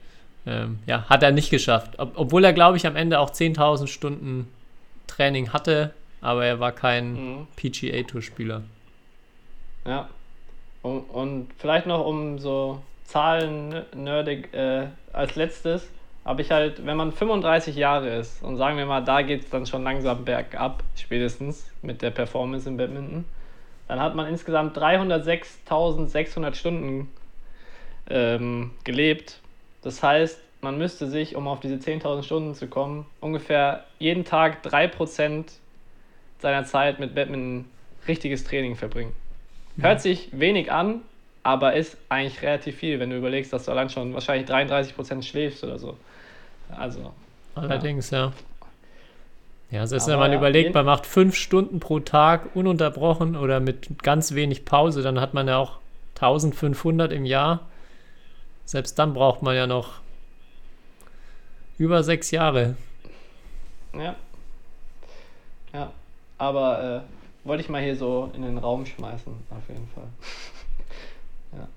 ähm, 0.46 0.78
ja, 0.86 1.04
hat 1.08 1.22
er 1.24 1.32
nicht 1.32 1.50
geschafft. 1.50 1.98
Ob, 1.98 2.12
obwohl 2.14 2.44
er, 2.44 2.52
glaube 2.52 2.76
ich, 2.76 2.86
am 2.86 2.94
Ende 2.94 3.18
auch 3.18 3.30
10.000 3.30 3.88
Stunden 3.88 4.46
Training 5.08 5.52
hatte, 5.52 5.92
aber 6.20 6.44
er 6.46 6.60
war 6.60 6.72
kein 6.72 7.14
Mhm. 7.14 7.46
PGA-Tour-Spieler. 7.56 8.62
Ja. 9.86 10.08
Und, 10.82 11.02
und 11.10 11.48
vielleicht 11.58 11.86
noch 11.86 12.04
um 12.04 12.38
so 12.38 12.80
Zahlen-nerdig 13.04 14.52
äh, 14.52 14.86
als 15.12 15.36
letztes, 15.36 15.88
habe 16.24 16.42
ich 16.42 16.50
halt, 16.50 16.84
wenn 16.84 16.96
man 16.96 17.12
35 17.12 17.76
Jahre 17.76 18.08
ist 18.16 18.42
und 18.42 18.56
sagen 18.56 18.76
wir 18.76 18.86
mal, 18.86 19.02
da 19.02 19.22
geht 19.22 19.44
es 19.44 19.50
dann 19.50 19.64
schon 19.64 19.84
langsam 19.84 20.24
bergab, 20.24 20.82
spätestens 20.96 21.70
mit 21.82 22.02
der 22.02 22.10
Performance 22.10 22.68
im 22.68 22.76
Badminton, 22.76 23.24
dann 23.86 24.00
hat 24.00 24.16
man 24.16 24.26
insgesamt 24.26 24.76
306.600 24.76 26.54
Stunden 26.54 27.08
ähm, 28.10 28.72
gelebt. 28.82 29.40
Das 29.82 30.02
heißt, 30.02 30.40
man 30.62 30.78
müsste 30.78 31.06
sich, 31.06 31.36
um 31.36 31.46
auf 31.46 31.60
diese 31.60 31.76
10.000 31.76 32.24
Stunden 32.24 32.54
zu 32.56 32.66
kommen, 32.66 33.06
ungefähr 33.20 33.84
jeden 34.00 34.24
Tag 34.24 34.66
3% 34.66 35.44
seiner 36.40 36.64
Zeit 36.64 36.98
mit 36.98 37.14
Badminton 37.14 37.66
richtiges 38.08 38.42
Training 38.42 38.74
verbringen. 38.74 39.14
Hört 39.78 40.00
sich 40.00 40.28
wenig 40.32 40.72
an, 40.72 41.02
aber 41.42 41.74
ist 41.74 41.96
eigentlich 42.08 42.42
relativ 42.42 42.76
viel, 42.76 42.98
wenn 42.98 43.10
du 43.10 43.16
überlegst, 43.16 43.52
dass 43.52 43.66
du 43.66 43.72
allein 43.72 43.90
schon 43.90 44.14
wahrscheinlich 44.14 44.48
33% 44.48 45.22
schläfst 45.22 45.62
oder 45.64 45.78
so. 45.78 45.96
Also, 46.76 47.12
Allerdings, 47.54 48.10
ja. 48.10 48.32
Ja, 49.70 49.80
also 49.80 49.96
ist, 49.96 50.06
wenn 50.06 50.18
man 50.18 50.30
ja, 50.30 50.38
überlegt, 50.38 50.74
man 50.74 50.86
macht 50.86 51.06
fünf 51.06 51.34
Stunden 51.34 51.80
pro 51.80 51.98
Tag 52.00 52.54
ununterbrochen 52.54 53.36
oder 53.36 53.58
mit 53.60 54.02
ganz 54.02 54.34
wenig 54.34 54.64
Pause, 54.64 55.02
dann 55.02 55.20
hat 55.20 55.34
man 55.34 55.48
ja 55.48 55.56
auch 55.56 55.78
1500 56.14 57.12
im 57.12 57.24
Jahr. 57.24 57.60
Selbst 58.64 58.98
dann 58.98 59.14
braucht 59.14 59.42
man 59.42 59.56
ja 59.56 59.66
noch 59.66 60.00
über 61.78 62.02
sechs 62.02 62.30
Jahre. 62.30 62.76
ja. 63.92 64.14
Ja. 65.72 65.92
Aber 66.38 67.04
äh, 67.04 67.25
wollte 67.46 67.62
ich 67.62 67.68
mal 67.68 67.82
hier 67.82 67.96
so 67.96 68.30
in 68.34 68.42
den 68.42 68.58
Raum 68.58 68.86
schmeißen, 68.86 69.32
auf 69.50 69.68
jeden 69.68 69.88
Fall. 69.94 70.08
ja. 71.58 71.68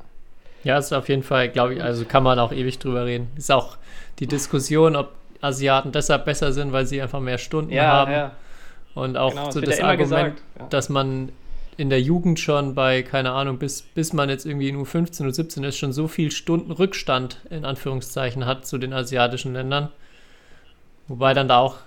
Ja, 0.63 0.77
ist 0.77 0.91
auf 0.91 1.07
jeden 1.07 1.23
Fall, 1.23 1.49
glaube 1.49 1.75
ich, 1.75 1.83
also 1.83 2.03
kann 2.05 2.23
man 2.23 2.37
auch 2.37 2.51
ewig 2.51 2.79
drüber 2.79 3.05
reden. 3.05 3.29
Ist 3.37 3.51
auch 3.51 3.77
die 4.19 4.27
Diskussion, 4.27 4.95
ob 4.95 5.13
Asiaten 5.41 5.91
deshalb 5.91 6.25
besser 6.25 6.51
sind, 6.51 6.73
weil 6.73 6.85
sie 6.85 7.01
einfach 7.01 7.21
mehr 7.21 7.37
Stunden 7.37 7.71
ja, 7.71 7.87
haben. 7.87 8.11
Ja. 8.11 8.31
Und 8.93 9.15
auch 9.15 9.29
genau, 9.29 9.51
so 9.51 9.61
das 9.61 9.79
Argument, 9.79 10.41
ja. 10.57 10.67
dass 10.67 10.89
man 10.89 11.31
in 11.77 11.89
der 11.89 12.01
Jugend 12.01 12.41
schon 12.41 12.75
bei, 12.75 13.03
keine 13.03 13.31
Ahnung, 13.31 13.57
bis, 13.57 13.81
bis 13.81 14.11
man 14.11 14.27
jetzt 14.27 14.45
irgendwie 14.45 14.67
in 14.67 14.75
U15, 14.75 15.25
U17 15.25 15.65
ist, 15.65 15.77
schon 15.77 15.93
so 15.93 16.09
viel 16.09 16.29
Stunden 16.29 16.71
Rückstand 16.71 17.39
in 17.49 17.63
Anführungszeichen 17.63 18.45
hat 18.45 18.65
zu 18.65 18.77
den 18.77 18.91
asiatischen 18.91 19.53
Ländern. 19.53 19.89
Wobei 21.07 21.33
dann 21.33 21.47
da 21.47 21.59
auch 21.59 21.77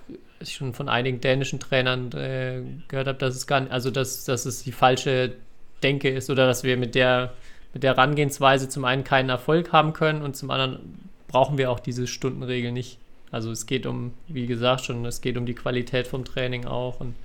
ich 0.49 0.55
schon 0.55 0.73
von 0.73 0.89
einigen 0.89 1.21
dänischen 1.21 1.59
Trainern 1.59 2.11
äh, 2.11 2.61
gehört 2.87 3.07
habe, 3.07 3.17
dass 3.17 3.35
es 3.35 3.47
gar 3.47 3.61
nicht, 3.61 3.71
also 3.71 3.91
dass, 3.91 4.25
dass 4.25 4.45
es 4.45 4.63
die 4.63 4.71
falsche 4.71 5.33
Denke 5.81 6.09
ist 6.09 6.29
oder 6.29 6.47
dass 6.47 6.63
wir 6.63 6.77
mit 6.77 6.95
der, 6.95 7.33
mit 7.73 7.83
der 7.83 7.95
Herangehensweise 7.95 8.69
zum 8.69 8.85
einen 8.85 9.03
keinen 9.03 9.29
Erfolg 9.29 9.71
haben 9.71 9.93
können 9.93 10.21
und 10.21 10.35
zum 10.35 10.49
anderen 10.51 11.09
brauchen 11.27 11.57
wir 11.57 11.71
auch 11.71 11.79
diese 11.79 12.07
Stundenregel 12.07 12.71
nicht. 12.71 12.99
Also 13.31 13.51
es 13.51 13.65
geht 13.65 13.85
um, 13.85 14.13
wie 14.27 14.45
gesagt 14.45 14.85
schon, 14.85 15.05
es 15.05 15.21
geht 15.21 15.37
um 15.37 15.45
die 15.45 15.55
Qualität 15.55 16.07
vom 16.07 16.23
Training 16.23 16.65
auch 16.65 16.99
und 16.99 17.15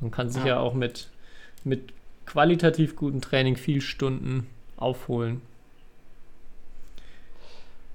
man 0.00 0.10
kann 0.10 0.30
sich 0.30 0.42
ja, 0.42 0.54
ja 0.54 0.58
auch 0.60 0.74
mit, 0.74 1.08
mit 1.64 1.92
qualitativ 2.26 2.94
gutem 2.96 3.20
Training 3.20 3.56
viel 3.56 3.80
Stunden 3.80 4.46
aufholen. 4.76 5.40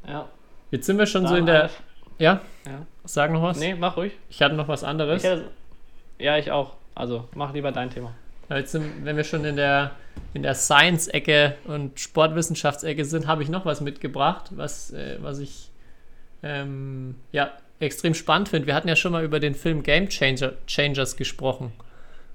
Ja. 0.07 0.27
Jetzt 0.71 0.85
sind 0.85 0.97
wir 0.97 1.05
schon 1.05 1.23
Dann 1.23 1.31
so 1.31 1.37
in 1.37 1.45
der. 1.45 1.69
Ja? 2.19 2.41
ja? 2.65 2.85
Sag 3.05 3.31
noch 3.31 3.41
was? 3.41 3.59
Nee, 3.59 3.73
mach 3.73 3.97
ruhig. 3.97 4.13
Ich 4.29 4.41
hatte 4.41 4.55
noch 4.55 4.67
was 4.67 4.83
anderes. 4.83 5.23
Ich 5.23 5.29
hätte, 5.29 5.49
ja, 6.19 6.37
ich 6.37 6.51
auch. 6.51 6.75
Also 6.93 7.27
mach 7.33 7.53
lieber 7.53 7.71
dein 7.71 7.89
Thema. 7.89 8.13
Jetzt 8.49 8.73
wenn 8.73 9.15
wir 9.15 9.23
schon 9.23 9.45
in 9.45 9.55
der, 9.55 9.91
in 10.33 10.43
der 10.43 10.55
Science-Ecke 10.55 11.55
und 11.65 11.99
Sportwissenschaftsecke 11.99 13.05
sind, 13.05 13.27
habe 13.27 13.43
ich 13.43 13.49
noch 13.49 13.65
was 13.65 13.79
mitgebracht, 13.79 14.49
was, 14.51 14.91
äh, 14.91 15.17
was 15.21 15.39
ich 15.39 15.69
ähm, 16.41 17.15
ja, 17.31 17.51
extrem 17.79 18.13
spannend 18.13 18.49
finde. 18.49 18.67
Wir 18.67 18.75
hatten 18.75 18.87
ja 18.87 18.95
schon 18.95 19.11
mal 19.11 19.23
über 19.23 19.39
den 19.39 19.53
Film 19.53 19.83
Game 19.83 20.09
Changer, 20.09 20.53
Changers 20.65 21.15
gesprochen. 21.15 21.71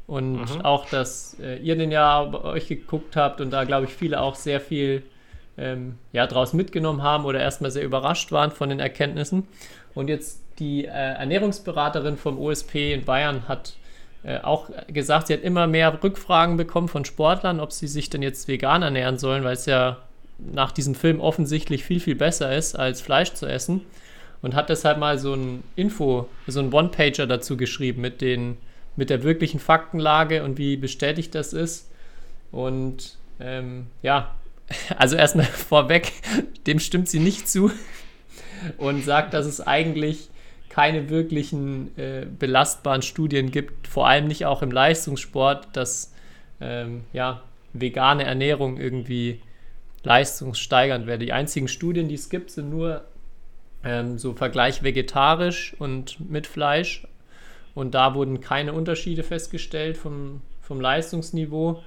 Und 0.06 0.56
mhm. 0.56 0.60
auch, 0.62 0.88
dass 0.88 1.36
äh, 1.40 1.56
ihr 1.58 1.76
den 1.76 1.90
ja 1.90 2.22
bei 2.24 2.42
euch 2.42 2.68
geguckt 2.68 3.16
habt 3.16 3.40
und 3.40 3.50
da, 3.50 3.64
glaube 3.64 3.86
ich, 3.86 3.92
viele 3.92 4.20
auch 4.20 4.34
sehr 4.34 4.60
viel 4.60 5.02
ähm, 5.56 5.98
ja, 6.12 6.26
draus 6.26 6.52
mitgenommen 6.52 7.02
haben 7.02 7.24
oder 7.24 7.40
erstmal 7.40 7.70
sehr 7.70 7.84
überrascht 7.84 8.32
waren 8.32 8.50
von 8.50 8.68
den 8.68 8.80
Erkenntnissen. 8.80 9.46
Und 9.94 10.08
jetzt 10.08 10.42
die 10.58 10.84
äh, 10.84 10.88
Ernährungsberaterin 10.88 12.16
vom 12.16 12.38
OSP 12.38 12.92
in 12.92 13.04
Bayern 13.04 13.48
hat 13.48 13.74
äh, 14.24 14.38
auch 14.38 14.70
gesagt, 14.88 15.26
sie 15.26 15.34
hat 15.34 15.42
immer 15.42 15.66
mehr 15.66 16.02
Rückfragen 16.02 16.56
bekommen 16.56 16.88
von 16.88 17.04
Sportlern, 17.04 17.60
ob 17.60 17.72
sie 17.72 17.86
sich 17.86 18.10
denn 18.10 18.22
jetzt 18.22 18.48
vegan 18.48 18.82
ernähren 18.82 19.18
sollen, 19.18 19.44
weil 19.44 19.54
es 19.54 19.66
ja 19.66 19.98
nach 20.38 20.72
diesem 20.72 20.94
Film 20.94 21.20
offensichtlich 21.20 21.84
viel, 21.84 22.00
viel 22.00 22.16
besser 22.16 22.54
ist, 22.56 22.74
als 22.74 23.00
Fleisch 23.00 23.34
zu 23.34 23.46
essen. 23.46 23.82
Und 24.42 24.54
hat 24.54 24.68
deshalb 24.68 24.98
mal 24.98 25.18
so 25.18 25.34
ein 25.34 25.64
Info, 25.74 26.28
so 26.46 26.60
ein 26.60 26.72
One-Pager 26.72 27.26
dazu 27.26 27.56
geschrieben 27.56 28.02
mit, 28.02 28.20
den, 28.20 28.58
mit 28.94 29.08
der 29.08 29.22
wirklichen 29.22 29.58
Faktenlage 29.58 30.44
und 30.44 30.58
wie 30.58 30.76
bestätigt 30.76 31.34
das 31.34 31.54
ist. 31.54 31.90
Und 32.52 33.16
ähm, 33.40 33.86
ja, 34.02 34.34
also 34.96 35.16
erstmal 35.16 35.46
vorweg, 35.68 36.12
dem 36.66 36.78
stimmt 36.78 37.08
sie 37.08 37.20
nicht 37.20 37.48
zu 37.48 37.70
und 38.78 39.04
sagt, 39.04 39.34
dass 39.34 39.46
es 39.46 39.60
eigentlich 39.60 40.28
keine 40.68 41.08
wirklichen 41.08 41.96
äh, 41.96 42.26
belastbaren 42.26 43.02
Studien 43.02 43.50
gibt, 43.52 43.86
vor 43.86 44.08
allem 44.08 44.26
nicht 44.26 44.46
auch 44.46 44.62
im 44.62 44.72
Leistungssport, 44.72 45.68
dass 45.72 46.12
ähm, 46.60 47.04
ja, 47.12 47.42
vegane 47.72 48.24
Ernährung 48.24 48.78
irgendwie 48.78 49.40
leistungssteigernd 50.02 51.06
wäre. 51.06 51.18
Die 51.18 51.32
einzigen 51.32 51.68
Studien, 51.68 52.08
die 52.08 52.14
es 52.14 52.28
gibt, 52.28 52.50
sind 52.50 52.70
nur 52.70 53.04
ähm, 53.84 54.18
so 54.18 54.32
Vergleich 54.34 54.82
vegetarisch 54.82 55.74
und 55.78 56.18
mit 56.28 56.46
Fleisch. 56.46 57.06
Und 57.74 57.94
da 57.94 58.14
wurden 58.14 58.40
keine 58.40 58.72
Unterschiede 58.72 59.22
festgestellt 59.22 59.96
vom, 59.96 60.42
vom 60.60 60.80
Leistungsniveau. 60.80 61.82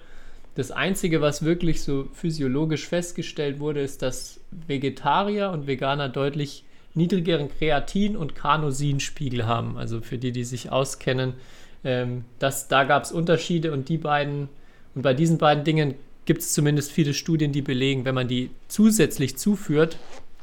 Das 0.57 0.71
Einzige, 0.71 1.21
was 1.21 1.45
wirklich 1.45 1.83
so 1.83 2.07
physiologisch 2.13 2.87
festgestellt 2.87 3.59
wurde, 3.59 3.81
ist, 3.81 4.01
dass 4.01 4.39
Vegetarier 4.49 5.51
und 5.51 5.67
Veganer 5.67 6.09
deutlich 6.09 6.63
niedrigeren 6.95 7.47
Kreatin- 7.47 8.17
und 8.17 8.33
Carnosinspiegel 8.33 9.45
haben. 9.45 9.77
Also 9.77 10.01
für 10.01 10.17
die, 10.17 10.31
die 10.31 10.43
sich 10.43 10.71
auskennen, 10.71 11.35
ähm, 11.83 12.25
das, 12.39 12.69
da 12.69 12.85
gab 12.85 13.03
es 13.03 13.11
Unterschiede 13.11 13.71
und 13.71 13.87
die 13.87 13.99
beiden, 13.99 14.49
und 14.95 15.03
bei 15.03 15.13
diesen 15.13 15.37
beiden 15.37 15.63
Dingen 15.63 15.93
gibt 16.25 16.41
es 16.41 16.53
zumindest 16.53 16.91
viele 16.91 17.13
Studien, 17.13 17.51
die 17.51 17.61
belegen, 17.61 18.03
wenn 18.03 18.15
man 18.15 18.27
die 18.27 18.49
zusätzlich 18.67 19.37
zuführt, 19.37 19.99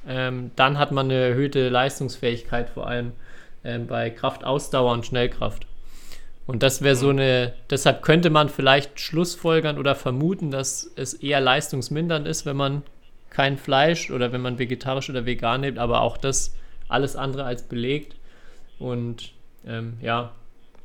ähm, 0.07 0.53
dann 0.55 0.79
hat 0.79 0.93
man 0.93 1.07
eine 1.07 1.15
erhöhte 1.15 1.71
Leistungsfähigkeit, 1.71 2.71
vor 2.71 2.87
allem 2.87 3.11
ähm, 3.65 3.89
bei 3.89 4.11
Kraftausdauer 4.11 4.93
und 4.93 5.07
Schnellkraft. 5.07 5.67
Und 6.47 6.63
das 6.63 6.83
wäre 6.83 6.97
so 6.97 7.09
eine, 7.09 7.55
deshalb 7.71 8.03
könnte 8.03 8.31
man 8.31 8.49
vielleicht 8.49 9.01
schlussfolgern 9.01 9.79
oder 9.79 9.95
vermuten, 9.95 10.51
dass 10.51 10.91
es 10.97 11.15
eher 11.15 11.41
leistungsmindernd 11.41 12.27
ist, 12.29 12.45
wenn 12.45 12.57
man 12.57 12.83
kein 13.31 13.57
Fleisch 13.57 14.11
oder 14.11 14.33
wenn 14.33 14.43
man 14.43 14.59
vegetarisch 14.59 15.09
oder 15.11 15.27
vegan 15.27 15.63
lebt, 15.63 15.79
aber 15.79 16.03
auch 16.03 16.17
das 16.19 16.55
alles 16.89 17.17
andere 17.17 17.45
als 17.45 17.63
belegt. 17.63 18.17
Und 18.79 19.33
ähm, 19.67 19.95
ja, 20.03 20.33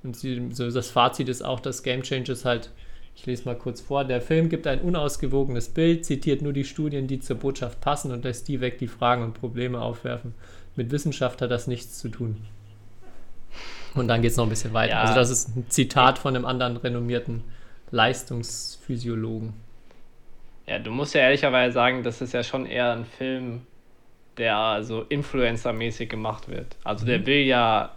und 0.04 0.16
sie, 0.16 0.50
so 0.52 0.72
das 0.72 0.90
Fazit 0.90 1.28
ist 1.28 1.44
auch, 1.44 1.60
dass 1.60 1.84
Game 1.84 2.04
Changers 2.04 2.46
halt 2.46 2.72
ich 3.20 3.26
lese 3.26 3.44
mal 3.44 3.58
kurz 3.58 3.82
vor. 3.82 4.06
Der 4.06 4.22
Film 4.22 4.48
gibt 4.48 4.66
ein 4.66 4.80
unausgewogenes 4.80 5.70
Bild, 5.70 6.06
zitiert 6.06 6.42
nur 6.42 6.54
die 6.54 6.64
Studien, 6.64 7.06
die 7.08 7.20
zur 7.20 7.36
Botschaft 7.36 7.82
passen 7.82 8.14
und 8.14 8.24
lässt 8.24 8.48
die 8.48 8.62
weg, 8.62 8.78
die 8.78 8.88
Fragen 8.88 9.24
und 9.24 9.34
Probleme 9.34 9.82
aufwerfen. 9.82 10.34
Mit 10.78 10.92
Wissenschaft 10.92 11.42
hat 11.42 11.52
das 11.52 11.68
nichts 11.68 12.00
zu 12.00 12.08
tun. 12.08 12.38
Und 13.96 14.08
dann 14.08 14.22
geht 14.22 14.32
es 14.32 14.38
noch 14.38 14.46
ein 14.46 14.50
bisschen 14.50 14.74
weiter. 14.74 14.94
Ja. 14.94 15.02
Also 15.02 15.16
das 15.16 15.30
ist 15.30 15.56
ein 15.56 15.66
Zitat 15.70 16.20
von 16.20 16.36
einem 16.36 16.46
anderen 16.46 16.78
renommierten 16.78 17.44
Leistungsphysiologen. 17.92 19.54
Ja, 20.68 20.78
du 20.78 20.92
musst 20.92 21.16
ja 21.16 21.22
ehrlicherweise 21.22 21.74
sagen, 21.74 22.04
das 22.04 22.22
ist 22.22 22.34
ja 22.34 22.44
schon 22.44 22.66
eher 22.66 22.92
ein 22.92 23.06
Film, 23.06 23.62
der 24.38 24.84
so 24.84 25.02
Influencer-mäßig 25.02 26.08
gemacht 26.08 26.48
wird. 26.48 26.76
Also 26.84 27.06
der 27.06 27.20
mhm. 27.20 27.26
will 27.26 27.42
ja, 27.42 27.92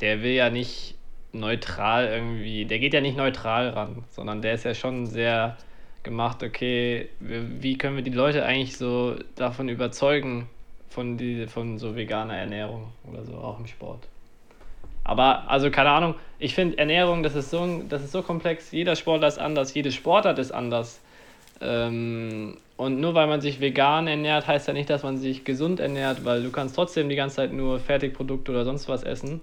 der 0.00 0.22
will 0.22 0.32
ja 0.32 0.50
nicht 0.50 0.94
neutral 1.32 2.06
irgendwie, 2.06 2.64
der 2.64 2.78
geht 2.78 2.94
ja 2.94 3.00
nicht 3.00 3.16
neutral 3.16 3.70
ran, 3.70 4.04
sondern 4.10 4.42
der 4.42 4.54
ist 4.54 4.64
ja 4.64 4.74
schon 4.74 5.06
sehr 5.06 5.56
gemacht, 6.02 6.42
okay, 6.42 7.08
wie 7.20 7.76
können 7.76 7.96
wir 7.96 8.02
die 8.02 8.10
Leute 8.10 8.44
eigentlich 8.44 8.76
so 8.76 9.16
davon 9.36 9.68
überzeugen, 9.68 10.48
von, 10.88 11.16
die, 11.16 11.46
von 11.46 11.78
so 11.78 11.94
veganer 11.94 12.36
Ernährung 12.36 12.92
oder 13.10 13.24
so, 13.24 13.34
auch 13.34 13.58
im 13.58 13.66
Sport. 13.66 14.08
Aber, 15.10 15.50
also 15.50 15.72
keine 15.72 15.90
Ahnung, 15.90 16.14
ich 16.38 16.54
finde 16.54 16.78
Ernährung, 16.78 17.24
das 17.24 17.34
ist, 17.34 17.50
so, 17.50 17.82
das 17.88 18.04
ist 18.04 18.12
so 18.12 18.22
komplex, 18.22 18.70
jeder 18.70 18.94
Sportler 18.94 19.26
ist 19.26 19.40
anders, 19.40 19.74
jede 19.74 19.90
Sportart 19.90 20.38
ist 20.38 20.52
anders. 20.52 21.00
Ähm, 21.60 22.58
und 22.76 23.00
nur 23.00 23.12
weil 23.14 23.26
man 23.26 23.40
sich 23.40 23.60
vegan 23.60 24.06
ernährt, 24.06 24.46
heißt 24.46 24.68
ja 24.68 24.72
nicht, 24.72 24.88
dass 24.88 25.02
man 25.02 25.18
sich 25.18 25.42
gesund 25.44 25.80
ernährt, 25.80 26.24
weil 26.24 26.44
du 26.44 26.52
kannst 26.52 26.76
trotzdem 26.76 27.08
die 27.08 27.16
ganze 27.16 27.36
Zeit 27.36 27.52
nur 27.52 27.80
Fertigprodukte 27.80 28.52
oder 28.52 28.64
sonst 28.64 28.88
was 28.88 29.02
essen 29.02 29.40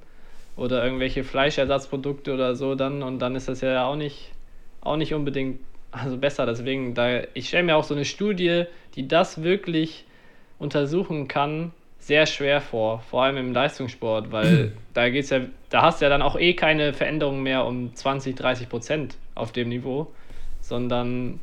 oder 0.56 0.86
irgendwelche 0.86 1.26
Fleischersatzprodukte 1.26 2.34
oder 2.34 2.56
so 2.56 2.76
dann 2.76 3.04
und 3.04 3.20
dann 3.20 3.36
ist 3.36 3.50
das 3.50 3.60
ja 3.60 3.86
auch 3.86 3.98
nicht, 3.98 4.32
auch 4.80 4.96
nicht 4.96 5.14
unbedingt 5.14 5.60
also 5.92 6.18
besser. 6.18 6.46
Deswegen, 6.46 6.94
da, 6.94 7.24
ich 7.34 7.50
stelle 7.50 7.64
mir 7.64 7.76
auch 7.76 7.84
so 7.84 7.94
eine 7.94 8.06
Studie, 8.06 8.64
die 8.96 9.10
das 9.10 9.44
wirklich 9.44 10.06
untersuchen 10.60 11.28
kann, 11.28 11.74
sehr 12.08 12.26
schwer 12.26 12.62
vor, 12.62 13.02
vor 13.02 13.24
allem 13.24 13.36
im 13.36 13.54
Leistungssport, 13.54 14.32
weil 14.32 14.72
da 14.94 15.10
geht's 15.10 15.30
ja, 15.30 15.42
da 15.70 15.82
hast 15.82 16.00
du 16.00 16.06
ja 16.06 16.10
dann 16.10 16.22
auch 16.22 16.40
eh 16.40 16.54
keine 16.54 16.94
Veränderung 16.94 17.44
mehr 17.44 17.66
um 17.66 17.94
20, 17.94 18.34
30 18.34 18.70
Prozent 18.70 19.18
auf 19.36 19.52
dem 19.52 19.68
Niveau, 19.68 20.08
sondern 20.62 21.42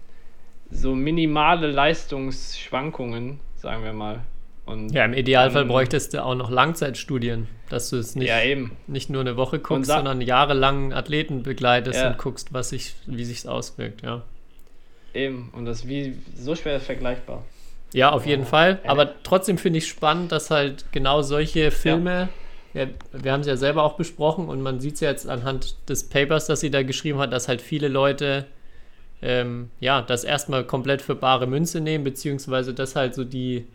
so 0.71 0.95
minimale 0.95 1.71
Leistungsschwankungen, 1.71 3.41
sagen 3.57 3.85
wir 3.85 3.93
mal. 3.93 4.21
Und 4.65 4.95
ja, 4.95 5.05
im 5.05 5.13
Idealfall 5.13 5.63
dann, 5.63 5.69
bräuchtest 5.69 6.15
du 6.15 6.25
auch 6.25 6.35
noch 6.35 6.51
Langzeitstudien, 6.51 7.47
dass 7.69 7.91
du 7.91 7.97
es 7.97 8.17
nicht, 8.17 8.29
ja, 8.29 8.39
nicht 8.87 9.11
nur 9.11 9.21
eine 9.21 9.37
Woche 9.37 9.59
guckst, 9.59 9.91
sondern 9.91 10.23
jahrelang 10.23 10.95
Athleten 10.95 11.43
begleitest 11.43 12.01
ja. 12.01 12.13
und 12.13 12.19
guckst, 12.19 12.55
was 12.55 12.71
sich, 12.71 12.95
wie 13.05 13.25
sich 13.25 13.47
auswirkt, 13.47 14.01
ja. 14.01 14.23
Eben, 15.13 15.51
und 15.53 15.67
das 15.67 15.81
ist 15.81 15.89
wie 15.89 16.17
so 16.35 16.55
schwer 16.55 16.81
vergleichbar. 16.81 17.45
Ja, 17.95 18.11
auf 18.11 18.27
jeden 18.27 18.45
Fall. 18.45 18.81
Aber 18.85 19.23
trotzdem 19.23 19.57
finde 19.57 19.79
ich 19.79 19.89
spannend, 19.89 20.33
dass 20.33 20.51
halt 20.51 20.85
genau 20.93 21.23
solche 21.23 21.71
Filme, 21.71 22.29
ja. 22.75 22.89
wir 23.13 23.33
haben 23.33 23.41
es 23.41 23.47
ja 23.47 23.57
selber 23.57 23.85
auch 23.85 23.95
besprochen 23.95 24.49
und 24.49 24.61
man 24.61 24.81
sieht 24.81 24.95
es 24.95 25.01
ja 25.01 25.11
jetzt 25.11 25.29
anhand 25.29 25.77
des 25.89 26.09
Papers, 26.09 26.47
das 26.47 26.61
sie 26.61 26.71
da 26.71 26.83
geschrieben 26.83 27.21
hat, 27.21 27.33
dass 27.33 27.47
halt 27.49 27.63
viele 27.63 27.89
Leute 27.89 28.47
ähm, 29.23 29.71
ja, 29.81 30.03
das 30.03 30.25
erstmal 30.25 30.65
komplett 30.65 31.01
für 31.01 31.15
bare 31.15 31.47
Münze 31.47 31.81
nehmen, 31.81 32.05
beziehungsweise 32.05 32.75
dass 32.75 32.97
halt 32.97 33.15
so 33.15 33.25
die 33.25 33.67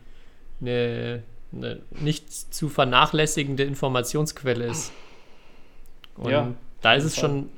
eine, 0.61 1.23
eine 1.51 1.79
nicht 1.91 2.53
zu 2.53 2.69
vernachlässigende 2.69 3.63
Informationsquelle 3.63 4.65
ist. 4.65 4.91
Und 6.17 6.31
ja. 6.31 6.53
da 6.81 6.93
ist 6.93 7.05
es 7.05 7.15
schon 7.15 7.49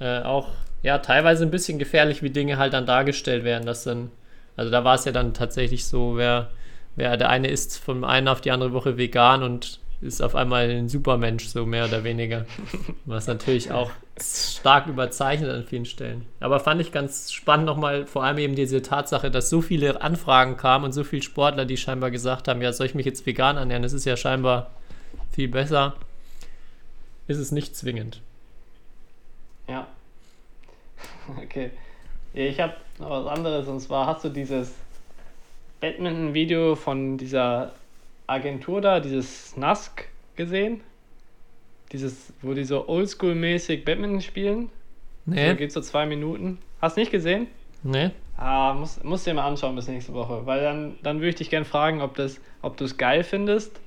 äh, 0.00 0.22
auch, 0.22 0.48
ja, 0.82 0.98
teilweise 0.98 1.44
ein 1.44 1.50
bisschen 1.50 1.78
gefährlich, 1.78 2.22
wie 2.22 2.30
Dinge 2.30 2.58
halt 2.58 2.72
dann 2.72 2.84
dargestellt 2.84 3.44
werden. 3.44 3.64
Das 3.64 3.84
dann, 3.84 4.10
also 4.60 4.70
da 4.70 4.84
war 4.84 4.94
es 4.94 5.06
ja 5.06 5.12
dann 5.12 5.32
tatsächlich 5.32 5.86
so, 5.86 6.18
wer, 6.18 6.50
wer 6.94 7.16
der 7.16 7.30
eine 7.30 7.48
ist 7.48 7.78
vom 7.78 8.04
einen 8.04 8.28
auf 8.28 8.42
die 8.42 8.50
andere 8.50 8.74
Woche 8.74 8.98
vegan 8.98 9.42
und 9.42 9.80
ist 10.02 10.20
auf 10.20 10.34
einmal 10.34 10.68
ein 10.68 10.90
Supermensch, 10.90 11.46
so 11.46 11.64
mehr 11.64 11.86
oder 11.86 12.04
weniger. 12.04 12.44
Was 13.06 13.26
natürlich 13.26 13.72
auch 13.72 13.90
stark 14.20 14.86
überzeichnet 14.86 15.50
an 15.50 15.64
vielen 15.64 15.86
Stellen. 15.86 16.26
Aber 16.40 16.60
fand 16.60 16.78
ich 16.82 16.92
ganz 16.92 17.32
spannend 17.32 17.64
nochmal, 17.64 18.04
vor 18.04 18.22
allem 18.22 18.36
eben 18.36 18.54
diese 18.54 18.82
Tatsache, 18.82 19.30
dass 19.30 19.48
so 19.48 19.62
viele 19.62 20.02
Anfragen 20.02 20.58
kamen 20.58 20.84
und 20.84 20.92
so 20.92 21.04
viele 21.04 21.22
Sportler, 21.22 21.64
die 21.64 21.78
scheinbar 21.78 22.10
gesagt 22.10 22.46
haben, 22.46 22.60
ja, 22.60 22.74
soll 22.74 22.84
ich 22.84 22.94
mich 22.94 23.06
jetzt 23.06 23.24
vegan 23.24 23.56
ernähren? 23.56 23.82
Das 23.82 23.94
ist 23.94 24.04
ja 24.04 24.18
scheinbar 24.18 24.72
viel 25.32 25.48
besser. 25.48 25.94
Ist 27.28 27.38
es 27.38 27.50
nicht 27.50 27.74
zwingend. 27.74 28.20
Ja. 29.68 29.86
Okay. 31.42 31.70
Ja, 32.34 32.44
ich 32.44 32.60
habe 32.60 32.74
noch 32.98 33.10
was 33.10 33.26
anderes 33.26 33.68
und 33.68 33.80
zwar 33.80 34.06
hast 34.06 34.24
du 34.24 34.28
dieses 34.28 34.74
Badminton-Video 35.80 36.76
von 36.76 37.16
dieser 37.18 37.72
Agentur 38.26 38.80
da, 38.80 39.00
dieses 39.00 39.56
Nask 39.56 40.06
gesehen? 40.36 40.80
Dieses, 41.92 42.32
wo 42.42 42.54
die 42.54 42.64
so 42.64 42.88
oldschool-mäßig 42.88 43.84
Badminton 43.84 44.20
spielen? 44.20 44.70
Nee. 45.26 45.50
So, 45.50 45.56
geht 45.56 45.72
so 45.72 45.80
zwei 45.80 46.06
Minuten. 46.06 46.58
Hast 46.80 46.96
nicht 46.96 47.10
gesehen? 47.10 47.48
Nee. 47.82 48.10
Ah, 48.36 48.74
muss, 48.74 49.02
musst 49.02 49.26
dir 49.26 49.34
mal 49.34 49.46
anschauen 49.46 49.74
bis 49.74 49.88
nächste 49.88 50.14
Woche, 50.14 50.46
weil 50.46 50.62
dann, 50.62 50.96
dann 51.02 51.18
würde 51.18 51.30
ich 51.30 51.34
dich 51.36 51.50
gerne 51.50 51.66
fragen, 51.66 52.00
ob, 52.00 52.14
das, 52.14 52.40
ob 52.62 52.76
du 52.76 52.84
es 52.84 52.96
geil 52.96 53.24
findest 53.24 53.80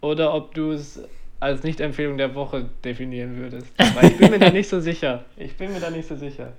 oder 0.00 0.32
ob 0.32 0.54
du 0.54 0.72
es 0.72 1.00
als 1.40 1.62
Nicht-Empfehlung 1.62 2.16
der 2.16 2.34
Woche 2.34 2.68
definieren 2.84 3.36
würdest. 3.36 3.72
Weil 3.94 4.12
ich 4.12 4.16
bin 4.16 4.30
mir 4.30 4.38
da 4.38 4.50
nicht 4.52 4.68
so 4.68 4.80
sicher. 4.80 5.24
Ich 5.36 5.56
bin 5.56 5.72
mir 5.72 5.80
da 5.80 5.90
nicht 5.90 6.08
so 6.08 6.16
sicher. 6.16 6.52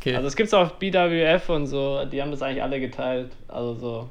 Okay. 0.00 0.14
Also 0.14 0.28
es 0.28 0.36
gibt 0.36 0.48
es 0.48 0.54
auf 0.54 0.78
BWF 0.78 1.48
und 1.48 1.66
so, 1.66 2.04
die 2.04 2.22
haben 2.22 2.30
das 2.30 2.42
eigentlich 2.42 2.62
alle 2.62 2.80
geteilt. 2.80 3.30
Also 3.48 3.74
so. 3.74 4.10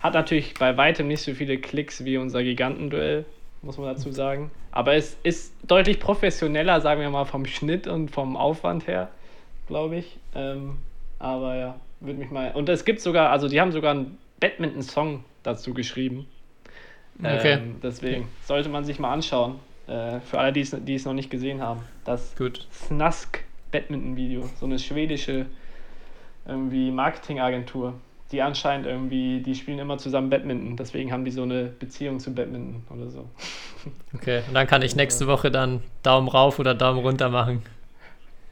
Hat 0.00 0.14
natürlich 0.14 0.54
bei 0.54 0.76
weitem 0.76 1.08
nicht 1.08 1.22
so 1.22 1.34
viele 1.34 1.58
Klicks 1.58 2.04
wie 2.04 2.16
unser 2.16 2.42
Gigantenduell, 2.42 3.24
muss 3.62 3.76
man 3.76 3.88
dazu 3.88 4.12
sagen. 4.12 4.50
Aber 4.72 4.94
es 4.94 5.16
ist 5.24 5.52
deutlich 5.64 6.00
professioneller, 6.00 6.80
sagen 6.80 7.00
wir 7.00 7.10
mal, 7.10 7.24
vom 7.24 7.44
Schnitt 7.44 7.86
und 7.86 8.10
vom 8.10 8.36
Aufwand 8.36 8.86
her, 8.86 9.08
glaube 9.66 9.96
ich. 9.96 10.16
Ähm, 10.34 10.78
aber 11.18 11.56
ja, 11.56 11.80
würde 12.00 12.18
mich 12.18 12.30
mal. 12.30 12.52
Und 12.52 12.68
es 12.68 12.84
gibt 12.84 13.00
sogar, 13.00 13.30
also 13.30 13.48
die 13.48 13.60
haben 13.60 13.72
sogar 13.72 13.90
einen 13.90 14.16
Badminton-Song 14.38 15.24
dazu 15.42 15.74
geschrieben. 15.74 16.26
Okay. 17.18 17.54
Ähm, 17.54 17.76
deswegen 17.82 18.28
sollte 18.44 18.68
man 18.70 18.84
sich 18.84 18.98
mal 18.98 19.12
anschauen. 19.12 19.56
Äh, 19.86 20.20
für 20.20 20.38
alle, 20.38 20.52
die 20.52 20.60
es 20.60 20.74
die 20.86 20.94
es 20.94 21.04
noch 21.04 21.12
nicht 21.12 21.30
gesehen 21.30 21.60
haben. 21.60 21.82
Das 22.04 22.34
Gut. 22.36 22.66
Snask 22.72 23.44
Badminton-Video. 23.70 24.48
So 24.58 24.66
eine 24.66 24.78
schwedische 24.78 25.46
irgendwie 26.46 26.90
Marketingagentur. 26.90 27.94
Die 28.32 28.42
anscheinend 28.42 28.86
irgendwie, 28.86 29.40
die 29.40 29.54
spielen 29.56 29.78
immer 29.80 29.98
zusammen 29.98 30.30
Badminton. 30.30 30.76
Deswegen 30.76 31.12
haben 31.12 31.24
die 31.24 31.30
so 31.32 31.42
eine 31.42 31.64
Beziehung 31.64 32.20
zu 32.20 32.32
Badminton 32.34 32.82
oder 32.90 33.10
so. 33.10 33.28
Okay. 34.14 34.42
Und 34.46 34.52
dann 34.52 34.66
kann 34.66 34.82
ich 34.82 34.94
nächste 34.94 35.26
Woche 35.26 35.50
dann 35.50 35.82
Daumen 36.02 36.28
rauf 36.28 36.58
oder 36.58 36.74
Daumen 36.74 36.98
runter 37.00 37.30
machen. 37.30 37.62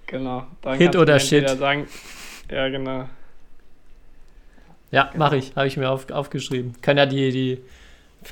Genau. 0.06 0.46
Hit 0.78 0.96
oder 0.96 1.20
Shit? 1.20 1.46
Sagen, 1.50 1.86
ja, 2.50 2.68
genau. 2.70 3.04
Ja, 4.90 5.04
Genau. 5.12 5.18
mache 5.18 5.36
ich. 5.36 5.54
Habe 5.54 5.66
ich 5.66 5.76
mir 5.76 5.90
auf, 5.90 6.10
aufgeschrieben. 6.10 6.74
Können 6.80 6.96
ja 6.96 7.04
die, 7.04 7.30
die 7.30 7.58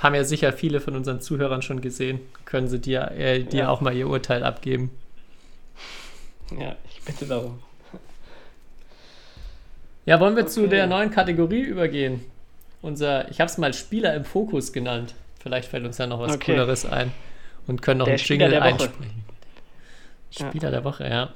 haben 0.01 0.14
ja 0.14 0.25
sicher 0.25 0.55
viele 0.55 0.81
von 0.81 0.96
unseren 0.96 1.20
Zuhörern 1.20 1.61
schon 1.61 1.83
gesehen. 1.83 2.20
Können 2.46 2.66
sie 2.68 2.81
dir, 2.81 3.11
äh, 3.12 3.42
dir 3.42 3.64
Ja. 3.64 3.68
auch 3.68 3.83
mal 3.83 3.94
ihr 3.94 4.09
Urteil 4.09 4.42
abgeben. 4.42 4.90
Ja, 6.59 6.77
ich 6.89 7.03
bitte 7.03 7.27
darum. 7.27 7.59
Ja, 10.05 10.21
wollen 10.21 10.37
wir 10.37 10.47
zu 10.47 10.61
Okay. 10.63 10.71
der 10.71 10.87
neuen 10.87 11.11
Kategorie 11.11 11.63
übergehen? 11.63 12.21
Unser, 12.83 13.29
ich 13.31 13.41
habe 13.41 13.51
es 13.51 13.59
mal 13.59 13.75
Spieler 13.75 14.15
im 14.15 14.25
Fokus 14.25 14.73
genannt. 14.73 15.15
Vielleicht 15.41 15.69
fällt 15.69 15.85
uns 15.85 15.99
ja 15.99 16.07
noch 16.07 16.21
was 16.21 16.35
Okay. 16.35 16.53
Cooleres 16.53 16.85
ein 16.87 17.13
und 17.67 17.83
können 17.83 17.99
noch 17.99 18.05
Der 18.07 18.13
einen 18.15 18.19
Spieler 18.19 18.47
Jingle 18.49 18.61
Woche. 18.61 18.69
einsprechen. 18.85 19.25
Spieler 20.31 20.71
der 20.71 20.85
Woche, 20.85 21.09
ja. 21.09 21.31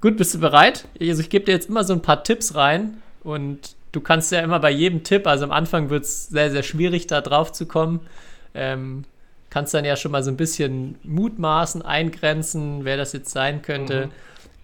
Gut, 0.00 0.16
bist 0.16 0.34
du 0.34 0.40
bereit? 0.40 0.86
Also 1.00 1.22
ich 1.22 1.30
gebe 1.30 1.44
dir 1.44 1.52
jetzt 1.52 1.68
immer 1.68 1.84
so 1.84 1.92
ein 1.92 2.02
paar 2.02 2.24
Tipps 2.24 2.54
rein 2.54 3.02
und 3.22 3.76
du 3.92 4.00
kannst 4.00 4.32
ja 4.32 4.40
immer 4.40 4.58
bei 4.58 4.70
jedem 4.70 5.04
Tipp, 5.04 5.26
also 5.26 5.44
am 5.44 5.52
Anfang 5.52 5.88
wird 5.90 6.04
es 6.04 6.26
sehr, 6.28 6.50
sehr 6.50 6.62
schwierig, 6.62 7.06
da 7.06 7.20
drauf 7.20 7.52
zu 7.52 7.66
kommen. 7.66 8.00
Ähm, 8.54 9.04
kannst 9.52 9.74
dann 9.74 9.84
ja 9.84 9.96
schon 9.96 10.12
mal 10.12 10.22
so 10.22 10.30
ein 10.30 10.38
bisschen 10.38 10.98
mutmaßen, 11.02 11.82
eingrenzen, 11.82 12.86
wer 12.86 12.96
das 12.96 13.12
jetzt 13.12 13.30
sein 13.30 13.60
könnte. 13.60 14.08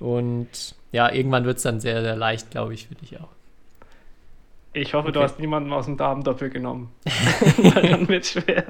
Und 0.01 0.74
ja, 0.92 1.12
irgendwann 1.12 1.44
wird 1.44 1.59
es 1.59 1.62
dann 1.62 1.79
sehr, 1.79 2.01
sehr 2.01 2.16
leicht, 2.16 2.51
glaube 2.51 2.72
ich, 2.72 2.88
für 2.88 2.94
dich 2.94 3.20
auch. 3.20 3.29
Ich 4.72 4.94
hoffe, 4.94 5.12
du 5.12 5.18
Okay. 5.18 5.29
hast 5.29 5.38
niemanden 5.40 5.74
aus 5.74 5.85
dem 5.85 5.98
Damendoppel 5.98 6.48
genommen. 6.48 6.90
Dann 7.74 8.09
wird 8.09 8.24
schwer. 8.24 8.64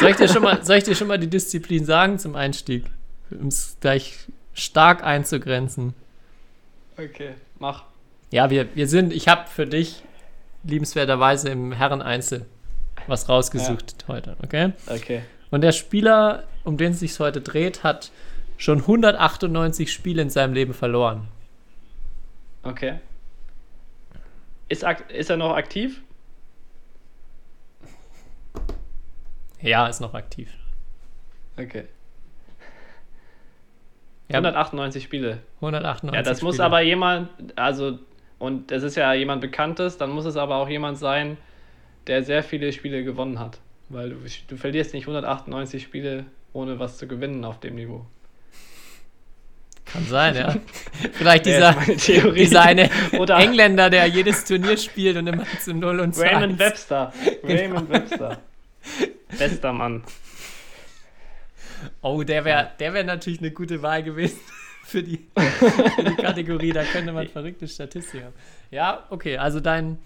Soll 0.00 0.10
ich, 0.10 0.16
dir 0.16 0.28
schon 0.28 0.42
mal, 0.42 0.64
soll 0.64 0.78
ich 0.78 0.84
dir 0.84 0.96
schon 0.96 1.06
mal 1.06 1.18
die 1.18 1.28
Disziplin 1.28 1.84
sagen 1.84 2.18
zum 2.18 2.34
Einstieg? 2.34 2.86
Um 3.30 3.46
es 3.46 3.76
gleich 3.80 4.26
stark 4.54 5.04
einzugrenzen. 5.04 5.94
Okay, 6.98 7.34
mach. 7.60 7.84
Ja, 8.32 8.50
wir, 8.50 8.74
wir 8.74 8.88
sind, 8.88 9.12
ich 9.12 9.28
habe 9.28 9.48
für 9.48 9.66
dich 9.66 10.02
liebenswerterweise 10.64 11.50
im 11.50 11.70
Herren-Einzel 11.70 12.46
was 13.06 13.28
rausgesucht 13.28 14.04
heute, 14.08 14.36
okay? 14.42 14.72
Okay. 14.88 15.22
Und 15.54 15.60
der 15.60 15.70
Spieler, 15.70 16.42
um 16.64 16.76
den 16.78 16.90
es 16.90 16.98
sich 16.98 17.16
heute 17.20 17.40
dreht, 17.40 17.84
hat 17.84 18.10
schon 18.56 18.78
198 18.80 19.92
Spiele 19.92 20.20
in 20.20 20.28
seinem 20.28 20.52
Leben 20.52 20.74
verloren. 20.74 21.28
Okay. 22.64 22.98
Ist, 24.68 24.84
ist 25.10 25.30
er 25.30 25.36
noch 25.36 25.54
aktiv? 25.54 26.02
Ja, 29.60 29.86
ist 29.86 30.00
noch 30.00 30.14
aktiv. 30.14 30.52
Okay. 31.56 31.84
Ja, 34.26 34.38
198 34.38 35.04
Spiele. 35.04 35.38
198 35.60 36.16
Ja, 36.16 36.28
das 36.28 36.42
muss 36.42 36.56
Spiele. 36.56 36.66
aber 36.66 36.80
jemand, 36.80 37.28
also, 37.54 38.00
und 38.40 38.72
das 38.72 38.82
ist 38.82 38.96
ja 38.96 39.14
jemand 39.14 39.40
Bekanntes, 39.40 39.98
dann 39.98 40.10
muss 40.10 40.24
es 40.24 40.36
aber 40.36 40.56
auch 40.56 40.68
jemand 40.68 40.98
sein, 40.98 41.36
der 42.08 42.24
sehr 42.24 42.42
viele 42.42 42.72
Spiele 42.72 43.04
gewonnen 43.04 43.38
hat. 43.38 43.60
Weil 43.94 44.10
du, 44.10 44.16
du 44.48 44.56
verlierst 44.56 44.92
nicht 44.92 45.04
198 45.04 45.82
Spiele, 45.82 46.26
ohne 46.52 46.80
was 46.80 46.98
zu 46.98 47.06
gewinnen 47.06 47.44
auf 47.44 47.60
dem 47.60 47.76
Niveau. 47.76 48.04
Kann 49.84 50.04
sein, 50.06 50.34
ja. 50.34 50.56
Vielleicht 51.12 51.46
dieser, 51.46 51.76
dieser 52.34 52.62
eine 52.62 52.90
Oder- 53.18 53.38
Engländer, 53.38 53.90
der 53.90 54.06
jedes 54.06 54.44
Turnier 54.44 54.76
spielt 54.76 55.16
und 55.16 55.28
immer 55.28 55.44
zu 55.60 55.72
0 55.74 56.00
und 56.00 56.14
2. 56.14 56.26
Raymond 56.26 56.58
Webster. 56.58 57.12
Genau. 57.42 57.54
Raymond 57.54 57.88
Webster. 57.90 58.40
Bester 59.38 59.72
Mann. 59.72 60.02
Oh, 62.02 62.24
der 62.24 62.44
wäre 62.44 62.72
der 62.80 62.94
wär 62.94 63.04
natürlich 63.04 63.38
eine 63.38 63.52
gute 63.52 63.80
Wahl 63.82 64.02
gewesen 64.02 64.40
für 64.84 65.04
die, 65.04 65.24
für 65.36 66.02
die 66.04 66.16
Kategorie. 66.16 66.72
Da 66.72 66.82
könnte 66.82 67.12
man 67.12 67.28
verrückte 67.28 67.68
Statistik 67.68 68.24
haben. 68.24 68.34
Ja, 68.72 69.04
okay, 69.10 69.36
also 69.38 69.60
dein, 69.60 69.98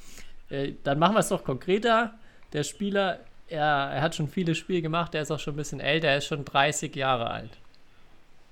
äh, 0.51 0.72
dann 0.85 0.98
machen 0.98 1.14
wir 1.14 1.20
es 1.20 1.29
doch 1.29 1.42
konkreter. 1.42 2.18
Der 2.53 2.64
Spieler, 2.64 3.20
er, 3.48 3.64
er 3.64 4.02
hat 4.02 4.14
schon 4.14 4.28
viele 4.28 4.54
Spiele 4.54 4.82
gemacht, 4.82 5.14
er 5.14 5.22
ist 5.22 5.30
auch 5.30 5.38
schon 5.38 5.54
ein 5.54 5.58
bisschen 5.58 5.80
älter, 5.80 6.08
er 6.08 6.18
ist 6.18 6.26
schon 6.26 6.44
30 6.44 6.94
Jahre 6.94 7.30
alt. 7.30 7.51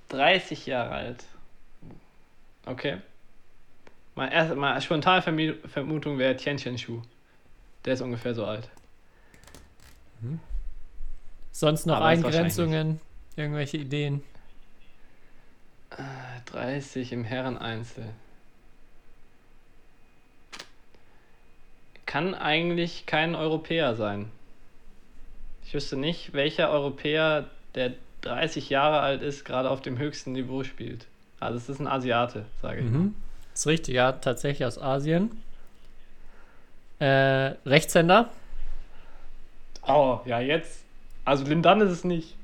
30 0.09 0.67
Jahre 0.67 0.91
alt. 0.91 1.25
Okay. 2.65 2.99
Meine, 4.15 4.33
erste, 4.33 4.57
meine 4.57 4.81
spontane 4.81 5.23
Vermutung 5.67 6.19
wäre 6.19 6.37
Tian 6.37 6.57
Chen 6.57 6.79
Shu. 6.79 7.03
Der 7.85 7.95
ist 7.95 8.01
ungefähr 8.01 8.35
so 8.35 8.47
alt. 8.47 8.69
Sonst 11.53 11.87
noch 11.87 11.97
Aber 11.97 12.07
Eingrenzungen, 12.07 13.01
irgendwelche 13.37 13.77
Ideen? 13.77 14.23
30 16.47 17.13
im 17.13 17.25
Herreneinzel. 17.25 18.07
Kann 22.07 22.35
eigentlich 22.35 23.07
kein 23.07 23.35
Europäer 23.35 23.95
sein. 23.97 24.31
Ich 25.67 25.75
wüsste 25.75 25.97
nicht, 25.97 26.33
welcher 26.33 26.71
Europäer, 26.71 27.47
der 27.75 27.95
30 28.21 28.71
Jahre 28.71 29.01
alt 29.01 29.21
ist, 29.21 29.45
gerade 29.45 29.69
auf 29.69 29.83
dem 29.83 29.99
höchsten 29.99 30.31
Niveau 30.31 30.63
spielt. 30.63 31.07
Also 31.41 31.59
es 31.59 31.69
ist 31.69 31.81
ein 31.81 31.89
Asiate, 31.89 32.45
sage 32.63 32.83
ich. 32.83 32.87
Mhm. 32.87 33.17
Ist 33.53 33.67
richtig, 33.67 33.97
ja, 33.97 34.13
tatsächlich 34.13 34.65
aus 34.65 34.81
Asien. 34.81 35.43
Äh, 37.01 37.55
Rechtshänder? 37.67 38.31
Oh, 39.87 40.21
ja, 40.25 40.39
jetzt. 40.39 40.85
Also 41.25 41.45
Lindan 41.45 41.81
ist 41.81 41.91
es 41.91 42.05
nicht. 42.05 42.37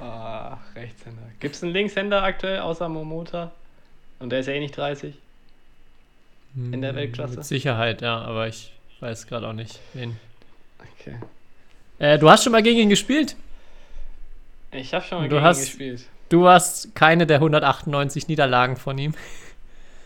Ach, 0.00 0.58
Rechtshänder. 0.74 1.22
Gibt 1.38 1.54
es 1.54 1.62
einen 1.62 1.74
Linkshänder 1.74 2.22
aktuell 2.22 2.60
außer 2.60 2.88
Momota? 2.88 3.52
Und 4.20 4.30
der 4.30 4.40
ist 4.40 4.46
ja 4.46 4.54
eh 4.54 4.60
nicht 4.60 4.76
30. 4.76 5.14
In 6.54 6.80
der 6.80 6.94
Weltklasse? 6.94 7.36
Mit 7.36 7.44
Sicherheit, 7.44 8.00
ja, 8.00 8.18
aber 8.18 8.48
ich 8.48 8.72
weiß 9.02 9.26
gerade 9.26 9.48
auch 9.48 9.52
nicht, 9.52 9.78
wen. 9.94 10.18
Okay. 11.00 11.16
Äh, 11.98 12.18
du 12.18 12.30
hast 12.30 12.44
schon 12.44 12.52
mal 12.52 12.62
gegen 12.62 12.78
ihn 12.80 12.88
gespielt? 12.88 13.36
Ich 14.70 14.94
habe 14.94 15.04
schon 15.04 15.18
mal 15.18 15.24
Du 15.28 15.34
gegen 15.36 15.42
ihn 15.42 15.44
hast- 15.48 15.60
gespielt. 15.60 16.06
Du 16.30 16.48
hast 16.48 16.94
keine 16.94 17.26
der 17.26 17.36
198 17.38 18.26
Niederlagen 18.28 18.76
von 18.78 18.96
ihm. 18.96 19.14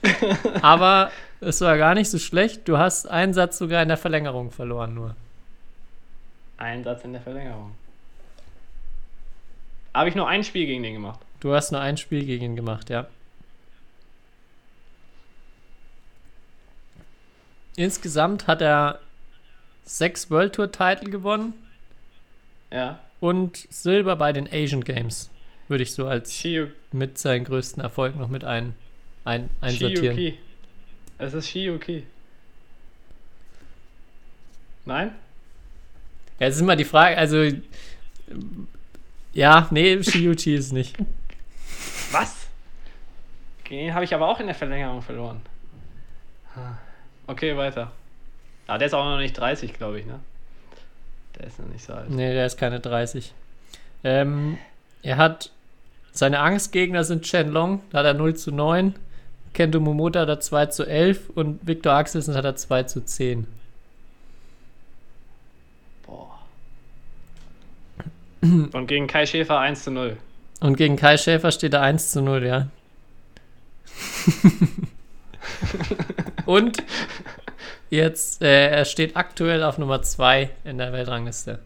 Aber 0.62 1.12
es 1.40 1.61
war 1.61 1.78
gar 1.78 1.94
nicht 1.94 2.11
so 2.11 2.18
schlecht. 2.18 2.66
Du 2.66 2.78
hast 2.78 3.07
einen 3.07 3.32
Satz 3.32 3.59
sogar 3.59 3.80
in 3.82 3.88
der 3.88 3.97
Verlängerung 3.97 4.51
verloren 4.51 4.92
nur. 4.94 5.14
Ein 6.59 6.82
Satz 6.82 7.05
in 7.05 7.12
der 7.12 7.22
Verlängerung. 7.22 7.72
Habe 9.94 10.09
ich 10.09 10.14
nur 10.16 10.26
ein 10.28 10.42
Spiel 10.42 10.66
gegen 10.66 10.82
den 10.82 10.94
gemacht. 10.94 11.20
Du 11.40 11.55
hast 11.55 11.70
nur 11.70 11.80
ein 11.80 11.97
Spiel 11.97 12.24
gegen 12.24 12.44
ihn 12.44 12.57
gemacht, 12.57 12.90
ja. 12.90 13.07
Insgesamt 17.77 18.47
hat 18.47 18.62
er 18.62 19.01
sechs 19.85 20.31
World 20.31 20.55
Tour 20.55 20.72
Titel 20.72 21.11
gewonnen 21.11 21.53
Ja. 22.72 22.99
und 23.20 23.66
Silber 23.70 24.16
bei 24.16 24.33
den 24.33 24.49
Asian 24.51 24.83
Games. 24.83 25.31
Würde 25.68 25.83
ich 25.83 25.93
so 25.93 26.07
als 26.07 26.33
Shiyu, 26.33 26.68
mit 26.93 27.18
seinen 27.18 27.45
größten 27.45 27.83
Erfolg 27.83 28.16
noch 28.16 28.29
mit 28.29 28.45
ein, 28.45 28.74
ein, 29.24 29.51
einsortieren. 29.61 30.16
Shiyuki. 30.16 30.39
Es 31.18 31.35
ist 31.35 31.49
Shiyuki. 31.49 32.07
Nein? 34.85 35.12
Ja, 36.39 36.47
es 36.47 36.57
ist 36.57 36.61
immer 36.61 36.77
die 36.77 36.85
Frage, 36.85 37.18
also 37.18 37.45
ja, 39.33 39.66
nee, 39.70 40.03
Shiuchi 40.03 40.55
ist 40.55 40.72
nicht. 40.72 40.97
Was? 42.12 42.47
Den 43.68 43.93
habe 43.93 44.05
ich 44.05 44.14
aber 44.14 44.29
auch 44.29 44.39
in 44.39 44.47
der 44.47 44.55
Verlängerung 44.55 45.03
verloren. 45.03 45.41
Ah. 46.55 46.74
Okay, 47.27 47.57
weiter. 47.57 47.93
Ah, 48.66 48.79
der 48.79 48.87
ist 48.87 48.95
auch 48.95 49.05
noch 49.05 49.18
nicht 49.18 49.39
30, 49.39 49.74
glaube 49.74 50.01
ich, 50.01 50.07
ne? 50.07 50.20
Der 51.39 51.47
ist 51.47 51.59
noch 51.59 51.68
nicht 51.68 51.85
so 51.85 51.93
alt. 51.93 52.11
Nee, 52.11 52.33
der 52.33 52.47
ist 52.47 52.57
keine 52.57 52.81
30. 52.81 53.33
Ähm, 54.05 54.59
er 55.03 55.16
hat 55.16 55.51
seine 56.12 56.41
Angstgegner 56.41 57.05
sind 57.05 57.24
Chen 57.24 57.51
Long, 57.51 57.83
da 57.91 57.99
hat 57.99 58.07
er 58.07 58.14
0 58.14 58.37
zu 58.37 58.51
9. 58.51 58.95
Kento 59.53 59.81
Momota 59.81 60.20
hat 60.20 60.29
er 60.29 60.41
2 60.41 60.66
zu 60.66 60.85
11 60.85 61.31
und 61.35 61.66
Victor 61.66 61.93
Axelsen 61.93 62.35
hat 62.35 62.45
er 62.45 62.57
2 62.57 62.85
zu 62.85 63.05
10. 63.05 63.47
Boah. 66.07 66.39
Und 68.41 68.87
gegen 68.87 69.07
Kai 69.07 69.27
Schäfer 69.27 69.59
1 69.59 69.85
zu 69.85 69.91
0. 69.91 70.16
Und 70.61 70.77
gegen 70.77 70.97
Kai 70.97 71.16
Schäfer 71.16 71.53
steht 71.53 71.74
er 71.74 71.83
1 71.83 72.12
zu 72.12 72.22
0, 72.22 72.47
ja. 72.47 72.68
und 76.47 76.78
jetzt, 77.90 78.42
äh, 78.42 78.68
er 78.70 78.84
steht 78.84 79.16
aktuell 79.16 79.62
auf 79.62 79.78
Nummer 79.78 80.03
2 80.03 80.51
in 80.64 80.78
der 80.78 80.92
Weltrangliste. 80.92 81.59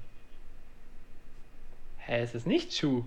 Hä, 1.99 2.23
es 2.23 2.35
ist 2.35 2.47
nicht 2.47 2.71
Chu. 2.79 3.05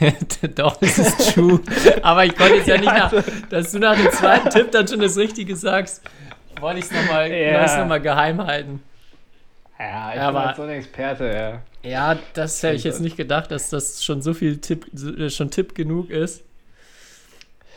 Doch, 0.54 0.76
es 0.82 0.98
ist 0.98 1.34
true. 1.34 1.60
Aber 2.02 2.24
ich 2.26 2.36
konnte 2.36 2.56
jetzt 2.56 2.68
ja 2.68 2.76
nicht 2.78 2.84
nach, 2.92 3.12
dass 3.48 3.72
du 3.72 3.78
nach 3.78 3.96
dem 3.96 4.10
zweiten 4.12 4.50
Tipp 4.50 4.70
dann 4.72 4.86
schon 4.86 5.00
das 5.00 5.16
Richtige 5.16 5.56
sagst. 5.56 6.02
Wollte 6.60 6.80
ich 6.80 6.84
es 6.86 6.90
nochmal 6.92 7.30
Ja. 7.32 7.78
noch 7.80 7.86
mal 7.88 8.00
geheim 8.00 8.44
halten. 8.44 8.82
Ja, 9.78 10.10
ich 10.10 10.16
Ja, 10.16 10.26
bin 10.28 10.36
aber- 10.36 10.44
halt 10.46 10.56
so 10.56 10.62
ein 10.62 10.70
Experte, 10.70 11.24
ja. 11.26 11.62
Ja, 11.88 12.18
das 12.34 12.62
hätte 12.62 12.74
ich 12.74 12.84
jetzt 12.84 13.00
nicht 13.00 13.16
gedacht, 13.16 13.50
dass 13.52 13.70
das 13.70 14.04
schon 14.04 14.20
so 14.20 14.34
viel 14.34 14.58
Tipp, 14.58 14.86
äh, 15.18 15.30
schon 15.30 15.50
Tipp 15.50 15.74
genug 15.74 16.10
ist. 16.10 16.42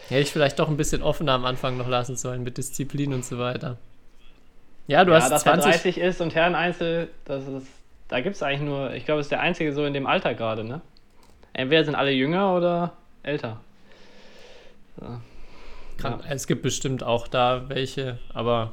Hätte 0.09 0.21
ich 0.21 0.31
vielleicht 0.31 0.57
doch 0.59 0.67
ein 0.67 0.77
bisschen 0.77 1.03
offener 1.03 1.33
am 1.33 1.45
Anfang 1.45 1.77
noch 1.77 1.87
lassen 1.87 2.17
sollen 2.17 2.43
mit 2.43 2.57
Disziplin 2.57 3.13
und 3.13 3.23
so 3.23 3.37
weiter. 3.37 3.77
Ja, 4.87 5.05
du 5.05 5.11
ja, 5.11 5.17
hast 5.21 5.29
dass 5.29 5.45
er 5.45 5.53
20. 5.53 5.71
30 5.71 5.97
ist 5.99 6.19
und 6.19 6.33
Herreneinzel, 6.33 7.09
das 7.25 7.47
ist, 7.47 7.67
da 8.07 8.21
gibt 8.21 8.35
es 8.35 8.41
eigentlich 8.41 8.61
nur, 8.61 8.91
ich 8.93 9.05
glaube, 9.05 9.19
es 9.21 9.27
ist 9.27 9.31
der 9.31 9.41
einzige 9.41 9.71
so 9.71 9.85
in 9.85 9.93
dem 9.93 10.07
Alter 10.07 10.33
gerade, 10.33 10.63
ne? 10.63 10.81
Entweder 11.53 11.83
sind 11.85 11.93
alle 11.95 12.11
jünger 12.11 12.55
oder 12.55 12.93
älter. 13.21 13.59
So. 14.99 15.05
Kann, 15.99 16.19
Ja. 16.19 16.25
Es 16.29 16.47
gibt 16.47 16.63
bestimmt 16.63 17.03
auch 17.03 17.27
da 17.27 17.69
welche, 17.69 18.17
aber 18.33 18.71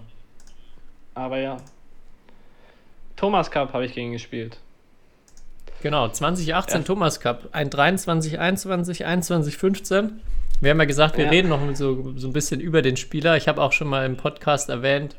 Aber 1.15 1.39
ja. 1.39 1.59
Thomas 3.17 3.51
Cup 3.51 3.73
habe 3.73 3.85
ich 3.85 3.95
gegen 3.95 4.13
gespielt. 4.13 4.59
Genau, 5.83 6.09
2018 6.09 6.81
Ja. 6.81 6.87
Thomas 6.87 7.21
Cup, 7.21 7.49
ein 7.53 7.69
23, 7.69 8.39
21, 8.39 9.05
21, 9.05 9.57
15. 9.57 10.21
Wir 10.61 10.71
haben 10.71 10.79
ja 10.79 10.85
gesagt, 10.87 11.17
wir 11.19 11.25
Ja. 11.25 11.31
reden 11.31 11.49
noch 11.49 11.61
so, 11.75 12.15
so 12.17 12.27
ein 12.29 12.33
bisschen 12.33 12.61
über 12.61 12.83
den 12.83 12.97
Spieler. 12.97 13.37
Ich 13.37 13.49
habe 13.49 13.63
auch 13.63 13.73
schon 13.73 13.89
mal 13.89 14.07
im 14.07 14.17
Podcast 14.17 14.69
erwähnt, 14.69 15.17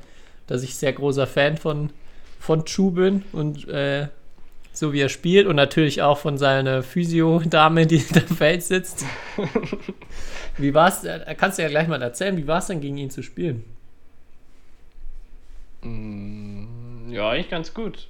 dass 0.47 0.63
ich 0.63 0.75
sehr 0.75 0.93
großer 0.93 1.27
Fan 1.27 1.57
von, 1.57 1.91
von 2.39 2.65
Chu 2.65 2.91
bin 2.91 3.23
und 3.33 3.67
äh, 3.67 4.07
so 4.73 4.93
wie 4.93 5.01
er 5.01 5.09
spielt 5.09 5.47
und 5.47 5.55
natürlich 5.55 6.01
auch 6.01 6.17
von 6.17 6.37
seiner 6.37 6.83
Physio-Dame, 6.83 7.87
die 7.87 7.97
hinterm 7.99 8.35
Feld 8.35 8.63
sitzt. 8.63 9.05
Wie 10.59 10.73
war 10.73 10.87
es? 10.87 11.05
Kannst 11.37 11.57
du 11.59 11.61
ja 11.63 11.69
gleich 11.69 11.87
mal 11.87 12.01
erzählen, 12.01 12.35
wie 12.35 12.47
war 12.47 12.57
es 12.57 12.65
denn 12.67 12.81
gegen 12.81 12.97
ihn 12.97 13.11
zu 13.11 13.21
spielen? 13.21 13.63
Mm, 15.83 17.11
Ja, 17.11 17.29
eigentlich 17.29 17.49
ganz 17.49 17.73
gut. 17.73 18.07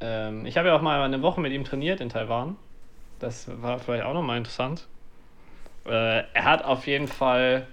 Ähm, 0.00 0.46
ich 0.46 0.56
habe 0.56 0.68
ja 0.68 0.76
auch 0.76 0.82
mal 0.82 1.02
eine 1.02 1.22
Woche 1.22 1.40
mit 1.40 1.52
ihm 1.52 1.64
trainiert 1.64 2.00
in 2.00 2.08
Taiwan. 2.08 2.56
Das 3.20 3.48
war 3.62 3.78
vielleicht 3.78 4.04
auch 4.04 4.14
nochmal 4.14 4.38
interessant. 4.38 4.86
Äh, 5.88 6.24
er 6.32 6.44
hat 6.44 6.64
auf 6.64 6.86
jeden 6.86 7.08
Fall, 7.08 7.66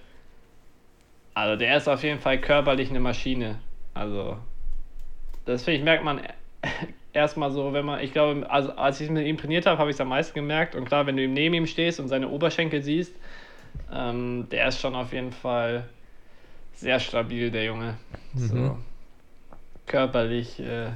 also 1.33 1.57
der 1.57 1.77
ist 1.77 1.87
auf 1.87 2.03
jeden 2.03 2.19
Fall 2.19 2.39
körperlich 2.39 2.89
eine 2.89 2.99
Maschine. 2.99 3.59
Also, 3.93 4.37
das 5.45 5.63
finde 5.63 5.79
ich, 5.79 5.83
merkt 5.83 6.03
man 6.03 6.21
erstmal 7.13 7.51
so, 7.51 7.73
wenn 7.73 7.85
man, 7.85 8.01
ich 8.01 8.13
glaube, 8.13 8.49
also 8.49 8.71
als 8.73 9.01
ich 9.01 9.09
mit 9.09 9.25
ihm 9.25 9.37
trainiert 9.37 9.65
habe, 9.65 9.77
habe 9.77 9.89
ich 9.89 9.95
es 9.95 10.01
am 10.01 10.09
meisten 10.09 10.33
gemerkt. 10.33 10.75
Und 10.75 10.85
klar, 10.85 11.05
wenn 11.05 11.17
du 11.17 11.23
ihm 11.23 11.33
neben 11.33 11.55
ihm 11.55 11.67
stehst 11.67 11.99
und 11.99 12.07
seine 12.07 12.29
Oberschenkel 12.29 12.81
siehst, 12.81 13.13
ähm, 13.93 14.47
der 14.51 14.69
ist 14.69 14.79
schon 14.79 14.95
auf 14.95 15.13
jeden 15.13 15.31
Fall 15.31 15.87
sehr 16.73 16.99
stabil, 16.99 17.51
der 17.51 17.65
Junge. 17.65 17.95
So 18.35 18.77
körperlich 19.85 20.59
äh, 20.59 20.89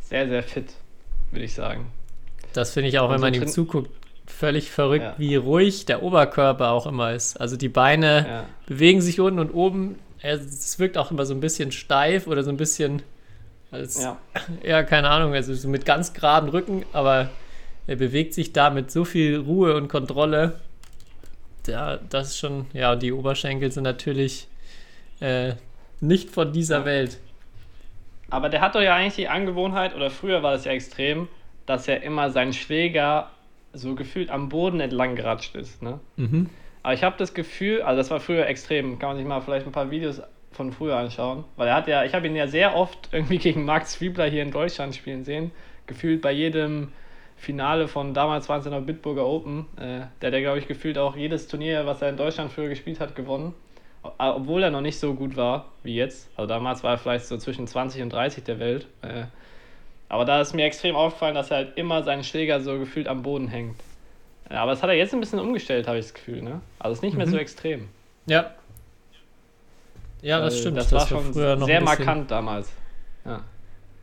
sehr, 0.00 0.28
sehr 0.28 0.42
fit, 0.42 0.74
würde 1.30 1.44
ich 1.44 1.54
sagen. 1.54 1.86
Das 2.52 2.72
finde 2.72 2.88
ich 2.88 2.98
auch, 2.98 3.10
wenn 3.10 3.20
man 3.20 3.32
ihm 3.32 3.46
zuguckt, 3.46 3.90
völlig 4.26 4.70
verrückt, 4.70 5.04
Ja. 5.04 5.14
wie 5.18 5.36
ruhig 5.36 5.84
der 5.86 6.02
Oberkörper 6.02 6.70
auch 6.70 6.86
immer 6.86 7.12
ist. 7.12 7.40
Also 7.40 7.56
die 7.56 7.68
Beine 7.68 8.26
Ja. 8.28 8.44
bewegen 8.66 9.00
sich 9.00 9.20
unten 9.20 9.38
und 9.38 9.50
oben. 9.52 9.98
Er- 10.20 10.34
Es 10.34 10.78
wirkt 10.78 10.96
auch 10.96 11.10
immer 11.10 11.26
so 11.26 11.34
ein 11.34 11.40
bisschen 11.40 11.72
steif 11.72 12.26
oder 12.26 12.42
so 12.44 12.50
ein 12.50 12.56
bisschen 12.56 13.02
als, 13.70 14.02
Ja. 14.02 14.18
ja, 14.62 14.82
keine 14.82 15.10
Ahnung, 15.10 15.34
also 15.34 15.52
so 15.54 15.68
mit 15.68 15.84
ganz 15.84 16.12
geraden 16.12 16.48
Rücken, 16.50 16.84
aber 16.92 17.30
er 17.86 17.96
bewegt 17.96 18.34
sich 18.34 18.52
da 18.52 18.70
mit 18.70 18.90
so 18.90 19.04
viel 19.04 19.38
Ruhe 19.38 19.74
und 19.74 19.88
Kontrolle. 19.88 20.60
Ja, 21.66 21.96
das 22.10 22.28
ist 22.30 22.38
schon, 22.38 22.66
ja, 22.72 22.92
und 22.92 23.02
die 23.02 23.12
Oberschenkel 23.12 23.70
sind 23.72 23.84
natürlich 23.84 24.46
äh, 25.20 25.54
nicht 26.00 26.30
von 26.30 26.52
dieser. 26.52 26.84
Welt. 26.84 27.18
Aber 28.30 28.48
der 28.48 28.60
hat 28.60 28.74
doch 28.74 28.80
ja 28.80 28.96
eigentlich 28.96 29.14
die 29.14 29.28
Angewohnheit, 29.28 29.94
oder 29.94 30.10
früher 30.10 30.42
war 30.42 30.52
das 30.52 30.64
ja 30.64 30.72
extrem, 30.72 31.28
dass 31.66 31.86
er 31.86 32.02
immer 32.02 32.30
seinen 32.30 32.52
Schläger 32.52 33.30
so 33.72 33.94
gefühlt 33.94 34.30
am 34.30 34.48
Boden 34.48 34.80
entlang 34.80 35.16
geratscht 35.16 35.54
ist. 35.54 35.82
Ne? 35.82 36.00
Mhm. 36.16 36.50
Aber 36.82 36.94
ich 36.94 37.04
habe 37.04 37.16
das 37.18 37.34
Gefühl, 37.34 37.82
also 37.82 37.98
das 37.98 38.10
war 38.10 38.20
früher 38.20 38.46
extrem, 38.46 38.98
kann 38.98 39.10
man 39.10 39.16
sich 39.16 39.26
mal 39.26 39.40
vielleicht 39.40 39.66
ein 39.66 39.72
paar 39.72 39.90
Videos 39.90 40.20
von 40.50 40.72
früher 40.72 40.96
anschauen, 40.96 41.44
weil 41.56 41.68
er 41.68 41.74
hat 41.74 41.88
ja, 41.88 42.04
ich 42.04 42.14
habe 42.14 42.26
ihn 42.26 42.36
ja 42.36 42.46
sehr 42.46 42.76
oft 42.76 43.08
irgendwie 43.12 43.38
gegen 43.38 43.64
Max 43.64 43.96
Fiebler 43.96 44.26
hier 44.26 44.42
in 44.42 44.50
Deutschland 44.50 44.94
spielen 44.94 45.24
sehen, 45.24 45.50
gefühlt 45.86 46.20
bei 46.20 46.32
jedem 46.32 46.92
Finale 47.36 47.88
von 47.88 48.14
damals 48.14 48.48
waren 48.48 48.60
es 48.60 48.66
ja 48.66 48.70
noch 48.70 48.82
Bitburger 48.82 49.26
Open, 49.26 49.66
äh, 49.76 50.02
der 50.20 50.30
ja 50.30 50.40
glaube 50.40 50.58
ich 50.58 50.68
gefühlt 50.68 50.98
auch 50.98 51.16
jedes 51.16 51.48
Turnier, 51.48 51.86
was 51.86 52.02
er 52.02 52.10
in 52.10 52.16
Deutschland 52.16 52.52
früher 52.52 52.68
gespielt 52.68 53.00
hat, 53.00 53.16
gewonnen, 53.16 53.54
obwohl 54.18 54.62
er 54.62 54.70
noch 54.70 54.80
nicht 54.80 54.98
so 54.98 55.14
gut 55.14 55.36
war 55.36 55.66
wie 55.82 55.94
jetzt, 55.94 56.30
also 56.36 56.46
damals 56.48 56.84
war 56.84 56.92
er 56.92 56.98
vielleicht 56.98 57.26
so 57.26 57.36
zwischen 57.38 57.66
20 57.66 58.02
und 58.02 58.12
30 58.12 58.44
der 58.44 58.58
Welt, 58.58 58.86
äh, 59.02 59.24
aber 60.12 60.26
da 60.26 60.42
ist 60.42 60.52
mir 60.52 60.66
extrem 60.66 60.94
aufgefallen, 60.94 61.34
dass 61.34 61.50
er 61.50 61.56
halt 61.56 61.78
immer 61.78 62.02
seinen 62.02 62.22
Schläger 62.22 62.60
so 62.60 62.78
gefühlt 62.78 63.08
am 63.08 63.22
Boden 63.22 63.48
hängt. 63.48 63.76
Ja, 64.50 64.62
aber 64.62 64.72
das 64.72 64.82
hat 64.82 64.90
er 64.90 64.96
jetzt 64.96 65.14
ein 65.14 65.20
bisschen 65.20 65.38
umgestellt, 65.38 65.88
habe 65.88 65.98
ich 65.98 66.04
das 66.04 66.12
Gefühl, 66.12 66.42
ne? 66.42 66.60
Also 66.78 66.92
es 66.92 66.98
ist 66.98 67.02
nicht 67.02 67.16
mehr 67.16 67.26
so 67.26 67.38
extrem. 67.38 67.88
Ja. 68.26 68.50
Ja, 70.20 70.40
das 70.40 70.58
stimmt. 70.58 70.76
Das, 70.76 70.92
war 70.92 71.06
schon 71.06 71.32
früher 71.32 71.56
noch 71.56 71.66
sehr 71.66 71.80
markant 71.80 72.30
damals. 72.30 72.70
Ja. 73.24 73.40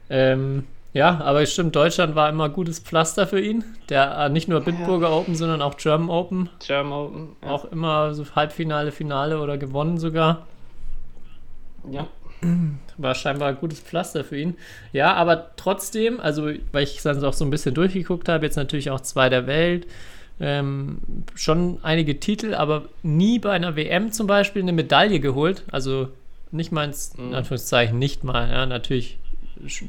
Ähm, 0.10 0.66
ja, 0.94 1.22
aber 1.22 1.44
es 1.44 1.54
stimmt, 1.54 1.76
Deutschland 1.76 2.16
war 2.16 2.28
immer 2.28 2.50
gutes 2.50 2.80
Pflaster 2.80 3.28
für 3.28 3.40
ihn. 3.40 3.64
Der 3.90 4.18
äh, 4.18 4.30
nicht 4.30 4.48
nur 4.50 4.62
Bitburger 4.62 5.12
Open, 5.12 5.36
sondern 5.36 5.62
auch 5.62 5.78
German 5.78 6.10
Open. 6.10 6.50
German 6.66 6.92
Open. 6.92 7.36
Ja. 7.44 7.52
Auch 7.52 7.66
immer 7.66 8.16
so 8.16 8.26
Halbfinale, 8.36 8.92
Finale 8.92 9.40
oder 9.40 9.60
gewonnen 9.60 10.00
sogar. 10.00 10.48
Ja. 11.92 12.08
War 12.98 13.16
scheinbar 13.16 13.50
ein 13.50 13.58
gutes 13.58 13.80
Pflaster 13.80 14.24
für 14.24 14.38
ihn. 14.38 14.56
Ja, 14.94 15.14
aber 15.14 15.52
trotzdem, 15.56 16.20
also 16.20 16.50
weil 16.72 16.84
ich 16.84 17.02
dann 17.02 17.24
auch 17.24 17.34
so 17.34 17.46
ein 17.46 17.50
bisschen 17.50 17.74
durchgeguckt 17.76 18.30
habe, 18.30 18.46
jetzt 18.46 18.56
natürlich 18.56 18.92
auch 18.92 19.02
zwei 19.02 19.30
der 19.30 19.48
Welt, 19.48 19.88
ähm, 20.42 21.00
schon 21.36 21.80
einige 21.84 22.20
Titel, 22.20 22.54
aber 22.54 22.86
nie 23.04 23.40
bei 23.40 23.52
einer 23.52 23.76
WM 23.76 24.12
zum 24.12 24.26
Beispiel 24.28 24.62
eine 24.62 24.72
Medaille 24.72 25.20
geholt. 25.20 25.64
Also 25.72 26.10
nicht 26.52 26.72
mal 26.72 26.86
ins, 26.86 27.14
in 27.18 27.30
Mhm. 27.30 27.36
Anführungszeichen, 27.36 28.00
nicht 28.00 28.24
mal, 28.24 28.50
ja, 28.50 28.66
natürlich 28.66 29.18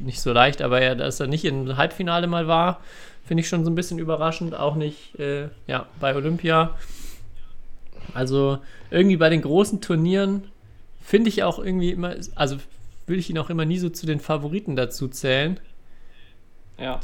nicht 0.01 0.19
so 0.19 0.33
leicht, 0.33 0.61
aber 0.61 0.83
ja, 0.83 0.95
dass 0.95 1.21
er 1.21 1.27
nicht 1.27 1.45
im 1.45 1.77
Halbfinale 1.77 2.27
mal 2.27 2.47
war, 2.47 2.81
finde 3.25 3.41
ich 3.41 3.47
schon 3.47 3.63
so 3.63 3.71
ein 3.71 3.75
bisschen 3.75 3.99
überraschend. 3.99 4.53
Auch 4.53 4.75
nicht 4.75 5.17
äh, 5.17 5.47
ja, 5.67 5.85
bei 6.01 6.13
Olympia. 6.15 6.75
Also 8.13 8.59
irgendwie 8.89 9.15
bei 9.15 9.29
den 9.29 9.41
großen 9.41 9.79
Turnieren 9.79 10.43
finde 11.11 11.27
ich 11.27 11.43
auch 11.43 11.59
irgendwie 11.59 11.91
immer, 11.91 12.15
also 12.35 12.55
will 13.05 13.19
ich 13.19 13.29
ihn 13.29 13.37
auch 13.37 13.49
immer 13.49 13.65
nie 13.65 13.79
so 13.79 13.89
zu 13.89 14.05
den 14.05 14.21
Favoriten 14.21 14.77
dazu 14.77 15.09
zählen. 15.09 15.59
Ja. 16.79 17.01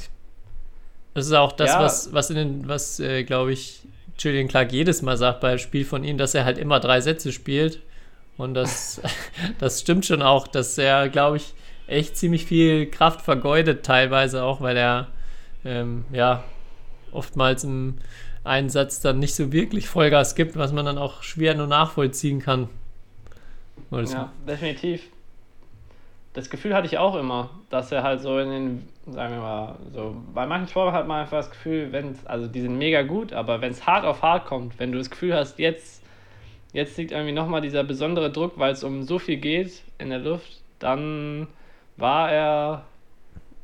Das 1.13 1.25
ist 1.25 1.33
auch 1.33 1.51
das, 1.51 1.71
Ja. 1.71 1.81
was, 1.81 2.13
was 2.13 2.29
in 2.29 2.37
den, 2.37 2.67
was, 2.69 3.01
äh, 3.01 3.25
glaube 3.25 3.51
ich, 3.51 3.81
Julian 4.17 4.47
Clark 4.47 4.71
jedes 4.71 5.01
Mal 5.01 5.17
sagt 5.17 5.41
beim 5.41 5.57
Spiel 5.57 5.83
von 5.83 6.05
ihm, 6.05 6.17
dass 6.17 6.33
er 6.35 6.45
halt 6.45 6.57
immer 6.57 6.79
drei 6.79 7.01
Sätze 7.01 7.33
spielt. 7.33 7.81
Und 8.37 8.53
das, 8.53 9.01
das 9.59 9.81
stimmt 9.81 10.05
schon 10.05 10.21
auch, 10.21 10.47
dass 10.47 10.77
er, 10.77 11.09
glaube 11.09 11.35
ich, 11.35 11.53
echt 11.87 12.15
ziemlich 12.15 12.45
viel 12.45 12.89
Kraft 12.89 13.19
vergeudet, 13.21 13.85
teilweise 13.85 14.41
auch, 14.41 14.61
weil 14.61 14.77
er 14.77 15.07
ähm, 15.65 16.05
ja 16.13 16.45
oftmals 17.11 17.65
im 17.65 17.95
Einsatz 18.45 19.01
dann 19.01 19.19
nicht 19.19 19.35
so 19.35 19.51
wirklich 19.51 19.89
Vollgas 19.89 20.33
gibt, 20.35 20.55
was 20.55 20.71
man 20.71 20.85
dann 20.85 20.97
auch 20.97 21.23
schwer 21.23 21.55
nur 21.55 21.67
nachvollziehen 21.67 22.39
kann. 22.39 22.69
Das- 23.91 24.13
Ja, 24.13 24.31
definitiv. 24.47 25.03
Das 26.33 26.49
Gefühl 26.49 26.75
hatte 26.75 26.85
ich 26.85 26.97
auch 26.99 27.15
immer, 27.15 27.49
dass 27.69 27.91
er 27.91 28.03
halt 28.03 28.21
so 28.21 28.37
in 28.37 28.49
den, 28.51 28.89
sagen 29.11 29.33
wir 29.33 29.41
mal, 29.41 29.75
so 29.91 30.15
bei 30.35 30.45
manchen 30.45 30.67
Sportlern 30.67 30.93
hat 30.93 31.07
man 31.07 31.21
einfach 31.21 31.37
das 31.37 31.49
Gefühl, 31.49 31.91
wenn 31.91 32.15
also 32.25 32.47
die 32.47 32.61
sind 32.61 32.77
mega 32.77 33.01
gut, 33.01 33.33
aber 33.33 33.59
wenn 33.61 33.71
es 33.71 33.87
hart 33.87 34.05
auf 34.05 34.21
hart 34.21 34.45
kommt, 34.45 34.77
wenn 34.77 34.91
du 34.91 34.99
das 34.99 35.09
Gefühl 35.09 35.33
hast, 35.33 35.57
jetzt, 35.57 36.03
jetzt 36.73 36.95
liegt 36.97 37.11
irgendwie 37.11 37.31
nochmal 37.31 37.61
dieser 37.61 37.83
besondere 37.83 38.31
Druck, 38.31 38.53
weil 38.59 38.71
es 38.71 38.83
um 38.83 39.01
so 39.01 39.17
viel 39.17 39.37
geht 39.37 39.81
in 39.97 40.09
der 40.11 40.19
Luft, 40.19 40.61
dann 40.77 41.47
war 41.95 42.31
er, 42.31 42.85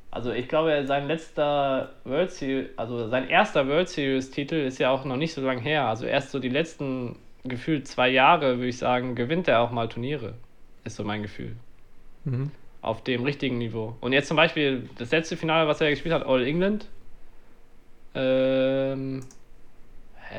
also 0.09 0.32
ich 0.32 0.47
glaube, 0.47 0.84
sein 0.88 1.07
letzter 1.07 1.91
World 2.05 2.32
Series, 2.32 2.70
also 2.76 3.07
sein 3.07 3.30
erster 3.30 3.68
World 3.68 3.89
Series 3.89 4.32
Titel 4.32 4.55
ist 4.55 4.80
ja 4.80 4.89
auch 4.89 5.05
noch 5.05 5.18
nicht 5.18 5.36
so 5.36 5.41
lange 5.41 5.61
her, 5.61 5.88
also 5.88 6.07
erst 6.07 6.32
so 6.32 6.39
die 6.39 6.49
letzten 6.49 7.18
gefühlt 7.43 7.87
zwei 7.87 8.09
Jahre, 8.09 8.57
würde 8.57 8.67
ich 8.69 8.77
sagen, 8.77 9.15
gewinnt 9.15 9.47
er 9.47 9.61
auch 9.61 9.71
mal 9.71 9.87
Turniere, 9.89 10.35
ist 10.83 10.95
so 10.95 11.03
mein 11.03 11.21
Gefühl 11.21 11.55
Mhm. 12.25 12.51
auf 12.81 13.03
dem 13.03 13.23
richtigen 13.23 13.57
Niveau. 13.57 13.95
Und 13.99 14.13
jetzt 14.13 14.27
zum 14.29 14.37
Beispiel 14.37 14.87
das 14.97 15.11
letzte 15.11 15.35
Finale, 15.35 15.67
was 15.67 15.81
er 15.81 15.89
gespielt 15.89 16.13
hat, 16.13 16.25
All 16.25 16.43
England. 16.45 16.87
Ähm, 18.15 19.25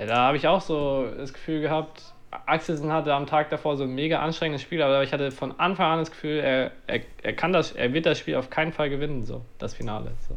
da 0.07 0.17
habe 0.29 0.37
ich 0.37 0.47
auch 0.49 0.61
so 0.61 1.07
das 1.17 1.33
Gefühl 1.33 1.61
gehabt, 1.61 2.03
Axelsen 2.47 2.93
hatte 2.93 3.15
am 3.15 3.27
Tag 3.27 3.51
davor 3.51 3.77
so 3.77 3.85
ein 3.85 3.95
mega 3.95 4.21
anstrengendes 4.21 4.63
Spiel, 4.63 4.83
aber 4.83 5.03
ich 5.03 5.13
hatte 5.13 5.31
von 5.31 5.59
Anfang 5.59 5.93
an 5.93 5.99
das 6.01 6.11
Gefühl, 6.11 6.39
er, 6.39 6.73
er, 6.87 7.01
er 7.23 7.33
kann 7.33 7.53
das, 7.53 7.73
er 7.73 7.93
wird 7.93 8.07
das 8.07 8.19
Spiel 8.19 8.37
auf 8.37 8.51
keinen 8.51 8.73
Fall 8.73 8.91
gewinnen, 8.91 9.25
so, 9.25 9.43
das 9.59 9.75
Finale. 9.75 10.13
So, 10.29 10.37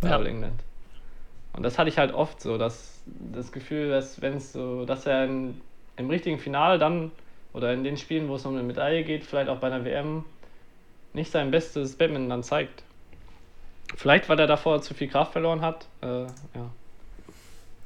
bei 0.00 0.08
Ja. 0.08 0.16
All 0.16 0.26
England. 0.26 0.62
Und 1.52 1.62
das 1.62 1.78
hatte 1.78 1.88
ich 1.88 1.98
halt 1.98 2.12
oft 2.12 2.40
so, 2.40 2.58
dass 2.58 3.02
das 3.06 3.50
Gefühl, 3.50 3.88
dass 3.88 4.20
wenn 4.20 4.34
es 4.34 4.52
so, 4.52 4.84
dass 4.84 5.06
er 5.06 5.24
in, 5.24 5.60
im 5.96 6.10
richtigen 6.10 6.38
Finale 6.38 6.78
dann 6.78 7.10
oder 7.52 7.72
in 7.72 7.84
den 7.84 7.96
Spielen, 7.96 8.28
wo 8.28 8.36
es 8.36 8.44
um 8.44 8.54
eine 8.54 8.62
Medaille 8.62 9.02
geht, 9.04 9.24
vielleicht 9.24 9.48
auch 9.48 9.58
bei 9.58 9.68
einer 9.68 9.84
WM, 9.84 10.24
nicht 11.14 11.30
sein 11.30 11.50
bestes 11.50 11.96
Badminton 11.96 12.28
dann 12.28 12.42
zeigt. 12.42 12.82
Vielleicht, 13.94 14.28
weil 14.28 14.38
er 14.38 14.46
davor 14.46 14.82
zu 14.82 14.94
viel 14.94 15.08
Kraft 15.08 15.32
verloren 15.32 15.62
hat. 15.62 15.86
Äh, 16.02 16.24
ja. 16.24 16.70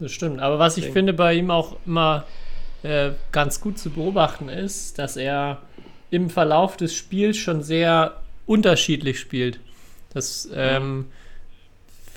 Das 0.00 0.12
stimmt. 0.12 0.40
Aber 0.40 0.58
was 0.58 0.76
ich 0.76 0.84
Deswegen. 0.84 0.94
finde 0.94 1.12
bei 1.12 1.34
ihm 1.34 1.50
auch 1.50 1.76
immer 1.86 2.24
äh, 2.82 3.10
ganz 3.32 3.60
gut 3.60 3.78
zu 3.78 3.90
beobachten 3.90 4.48
ist, 4.48 4.98
dass 4.98 5.16
er 5.16 5.60
im 6.10 6.30
Verlauf 6.30 6.76
des 6.76 6.94
Spiels 6.94 7.36
schon 7.36 7.62
sehr 7.62 8.16
unterschiedlich 8.46 9.20
spielt. 9.20 9.60
Das 10.12 10.48
ähm, 10.52 11.06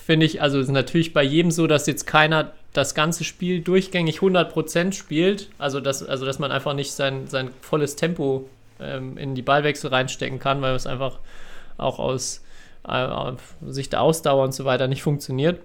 finde 0.04 0.26
ich, 0.26 0.42
also 0.42 0.58
ist 0.58 0.70
natürlich 0.70 1.12
bei 1.12 1.22
jedem 1.22 1.50
so, 1.50 1.66
dass 1.66 1.86
jetzt 1.86 2.06
keiner 2.06 2.52
das 2.74 2.94
ganze 2.94 3.24
Spiel 3.24 3.62
durchgängig 3.62 4.18
100% 4.18 4.92
spielt. 4.92 5.48
Also 5.56 5.80
dass, 5.80 6.02
also 6.02 6.26
dass 6.26 6.38
man 6.38 6.52
einfach 6.52 6.74
nicht 6.74 6.92
sein, 6.92 7.26
sein 7.28 7.50
volles 7.62 7.96
Tempo 7.96 8.50
ähm, 8.80 9.16
in 9.16 9.34
die 9.34 9.42
Ballwechsel 9.42 9.88
reinstecken 9.88 10.38
kann, 10.38 10.60
weil 10.60 10.74
es 10.74 10.86
einfach 10.86 11.18
auch 11.78 11.98
aus 11.98 12.42
äh, 12.86 13.32
Sicht 13.66 13.92
der 13.92 14.02
Ausdauer 14.02 14.44
und 14.44 14.52
so 14.52 14.64
weiter 14.64 14.88
nicht 14.88 15.02
funktioniert. 15.02 15.60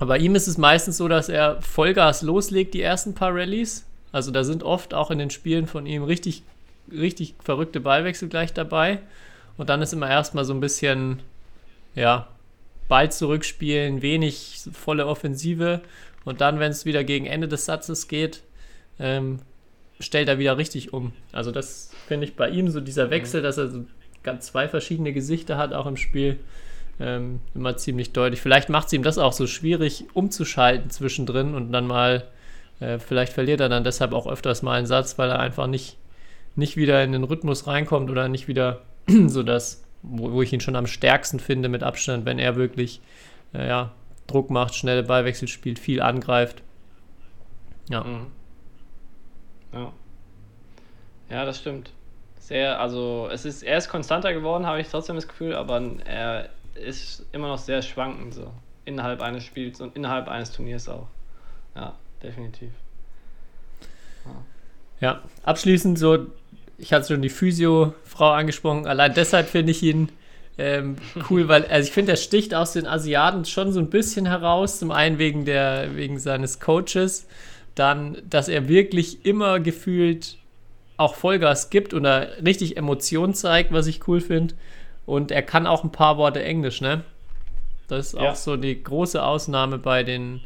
Aber 0.00 0.18
ihm 0.18 0.34
ist 0.34 0.48
es 0.48 0.58
meistens 0.58 0.96
so, 0.96 1.06
dass 1.06 1.28
er 1.28 1.62
Vollgas 1.62 2.22
loslegt, 2.22 2.74
die 2.74 2.82
ersten 2.82 3.14
paar 3.14 3.32
Rallyes. 3.32 3.86
Also 4.10 4.32
da 4.32 4.42
sind 4.42 4.64
oft 4.64 4.92
auch 4.92 5.12
in 5.12 5.18
den 5.18 5.30
Spielen 5.30 5.68
von 5.68 5.86
ihm 5.86 6.02
richtig, 6.02 6.42
richtig 6.90 7.36
verrückte 7.42 7.80
Ballwechsel 7.80 8.28
gleich 8.28 8.52
dabei. 8.52 8.98
Und 9.56 9.70
dann 9.70 9.82
ist 9.82 9.92
immer 9.92 10.10
erstmal 10.10 10.44
so 10.44 10.52
ein 10.52 10.60
bisschen, 10.60 11.22
ja, 11.94 12.26
Ball 12.88 13.10
zurückspielen, 13.10 14.02
wenig 14.02 14.62
volle 14.72 15.06
Offensive. 15.06 15.80
Und 16.24 16.40
dann, 16.40 16.58
wenn 16.58 16.70
es 16.70 16.84
wieder 16.84 17.04
gegen 17.04 17.26
Ende 17.26 17.48
des 17.48 17.64
Satzes 17.64 18.08
geht, 18.08 18.42
ähm, 18.98 19.40
stellt 20.00 20.28
er 20.28 20.38
wieder 20.38 20.56
richtig 20.58 20.92
um. 20.92 21.12
Also 21.32 21.50
das 21.50 21.90
finde 22.06 22.26
ich 22.26 22.36
bei 22.36 22.48
ihm 22.48 22.68
so 22.68 22.80
dieser 22.80 23.10
Wechsel, 23.10 23.42
dass 23.42 23.58
er 23.58 23.68
so 23.68 23.84
ganz 24.22 24.46
zwei 24.46 24.68
verschiedene 24.68 25.12
Gesichter 25.12 25.56
hat, 25.58 25.72
auch 25.72 25.86
im 25.86 25.96
Spiel, 25.96 26.38
ähm, 27.00 27.40
immer 27.54 27.76
ziemlich 27.76 28.12
deutlich. 28.12 28.40
Vielleicht 28.40 28.68
macht 28.68 28.86
es 28.86 28.92
ihm 28.92 29.02
das 29.02 29.18
auch 29.18 29.32
so 29.32 29.46
schwierig, 29.46 30.04
umzuschalten 30.14 30.90
zwischendrin 30.90 31.54
und 31.54 31.72
dann 31.72 31.86
mal, 31.86 32.24
äh, 32.80 32.98
vielleicht 32.98 33.32
verliert 33.32 33.60
er 33.60 33.68
dann 33.68 33.84
deshalb 33.84 34.12
auch 34.12 34.26
öfters 34.26 34.62
mal 34.62 34.78
einen 34.78 34.86
Satz, 34.86 35.18
weil 35.18 35.30
er 35.30 35.40
einfach 35.40 35.66
nicht, 35.66 35.96
nicht 36.56 36.76
wieder 36.76 37.02
in 37.02 37.12
den 37.12 37.24
Rhythmus 37.24 37.66
reinkommt 37.66 38.10
oder 38.10 38.28
nicht 38.28 38.48
wieder 38.48 38.82
so 39.26 39.42
das, 39.42 39.84
wo, 40.02 40.32
wo 40.32 40.42
ich 40.42 40.52
ihn 40.52 40.60
schon 40.60 40.76
am 40.76 40.86
stärksten 40.86 41.40
finde 41.40 41.68
mit 41.68 41.82
Abstand, 41.82 42.24
wenn 42.24 42.38
er 42.38 42.56
wirklich 42.56 43.00
äh, 43.52 43.68
ja, 43.68 43.92
Druck 44.26 44.50
macht, 44.50 44.74
schnelle 44.74 45.02
Ballwechsel 45.02 45.48
spielt, 45.48 45.78
viel 45.78 46.00
angreift. 46.00 46.62
Ja. 47.88 48.04
Mhm. 48.04 48.26
Ja. 49.72 49.92
Ja, 51.30 51.44
das 51.44 51.58
stimmt. 51.58 51.90
Sehr, 52.38 52.78
also 52.78 53.28
es 53.32 53.44
ist, 53.44 53.62
er 53.62 53.78
ist 53.78 53.88
konstanter 53.88 54.32
geworden, 54.34 54.66
habe 54.66 54.80
ich 54.80 54.88
trotzdem 54.88 55.16
das 55.16 55.26
Gefühl, 55.26 55.54
aber 55.54 55.80
er 56.04 56.50
ist 56.74 57.24
immer 57.32 57.48
noch 57.48 57.58
sehr 57.58 57.80
schwankend 57.82 58.34
so. 58.34 58.52
Innerhalb 58.84 59.22
eines 59.22 59.44
Spiels 59.44 59.80
und 59.80 59.96
innerhalb 59.96 60.28
eines 60.28 60.52
Turniers 60.52 60.88
auch. 60.88 61.06
Ja, 61.74 61.94
definitiv. 62.22 62.70
Ja, 65.00 65.22
abschließend 65.42 65.98
so, 65.98 66.26
ich 66.78 66.92
hatte 66.92 67.08
schon 67.08 67.22
die 67.22 67.30
Physio-Frau 67.30 68.32
angesprochen, 68.32 68.86
allein 68.86 69.14
deshalb 69.14 69.48
finde 69.48 69.72
ich 69.72 69.82
ihn 69.82 70.10
ähm, 70.56 70.96
cool, 71.30 71.48
weil, 71.48 71.64
also 71.66 71.88
ich 71.88 71.92
finde, 71.92 72.12
er 72.12 72.16
sticht 72.16 72.54
aus 72.54 72.72
den 72.72 72.86
Asiaten 72.86 73.44
schon 73.44 73.72
so 73.72 73.80
ein 73.80 73.90
bisschen 73.90 74.26
heraus, 74.26 74.78
zum 74.78 74.90
einen 74.90 75.18
wegen, 75.18 75.44
der, 75.44 75.96
wegen 75.96 76.18
seines 76.18 76.60
Coaches, 76.60 77.26
dann, 77.74 78.18
dass 78.28 78.48
er 78.48 78.68
wirklich 78.68 79.26
immer 79.26 79.58
gefühlt 79.58 80.38
auch 80.96 81.16
Vollgas 81.16 81.70
gibt 81.70 81.92
und 81.92 82.04
er 82.04 82.44
richtig 82.44 82.76
Emotionen 82.76 83.34
zeigt, 83.34 83.72
was 83.72 83.88
ich 83.88 84.06
cool 84.06 84.20
finde. 84.20 84.54
Und 85.06 85.30
er 85.32 85.42
kann 85.42 85.66
auch 85.66 85.82
ein 85.84 85.92
paar 85.92 86.16
Worte 86.18 86.42
Englisch, 86.42 86.80
ne? 86.80 87.02
Das 87.88 88.08
ist 88.08 88.12
Ja. 88.14 88.30
auch 88.30 88.36
so 88.36 88.56
die 88.56 88.82
große 88.82 89.22
Ausnahme 89.22 89.78
bei 89.78 90.02
den, 90.04 90.40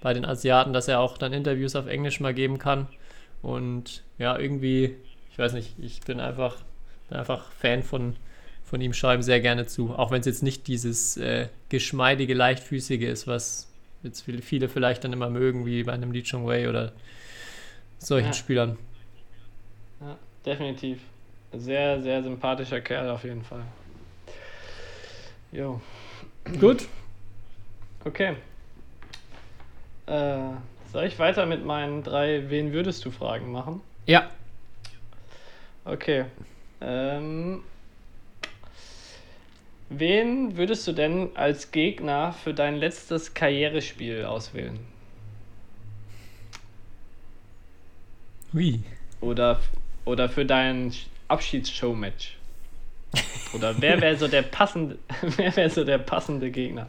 bei 0.00 0.12
den 0.12 0.24
Asiaten, 0.24 0.72
dass 0.72 0.88
er 0.88 1.00
auch 1.00 1.18
dann 1.18 1.32
Interviews 1.32 1.74
auf 1.74 1.86
Englisch 1.86 2.20
mal 2.20 2.34
geben 2.34 2.58
kann. 2.58 2.86
Und 3.42 4.04
ja, 4.18 4.38
irgendwie, 4.38 4.94
ich 5.32 5.38
weiß 5.38 5.54
nicht, 5.54 5.74
ich 5.78 6.00
bin 6.02 6.20
einfach, 6.20 6.56
bin 7.08 7.18
einfach 7.18 7.50
Fan 7.52 7.82
von, 7.82 8.16
von 8.74 8.80
ihm, 8.80 8.92
ihm 8.92 9.22
sehr 9.22 9.40
gerne 9.40 9.66
zu. 9.66 9.94
Auch 9.94 10.10
wenn 10.10 10.18
es 10.18 10.26
jetzt 10.26 10.42
nicht 10.42 10.66
dieses 10.66 11.16
äh, 11.16 11.46
geschmeidige, 11.68 12.34
leichtfüßige 12.34 13.02
ist, 13.02 13.28
was 13.28 13.68
jetzt 14.02 14.22
viele, 14.22 14.68
vielleicht 14.68 15.04
dann 15.04 15.12
immer 15.12 15.30
mögen, 15.30 15.64
wie 15.64 15.84
bei 15.84 15.92
einem 15.92 16.10
Lee 16.10 16.24
Chong 16.24 16.44
Wei 16.44 16.68
oder 16.68 16.90
solchen 18.00 18.26
Ja. 18.28 18.32
Spielern. 18.32 18.76
Ja, 20.00 20.16
definitiv. 20.44 20.98
Sehr, 21.52 22.02
sehr 22.02 22.20
sympathischer 22.24 22.80
Kerl 22.80 23.10
auf 23.10 23.22
jeden 23.22 23.44
Fall. 23.44 23.62
Jo, 25.52 25.80
Gut, 26.58 26.88
okay. 28.04 28.34
Äh, 30.06 30.38
soll 30.92 31.04
ich 31.04 31.16
weiter 31.20 31.46
mit 31.46 31.64
meinen 31.64 32.02
drei 32.02 32.50
Wen 32.50 32.72
würdest 32.72 33.04
du 33.04 33.12
Fragen 33.12 33.52
machen? 33.52 33.82
ja, 34.06 34.28
Okay. 35.84 36.24
Ähm, 36.80 37.62
wen 39.98 40.56
würdest 40.56 40.86
du 40.86 40.92
denn 40.92 41.30
als 41.34 41.70
Gegner 41.70 42.32
für 42.32 42.54
dein 42.54 42.76
letztes 42.76 43.34
Karrierespiel 43.34 44.24
auswählen? 44.24 44.78
wie? 48.52 48.80
Oder, 49.20 49.60
oder 50.04 50.28
für 50.28 50.44
dein 50.44 50.92
Abschiedsshow-Match? 51.28 52.36
Oder 53.54 53.74
wer 53.80 54.00
wäre 54.00 54.16
so 54.16 54.28
der 54.28 54.42
passende, 54.42 54.98
wer 55.36 55.54
wäre 55.56 55.70
so 55.70 55.84
der 55.84 55.98
passende 55.98 56.50
Gegner? 56.50 56.86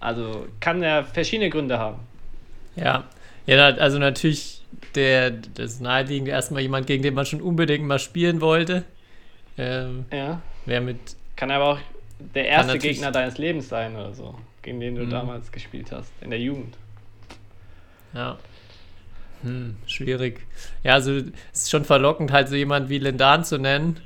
Also 0.00 0.46
kann 0.60 0.82
er 0.82 1.04
verschiedene 1.04 1.50
Gründe 1.50 1.78
haben. 1.78 2.00
Ja, 2.76 3.04
ja, 3.46 3.66
also 3.66 3.98
natürlich 3.98 4.60
der, 4.94 5.30
das 5.30 5.80
naheliegende 5.80 6.30
erstmal 6.30 6.62
jemand, 6.62 6.86
gegen 6.86 7.02
den 7.02 7.14
man 7.14 7.26
schon 7.26 7.40
unbedingt 7.40 7.84
mal 7.84 7.98
spielen 7.98 8.40
wollte. 8.40 8.84
Ähm, 9.56 10.04
Ja. 10.12 10.40
wer 10.66 10.80
mit 10.80 10.98
Kann 11.38 11.52
aber 11.52 11.64
auch 11.74 11.78
der 12.18 12.48
erste 12.48 12.78
Gegner 12.78 13.12
deines 13.12 13.38
Lebens 13.38 13.68
sein 13.68 13.94
oder 13.94 14.12
so, 14.12 14.34
gegen 14.60 14.80
den 14.80 14.96
du 14.96 15.04
Mhm. 15.04 15.10
damals 15.10 15.52
gespielt 15.52 15.92
hast, 15.92 16.10
in 16.20 16.30
der 16.30 16.40
Jugend. 16.40 16.76
Ja. 18.12 18.38
Hm, 19.44 19.76
schwierig. 19.86 20.40
Ja, 20.82 20.94
also 20.94 21.12
es 21.12 21.22
ist 21.52 21.70
schon 21.70 21.84
verlockend, 21.84 22.32
halt 22.32 22.48
so 22.48 22.56
jemand 22.56 22.88
wie 22.88 22.98
Lindan 22.98 23.44
zu 23.44 23.56
nennen. 23.58 24.00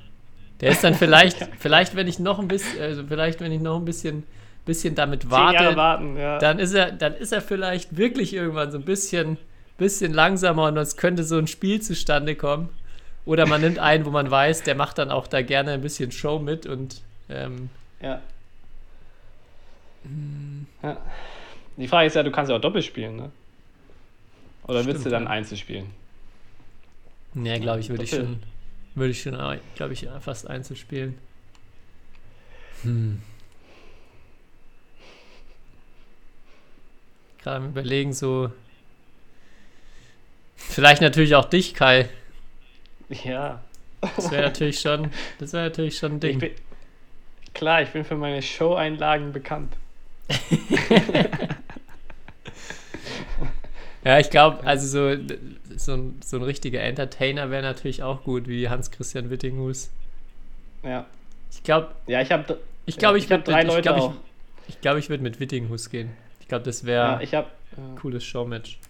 Der 0.61 0.73
ist 0.73 0.85
dann 0.85 0.95
vielleicht, 1.03 1.39
vielleicht, 1.59 1.97
wenn 1.97 2.07
ich 2.07 2.19
noch 2.19 2.39
ein 2.39 2.49
bisschen, 2.49 2.83
also 2.83 3.03
vielleicht, 3.07 3.41
wenn 3.41 3.51
ich 3.51 3.63
noch 3.63 3.79
ein 3.79 3.87
bisschen, 3.87 4.25
bisschen 4.67 4.95
damit 4.95 5.31
warte, 5.31 5.75
warten, 5.75 6.19
ja. 6.19 6.39
dann 6.39 6.59
ist 6.59 6.75
er, 6.75 6.93
dann 6.93 7.15
ist 7.15 7.33
er 7.33 7.41
vielleicht 7.41 7.97
wirklich 7.97 8.35
irgendwann 8.35 8.71
so 8.71 8.77
ein 8.77 8.85
bisschen, 8.85 9.39
bisschen 9.79 10.13
langsamer 10.13 10.67
und 10.67 10.77
es 10.77 10.99
könnte 10.99 11.25
so 11.25 11.39
ein 11.39 11.47
Spiel 11.47 11.81
zustande 11.81 12.35
kommen. 12.37 12.69
Oder 13.25 13.47
man 13.47 13.63
nimmt 13.63 13.79
einen, 13.79 14.05
wo 14.05 14.11
man 14.11 14.31
weiß, 14.31 14.65
der 14.65 14.75
macht 14.75 14.99
dann 14.99 15.11
auch 15.11 15.27
da 15.29 15.41
gerne 15.41 15.71
ein 15.73 15.81
bisschen 15.81 16.13
Show 16.13 16.39
mit 16.39 16.67
und 16.67 17.01
ähm, 17.33 17.71
ja. 18.01 18.21
ja. 20.83 20.97
Die 21.77 21.89
Frage 21.89 22.07
ist 22.07 22.15
ja, 22.15 22.23
du 22.23 22.31
kannst 22.31 22.51
ja 22.51 22.57
auch 22.57 22.61
Doppel 22.61 22.83
spielen, 22.83 23.17
ne? 23.17 23.33
Oder 24.65 24.85
willst 24.85 25.01
Stimmt, 25.01 25.07
du 25.07 25.11
dann 25.11 25.25
ja. 25.25 25.31
Einzel 25.31 25.57
spielen? 25.57 25.91
ja, 27.35 27.59
glaube 27.59 27.81
ich, 27.81 27.89
würde 27.89 28.05
ich 28.05 28.11
schon, 28.11 28.43
würde 28.95 29.11
ich 29.11 29.23
schon, 29.23 29.37
glaube 29.75 29.93
ich, 29.93 30.07
fast 30.21 30.49
Einzel 30.49 30.77
spielen. 30.77 31.19
Hm. 32.83 33.23
Gerade 37.43 37.67
überlegen, 37.67 38.13
so. 38.13 38.53
Vielleicht 40.55 41.03
natürlich 41.03 41.35
auch 41.35 41.47
dich, 41.47 41.75
Kai. 41.75 42.09
Ja. 43.09 43.63
Das 44.17 44.31
wäre 44.31 44.43
natürlich 44.43 44.81
schon, 44.81 45.11
das 45.39 45.53
wäre 45.53 45.65
natürlich 45.65 45.99
schon 45.99 46.13
ein 46.13 46.17
Ich 46.17 46.21
Ding. 46.21 46.39
bin, 46.39 46.51
klar, 47.63 47.81
ich 47.83 47.91
bin 47.91 48.05
für 48.05 48.17
meine 48.17 48.43
Show-Einlagen 48.43 49.33
bekannt. 49.33 49.73
Ja, 54.05 54.19
ich 54.19 54.31
glaube, 54.31 54.67
also 54.67 54.85
so, 55.17 55.23
so, 55.77 55.93
ein, 55.95 56.21
so 56.25 56.37
ein 56.37 56.43
richtiger 56.43 56.81
Entertainer 56.83 57.51
wäre 57.53 57.63
natürlich 57.63 58.03
auch 58.03 58.25
gut, 58.25 58.49
wie 58.49 58.69
Hans-Christian 58.69 59.31
Wittinghus. 59.31 59.93
Ja. 60.83 61.07
Ich 61.53 61.63
glaube, 61.63 61.91
Ja, 62.09 62.21
ich 62.21 62.33
habe 62.33 62.59
ich, 62.85 62.97
glaub, 62.99 63.15
ich, 63.15 63.27
ich 63.27 63.31
hab 63.31 63.47
würd 63.47 63.49
drei 63.49 63.59
mit- 63.59 63.67
ich, 63.69 63.71
Leute 63.77 63.83
glaub, 63.83 63.97
auch. 64.01 64.13
ich, 64.67 64.75
ich, 64.75 64.81
glaub, 64.81 64.97
ich 64.97 65.09
würde 65.09 65.23
mit 65.23 65.39
Wittinghus 65.39 65.89
gehen. 65.89 66.11
Ich 66.41 66.49
glaube, 66.49 66.65
das 66.65 66.83
Ja, 66.83 66.89
wäre 66.89 67.23
ich 67.23 67.33
habe 67.33 67.47
ein 67.77 67.95
cooles 67.95 68.25
Showmatch. 68.25 68.81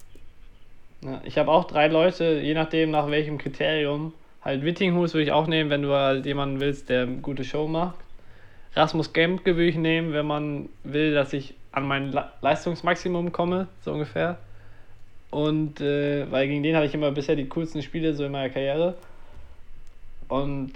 ja, 1.02 1.20
ich 1.24 1.36
hab 1.36 1.48
auch 1.48 1.64
drei 1.64 1.88
Leute, 1.88 2.40
je 2.42 2.54
nachdem 2.54 2.90
nach 2.90 3.10
welchem 3.10 3.36
Kriterium. 3.36 4.14
Halt 4.42 4.64
Wittinghus 4.64 5.12
würde 5.12 5.24
ich 5.24 5.32
auch 5.32 5.46
nehmen, 5.46 5.68
wenn 5.68 5.82
du 5.82 5.92
halt 5.92 6.24
jemanden 6.24 6.58
willst, 6.58 6.88
der 6.88 7.02
eine 7.02 7.16
gute 7.18 7.44
Show 7.44 7.68
macht. 7.68 7.96
Rasmus 8.74 9.12
Gemke 9.12 9.56
würde 9.56 9.68
ich 9.68 9.76
nehmen, 9.76 10.12
wenn 10.12 10.26
man 10.26 10.68
will, 10.84 11.14
dass 11.14 11.32
ich 11.32 11.54
an 11.72 11.86
mein 11.86 12.12
Le 12.12 12.30
Leistungsmaximum 12.40 13.32
komme, 13.32 13.68
so 13.84 13.92
ungefähr. 13.92 14.38
Und 15.30 15.80
äh, 15.80 16.30
weil 16.30 16.48
gegen 16.48 16.62
den 16.62 16.76
hatte 16.76 16.86
ich 16.86 16.94
immer 16.94 17.10
bisher 17.10 17.36
die 17.36 17.48
coolsten 17.48 17.82
Spiele 17.82 18.14
so 18.14 18.24
in 18.24 18.32
meiner 18.32 18.50
Karriere. 18.50 18.94
Und 20.28 20.72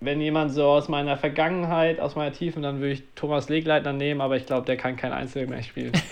wenn 0.00 0.20
jemand 0.20 0.52
so 0.52 0.64
aus 0.64 0.88
meiner 0.88 1.16
Vergangenheit, 1.16 2.00
aus 2.00 2.16
meiner 2.16 2.32
Tiefen, 2.32 2.62
dann 2.62 2.80
würde 2.80 2.94
ich 2.94 3.02
Thomas 3.14 3.48
Legleitner 3.48 3.92
nehmen, 3.92 4.20
aber 4.20 4.36
ich 4.36 4.46
glaube, 4.46 4.66
der 4.66 4.76
kann 4.76 4.96
kein 4.96 5.12
Einzel 5.12 5.46
mehr 5.46 5.62
spielen. 5.62 5.92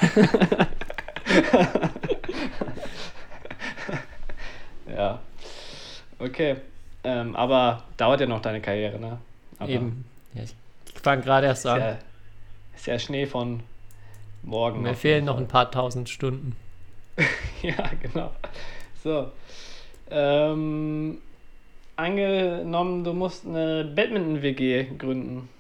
ja. 4.96 5.20
Okay. 6.18 6.56
Ähm, 7.02 7.34
aber 7.34 7.84
dauert 7.96 8.20
ja 8.20 8.26
noch 8.26 8.42
deine 8.42 8.60
Karriere, 8.60 8.98
ne? 8.98 9.16
Aber 9.58 9.70
Eben. 9.70 10.04
Ja, 10.34 10.42
ich 10.42 10.54
fange 11.00 11.22
gerade 11.22 11.46
erst 11.46 11.64
Ist 11.64 11.70
an. 11.70 11.80
ja, 11.80 11.98
ist 12.76 12.86
ja 12.86 12.98
Schnee 12.98 13.26
von 13.26 13.62
morgen. 14.42 14.82
Mir 14.82 14.94
fehlen 14.94 15.24
noch 15.24 15.38
ein 15.38 15.48
paar 15.48 15.70
tausend 15.70 16.08
Stunden. 16.08 16.56
Ja, 17.62 17.90
genau. 18.00 18.32
So. 19.04 19.30
Ähm, 20.10 21.18
angenommen, 21.96 23.04
du 23.04 23.12
musst 23.12 23.46
eine 23.46 23.84
Badminton-WG 23.84 24.96
gründen. 24.96 25.50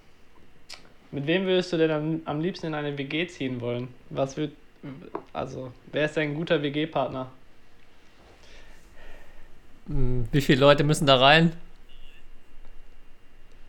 Mit 1.10 1.26
wem 1.26 1.44
würdest 1.44 1.72
du 1.72 1.76
denn 1.76 1.90
am, 1.90 2.22
am 2.24 2.40
liebsten 2.40 2.68
in 2.68 2.74
eine 2.74 2.96
WG 2.96 3.26
ziehen 3.26 3.60
wollen? 3.60 3.88
Was 4.08 4.38
wird. 4.38 4.52
Also, 5.34 5.72
wer 5.92 6.06
ist 6.06 6.16
dein 6.16 6.34
guter 6.34 6.62
WG-Partner? 6.62 7.30
Hm, 9.88 10.26
Wie 10.32 10.40
viele 10.40 10.60
Leute 10.60 10.84
müssen 10.84 11.06
da 11.06 11.16
rein? 11.16 11.52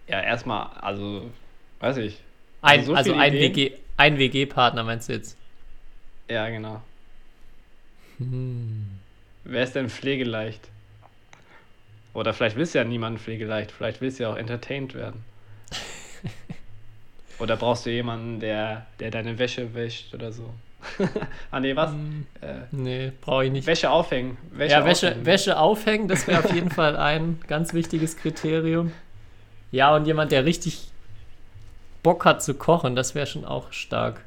Ja, 0.07 0.21
erstmal, 0.21 0.67
also, 0.79 1.29
weiß 1.81 1.97
ich. 1.97 2.17
Ein, 2.61 2.85
so 2.85 2.93
also 2.93 3.13
ein 3.13 3.33
Ideen? 3.33 3.55
WG, 3.55 3.71
ein 3.97 4.17
WG-Partner 4.17 4.83
meinst 4.83 5.09
du 5.09 5.13
jetzt? 5.13 5.37
Ja, 6.29 6.47
genau. 6.49 6.81
Hm. 8.17 8.87
Wer 9.43 9.63
ist 9.63 9.75
denn 9.75 9.89
pflegeleicht? 9.89 10.69
Oder 12.13 12.33
vielleicht 12.33 12.55
willst 12.55 12.75
du 12.75 12.79
ja 12.79 12.83
niemanden 12.83 13.19
pflegeleicht, 13.19 13.71
vielleicht 13.71 14.01
willst 14.01 14.19
du 14.19 14.23
ja 14.23 14.31
auch 14.31 14.37
entertained 14.37 14.93
werden. 14.93 15.23
oder 17.39 17.57
brauchst 17.57 17.85
du 17.85 17.89
jemanden, 17.89 18.39
der, 18.39 18.85
der 18.99 19.11
deine 19.11 19.39
Wäsche 19.39 19.73
wäscht 19.73 20.13
oder 20.13 20.31
so? 20.31 20.53
ah, 21.51 21.59
nee, 21.59 21.75
was? 21.75 21.91
Äh, 22.41 22.55
Nee, 22.71 23.11
brauche 23.21 23.45
ich 23.45 23.51
nicht. 23.51 23.67
Wäsche 23.67 23.89
aufhängen. 23.89 24.37
Wäsche 24.51 24.71
ja, 24.73 24.85
Wäsche, 24.85 25.07
aufhängen. 25.07 25.25
Wäsche 25.25 25.59
aufhängen, 25.59 26.07
das 26.07 26.27
wäre 26.27 26.43
auf 26.43 26.51
jeden 26.53 26.71
Fall 26.71 26.97
ein 26.97 27.39
ganz 27.47 27.73
wichtiges 27.73 28.17
Kriterium. 28.17 28.91
Ja, 29.71 29.95
und 29.95 30.05
jemand, 30.05 30.31
der 30.31 30.43
richtig 30.45 30.90
Bock 32.03 32.25
hat 32.25 32.41
zu 32.43 32.53
kochen, 32.53 32.95
das 32.95 33.15
wäre 33.15 33.27
schon 33.27 33.45
auch 33.45 33.71
stark. 33.71 34.21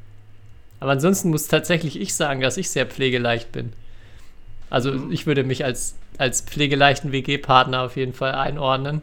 Aber 0.81 0.93
ansonsten 0.93 1.31
muss 1.31 1.49
tatsächlich 1.49 1.99
ich 2.01 2.15
sagen, 2.15 2.41
dass 2.41 2.57
ich 2.57 2.71
sehr 2.71 2.87
pflegeleicht 2.87 3.53
bin. 3.53 3.73
Also 4.71 4.93
Mhm. 4.93 5.13
ich 5.13 5.27
würde 5.27 5.45
mich 5.45 5.65
als, 5.65 5.95
als 6.19 6.41
pflegeleichten 6.43 7.13
WG-Partner 7.13 7.83
auf 7.83 7.97
jeden 7.97 8.13
Fall 8.13 8.33
einordnen. 8.33 9.03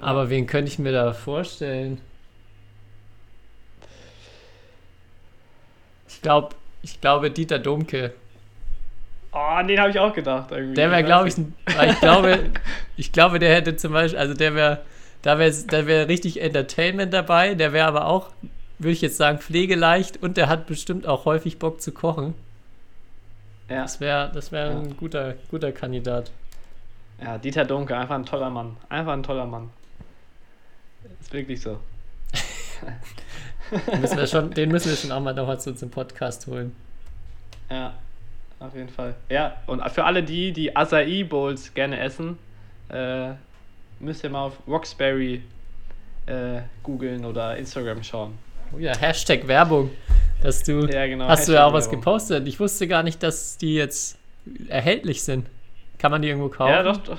Aber 0.00 0.30
wen 0.30 0.46
könnte 0.46 0.70
ich 0.70 0.78
mir 0.78 0.92
da 0.92 1.12
vorstellen? 1.12 2.00
Ich 6.08 6.20
glaube, 6.22 6.54
ich 6.82 7.00
glaube 7.00 7.30
Dieter 7.30 7.58
Domke. 7.58 8.12
Oh, 9.32 9.38
an 9.38 9.66
den 9.66 9.80
habe 9.80 9.90
ich 9.90 9.98
auch 9.98 10.12
gedacht. 10.12 10.50
Irgendwie. 10.50 10.74
Der 10.74 10.90
wäre, 10.90 11.02
glaube 11.04 11.28
ich, 11.28 11.34
weil 11.76 11.90
ich 11.92 12.00
glaube, 12.00 12.50
ich 12.96 13.12
glaube, 13.12 13.38
der 13.38 13.54
hätte 13.54 13.76
zum 13.76 13.92
Beispiel, 13.92 14.18
also 14.18 14.34
der 14.34 14.54
wäre, 14.54 14.82
da 15.22 15.38
wäre, 15.38 15.52
da 15.68 15.86
wäre 15.86 16.08
richtig 16.08 16.40
Entertainment 16.40 17.12
dabei. 17.12 17.54
Der 17.54 17.72
wäre 17.72 17.86
aber 17.88 18.06
auch, 18.06 18.30
würde 18.78 18.92
ich 18.92 19.00
jetzt 19.00 19.16
sagen, 19.16 19.38
pflegeleicht 19.38 20.22
und 20.22 20.36
der 20.36 20.48
hat 20.48 20.66
bestimmt 20.66 21.06
auch 21.06 21.24
häufig 21.24 21.58
Bock 21.58 21.80
zu 21.80 21.92
kochen. 21.92 22.34
Ja. 23.68 23.82
Das 23.82 24.00
wäre, 24.00 24.30
das 24.34 24.52
wäre 24.52 24.72
Ja. 24.72 24.78
ein 24.80 24.96
guter, 24.96 25.34
guter 25.50 25.72
Kandidat. 25.72 26.30
ja, 27.22 27.38
Dieter 27.38 27.64
Dunke, 27.64 27.96
einfach 27.96 28.16
ein 28.16 28.26
toller 28.26 28.50
Mann. 28.50 28.76
Einfach 28.88 29.12
ein 29.12 29.22
toller 29.22 29.46
Mann. 29.46 29.70
Ist 31.20 31.32
wirklich 31.32 31.60
so. 31.60 31.78
Den 33.92 34.00
müssen 34.00 34.18
wir 34.18 34.26
schon, 34.26 34.50
den 34.54 34.70
müssen 34.70 34.90
wir 34.90 34.96
schon 34.96 35.12
auch 35.12 35.20
mal 35.20 35.32
noch 35.34 35.46
mal 35.46 35.58
zu 35.58 35.70
uns 35.70 35.82
im 35.82 35.90
Podcast 35.90 36.46
holen. 36.48 36.74
Ja, 37.70 37.94
auf 38.58 38.74
jeden 38.74 38.88
Fall. 38.88 39.14
Ja, 39.30 39.56
und 39.66 39.82
für 39.90 40.04
alle 40.04 40.22
die, 40.22 40.52
die 40.52 40.74
Acai 40.76 41.24
Bowls 41.24 41.72
gerne 41.72 41.98
essen, 42.00 42.38
äh, 42.88 43.30
müsst 44.02 44.24
ihr 44.24 44.30
mal 44.30 44.46
auf 44.46 44.54
Roxberry 44.66 45.42
äh, 46.26 46.60
googeln 46.82 47.24
oder 47.24 47.56
Instagram 47.56 48.02
schauen. 48.02 48.36
Oh 48.74 48.78
ja, 48.78 48.96
Hashtag 48.96 49.46
Werbung. 49.46 49.90
Dass 50.42 50.62
du, 50.62 50.86
Ja, 50.86 51.06
genau, 51.06 51.28
hast 51.28 51.48
du 51.48 51.52
ja 51.52 51.64
auch 51.64 51.72
was 51.72 51.84
Hashtag-Werbung. 51.84 52.00
gepostet. 52.00 52.48
Ich 52.48 52.58
wusste 52.58 52.88
gar 52.88 53.02
nicht, 53.02 53.22
dass 53.22 53.58
die 53.58 53.74
jetzt 53.74 54.18
erhältlich 54.68 55.22
sind. 55.22 55.46
Kann 55.98 56.10
man 56.10 56.20
die 56.20 56.28
irgendwo 56.28 56.48
kaufen? 56.48 56.72
Ja, 56.72 56.82
doch, 56.82 56.96
doch. 56.96 57.18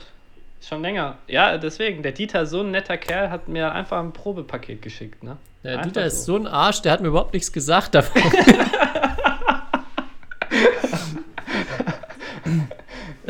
Schon 0.61 0.81
länger. 0.81 1.17
Ja, 1.27 1.57
deswegen. 1.57 2.03
Der 2.03 2.11
Dieter, 2.11 2.45
so 2.45 2.61
ein 2.61 2.71
netter 2.71 2.97
Kerl, 2.97 3.29
hat 3.29 3.47
mir 3.47 3.71
einfach 3.71 3.99
ein 3.99 4.13
Probepaket 4.13 4.81
geschickt, 4.81 5.23
ne? 5.23 5.37
Der 5.63 5.73
Einfach 5.73 5.85
Dieter 5.85 6.05
ist 6.05 6.25
so 6.25 6.35
ein 6.35 6.47
Arsch, 6.47 6.81
der 6.81 6.91
hat 6.91 7.01
mir 7.01 7.07
überhaupt 7.07 7.33
nichts 7.33 7.51
gesagt 7.51 7.95
davon. 7.95 8.21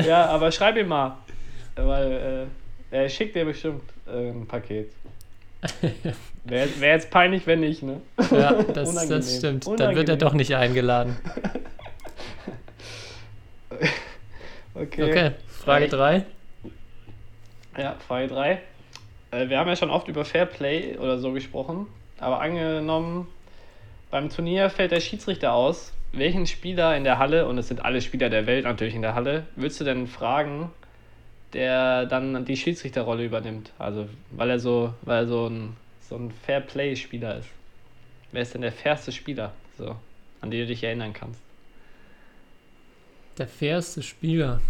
Ja, 0.03 0.25
aber 0.25 0.51
schreib 0.51 0.75
ihm 0.77 0.87
mal. 0.87 1.17
Weil 1.75 2.11
äh, 2.11 2.45
er 2.93 3.09
schickt 3.09 3.35
dir 3.35 3.45
bestimmt 3.45 3.83
äh, 4.07 4.29
ein 4.29 4.45
Paket. 4.47 4.91
Wäre 6.45 6.69
wär 6.79 6.91
jetzt 6.93 7.09
peinlich, 7.09 7.47
wenn 7.47 7.61
nicht, 7.61 7.83
ne? 7.83 8.01
Ja, 8.31 8.53
das, 8.73 8.89
Unangenehm. 8.89 9.09
das 9.09 9.37
stimmt. 9.37 9.65
Dann 9.65 9.71
wird 9.71 9.79
Unangenehm. 9.81 10.09
er 10.09 10.17
doch 10.17 10.33
nicht 10.33 10.55
eingeladen. 10.55 11.17
Okay. 14.75 15.03
Okay, 15.03 15.31
Frage 15.47 15.85
Ich- 15.85 15.91
3. 15.91 16.25
Ja, 17.77 17.95
Frage 18.07 18.27
3. 18.27 18.61
Äh, 19.31 19.49
wir 19.49 19.59
haben 19.59 19.67
ja 19.67 19.75
schon 19.75 19.89
oft 19.91 20.07
über 20.07 20.25
Fairplay 20.25 20.97
oder 20.97 21.17
so 21.19 21.31
gesprochen. 21.31 21.87
Aber 22.19 22.39
angenommen, 22.41 23.27
beim 24.09 24.29
Turnier 24.29 24.69
fällt 24.69 24.91
der 24.91 24.99
Schiedsrichter 24.99 25.53
aus. 25.53 25.93
Welchen 26.11 26.45
Spieler 26.47 26.95
in 26.95 27.03
der 27.03 27.17
Halle, 27.19 27.47
und 27.47 27.57
es 27.57 27.67
sind 27.67 27.83
alle 27.85 28.01
Spieler 28.01 28.29
der 28.29 28.45
Welt 28.45 28.65
natürlich 28.65 28.93
in 28.95 29.01
der 29.01 29.15
Halle, 29.15 29.47
würdest 29.55 29.79
du 29.79 29.83
denn 29.83 30.07
fragen, 30.07 30.71
der 31.53 32.05
dann 32.05 32.45
die 32.45 32.57
Schiedsrichterrolle 32.57 33.25
übernimmt? 33.25 33.71
Also, 33.77 34.07
weil 34.31 34.49
er 34.49 34.59
so, 34.59 34.93
weil 35.03 35.23
er 35.23 35.27
so 35.27 35.47
ein 35.47 35.75
so 36.13 36.19
ein 36.19 36.31
Fair-Play-Spieler 36.31 37.37
ist. 37.37 37.49
Wer 38.31 38.41
ist 38.41 38.53
denn 38.53 38.61
der 38.61 38.71
fairste 38.71 39.11
Spieler, 39.11 39.53
so, 39.77 39.95
an 40.41 40.51
den 40.51 40.61
du 40.61 40.67
dich 40.67 40.83
erinnern 40.83 41.13
kannst? 41.13 41.39
Der 43.37 43.47
fairste 43.47 44.03
Spieler. 44.03 44.61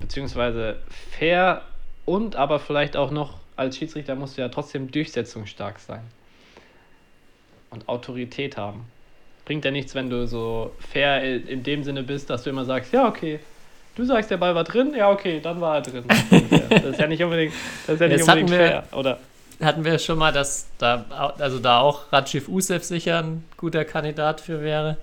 Beziehungsweise 0.00 0.80
fair 0.88 1.62
und 2.04 2.36
aber 2.36 2.58
vielleicht 2.58 2.96
auch 2.96 3.10
noch 3.10 3.38
als 3.56 3.76
Schiedsrichter 3.76 4.14
musst 4.14 4.36
du 4.36 4.42
ja 4.42 4.48
trotzdem 4.48 4.90
durchsetzungsstark 4.90 5.78
sein. 5.78 6.02
Und 7.70 7.88
Autorität 7.88 8.56
haben. 8.56 8.86
Bringt 9.44 9.64
ja 9.64 9.70
nichts, 9.70 9.94
wenn 9.94 10.10
du 10.10 10.26
so 10.26 10.74
fair 10.78 11.22
in 11.22 11.62
dem 11.62 11.84
Sinne 11.84 12.02
bist, 12.02 12.28
dass 12.28 12.42
du 12.42 12.50
immer 12.50 12.64
sagst, 12.64 12.92
ja, 12.92 13.08
okay, 13.08 13.40
du 13.96 14.04
sagst, 14.04 14.30
der 14.30 14.36
Ball 14.38 14.54
war 14.54 14.64
drin, 14.64 14.94
ja, 14.96 15.10
okay, 15.10 15.40
dann 15.42 15.60
war 15.60 15.76
er 15.76 15.82
drin. 15.82 16.04
das 16.70 16.84
ist 16.84 17.00
ja 17.00 17.06
nicht 17.06 17.22
unbedingt, 17.22 17.52
das 17.86 17.94
ist 17.94 18.00
ja 18.00 18.06
nicht 18.08 18.18
Jetzt 18.18 18.28
unbedingt 18.28 18.50
hatten 18.50 18.60
wir- 18.60 18.68
fair, 18.68 18.84
oder? 18.92 19.18
Hatten 19.62 19.84
wir 19.84 19.98
schon 19.98 20.16
mal, 20.18 20.32
dass 20.32 20.68
da, 20.78 21.04
also 21.38 21.58
da 21.58 21.80
auch 21.80 22.10
Rajiv 22.10 22.48
Usev 22.48 22.82
sicher 22.82 23.18
ein 23.22 23.44
guter 23.58 23.84
Kandidat 23.84 24.40
für 24.40 24.62
wäre. 24.62 24.96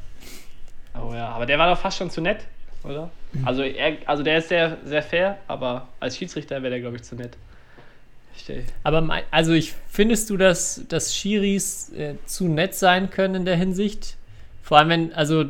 Oh 1.00 1.14
ja, 1.14 1.30
aber 1.30 1.46
der 1.46 1.60
war 1.60 1.70
doch 1.70 1.80
fast 1.80 1.98
schon 2.00 2.10
zu 2.10 2.22
nett, 2.22 2.40
oder? 2.84 3.12
Also, 3.46 3.62
er, 3.62 3.98
also 4.08 4.24
der 4.24 4.40
ist 4.40 4.50
sehr, 4.50 4.78
sehr 4.84 5.04
fair, 5.04 5.38
aber 5.48 5.88
als 6.00 6.18
Schiedsrichter 6.18 6.56
wäre 6.64 6.72
der, 6.72 6.80
glaube 6.80 6.96
ich, 6.96 7.04
zu 7.04 7.14
nett. 7.16 7.38
Aber 8.84 9.02
mei- 9.02 9.24
also 9.32 9.52
ich 9.54 9.74
findest 9.90 10.30
du, 10.30 10.38
dass, 10.38 10.82
dass 10.88 11.14
Schiris 11.16 11.92
äh, 11.94 12.16
zu 12.26 12.48
nett 12.48 12.74
sein 12.76 13.10
können 13.10 13.36
in 13.36 13.46
der 13.46 13.58
Hinsicht? 13.58 14.16
Vor 14.64 14.78
allem, 14.78 14.90
wenn, 14.90 15.14
also 15.14 15.46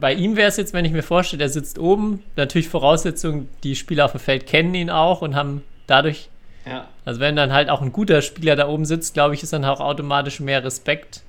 bei 0.00 0.12
ihm 0.14 0.36
wäre 0.36 0.48
es 0.48 0.56
jetzt, 0.56 0.72
wenn 0.72 0.84
ich 0.84 0.92
mir 0.92 1.02
vorstelle, 1.02 1.38
der 1.38 1.48
sitzt 1.48 1.78
oben, 1.78 2.22
natürlich 2.36 2.68
Voraussetzung, 2.68 3.48
die 3.62 3.76
Spieler 3.76 4.04
auf 4.06 4.12
dem 4.12 4.20
Feld 4.20 4.46
kennen 4.46 4.74
ihn 4.74 4.90
auch 4.90 5.22
und 5.22 5.34
haben 5.34 5.62
dadurch, 5.86 6.28
Ja, 6.66 6.88
also 7.04 7.20
wenn 7.20 7.36
dann 7.36 7.52
halt 7.52 7.68
auch 7.70 7.82
ein 7.82 7.92
guter 7.92 8.22
Spieler 8.22 8.56
da 8.56 8.68
oben 8.68 8.84
sitzt, 8.84 9.14
glaube 9.14 9.34
ich, 9.34 9.42
ist 9.42 9.52
dann 9.52 9.64
auch 9.64 9.80
automatisch 9.80 10.40
mehr 10.40 10.64
Respekt 10.64 11.22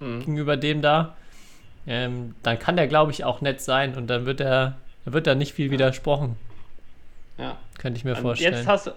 mhm. 0.00 0.20
gegenüber 0.20 0.56
dem 0.56 0.82
da. 0.82 1.16
Ähm, 1.86 2.34
dann 2.42 2.58
kann 2.58 2.76
der, 2.76 2.86
glaube 2.86 3.10
ich, 3.12 3.24
auch 3.24 3.40
nett 3.40 3.60
sein 3.60 3.94
und 3.96 4.06
dann 4.08 4.26
wird 4.26 4.40
er, 4.40 4.76
wird 5.04 5.26
da 5.26 5.34
nicht 5.34 5.54
viel 5.54 5.70
widersprochen, 5.70 6.36
ja. 7.38 7.56
könnte 7.78 7.98
ich 7.98 8.04
mir 8.04 8.16
Und 8.16 8.22
vorstellen. 8.22 8.54
Jetzt 8.54 8.66
hast, 8.66 8.86
du- 8.88 8.92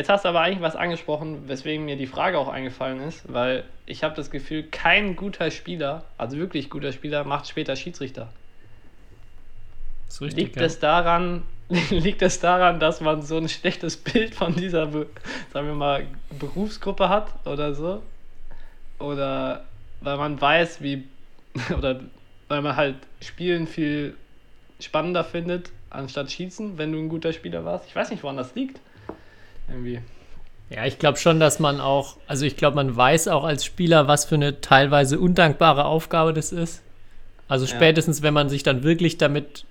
jetzt 0.00 0.08
hast 0.08 0.24
du 0.24 0.30
aber 0.30 0.40
eigentlich 0.40 0.62
was 0.62 0.76
angesprochen, 0.76 1.46
weswegen 1.46 1.84
mir 1.84 1.96
die 1.96 2.06
Frage 2.06 2.38
auch 2.38 2.48
eingefallen 2.48 3.02
ist, 3.02 3.30
weil 3.30 3.64
ich 3.84 4.02
habe 4.02 4.16
das 4.16 4.30
Gefühl, 4.30 4.62
kein 4.62 5.14
guter 5.14 5.50
Spieler, 5.50 6.04
also 6.16 6.38
wirklich 6.38 6.70
guter 6.70 6.92
Spieler, 6.92 7.24
macht 7.24 7.46
später 7.46 7.76
Schiedsrichter. 7.76 8.32
Das 10.06 10.22
richtig, 10.22 10.44
Liegt 10.44 10.56
ja. 10.56 10.62
es 10.62 10.78
daran, 10.78 11.42
liegt 11.90 12.22
es 12.22 12.40
daran, 12.40 12.80
dass 12.80 13.02
man 13.02 13.20
so 13.20 13.36
ein 13.36 13.50
schlechtes 13.50 13.98
Bild 13.98 14.34
von 14.34 14.54
dieser, 14.54 14.90
sagen 15.52 15.66
wir 15.66 15.74
mal, 15.74 16.06
Berufsgruppe 16.38 17.10
hat 17.10 17.28
oder 17.46 17.74
so? 17.74 18.02
Oder 18.98 19.66
weil 20.00 20.16
man 20.16 20.40
weiß, 20.40 20.80
wie, 20.80 21.04
oder 21.76 22.00
weil 22.48 22.62
man 22.62 22.74
halt 22.74 22.96
Spielen 23.20 23.66
viel 23.66 24.16
spannender 24.80 25.24
findet, 25.24 25.72
anstatt 25.90 26.30
Schießen, 26.30 26.78
wenn 26.78 26.90
du 26.90 26.98
ein 26.98 27.10
guter 27.10 27.34
Spieler 27.34 27.66
warst? 27.66 27.84
Ich 27.86 27.94
weiß 27.94 28.10
nicht, 28.10 28.22
woran 28.22 28.38
das 28.38 28.54
liegt. 28.54 28.80
Irgendwie. 29.70 30.00
Ja, 30.68 30.84
ich 30.86 30.98
glaube 30.98 31.18
schon, 31.18 31.40
dass 31.40 31.58
man 31.58 31.80
auch, 31.80 32.16
also 32.26 32.44
ich 32.46 32.56
glaube, 32.56 32.76
man 32.76 32.94
weiß 32.94 33.28
auch 33.28 33.44
als 33.44 33.64
Spieler, 33.64 34.06
was 34.06 34.24
für 34.24 34.36
eine 34.36 34.60
teilweise 34.60 35.18
undankbare 35.18 35.84
Aufgabe 35.84 36.32
das 36.32 36.52
ist. 36.52 36.82
Also 37.48 37.66
Ja. 37.66 37.74
spätestens, 37.74 38.22
wenn 38.22 38.34
man 38.34 38.48
sich 38.48 38.62
dann 38.62 38.82
wirklich 38.84 39.18
damit 39.18 39.64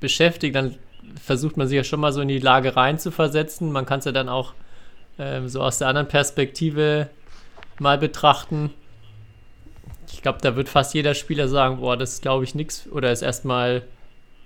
beschäftigt, 0.00 0.54
dann 0.54 0.76
versucht 1.22 1.56
man 1.56 1.68
sich 1.68 1.76
ja 1.76 1.84
schon 1.84 2.00
mal 2.00 2.12
so 2.12 2.20
in 2.22 2.28
die 2.28 2.38
Lage 2.38 2.74
reinzuversetzen. 2.74 3.70
Man 3.70 3.84
kann 3.84 3.98
es 3.98 4.06
ja 4.06 4.12
dann 4.12 4.28
auch 4.28 4.54
ähm, 5.18 5.48
so 5.48 5.62
aus 5.62 5.78
der 5.78 5.88
anderen 5.88 6.08
Perspektive 6.08 7.08
mal 7.78 7.98
betrachten. 7.98 8.72
Ich 10.12 10.22
glaube, 10.22 10.38
da 10.40 10.56
wird 10.56 10.68
fast 10.68 10.94
jeder 10.94 11.14
Spieler 11.14 11.48
sagen, 11.48 11.78
boah, 11.80 11.96
das 11.96 12.14
ist, 12.14 12.22
glaube 12.22 12.44
ich, 12.44 12.54
nichts 12.54 12.88
oder 12.90 13.12
ist 13.12 13.22
erstmal 13.22 13.82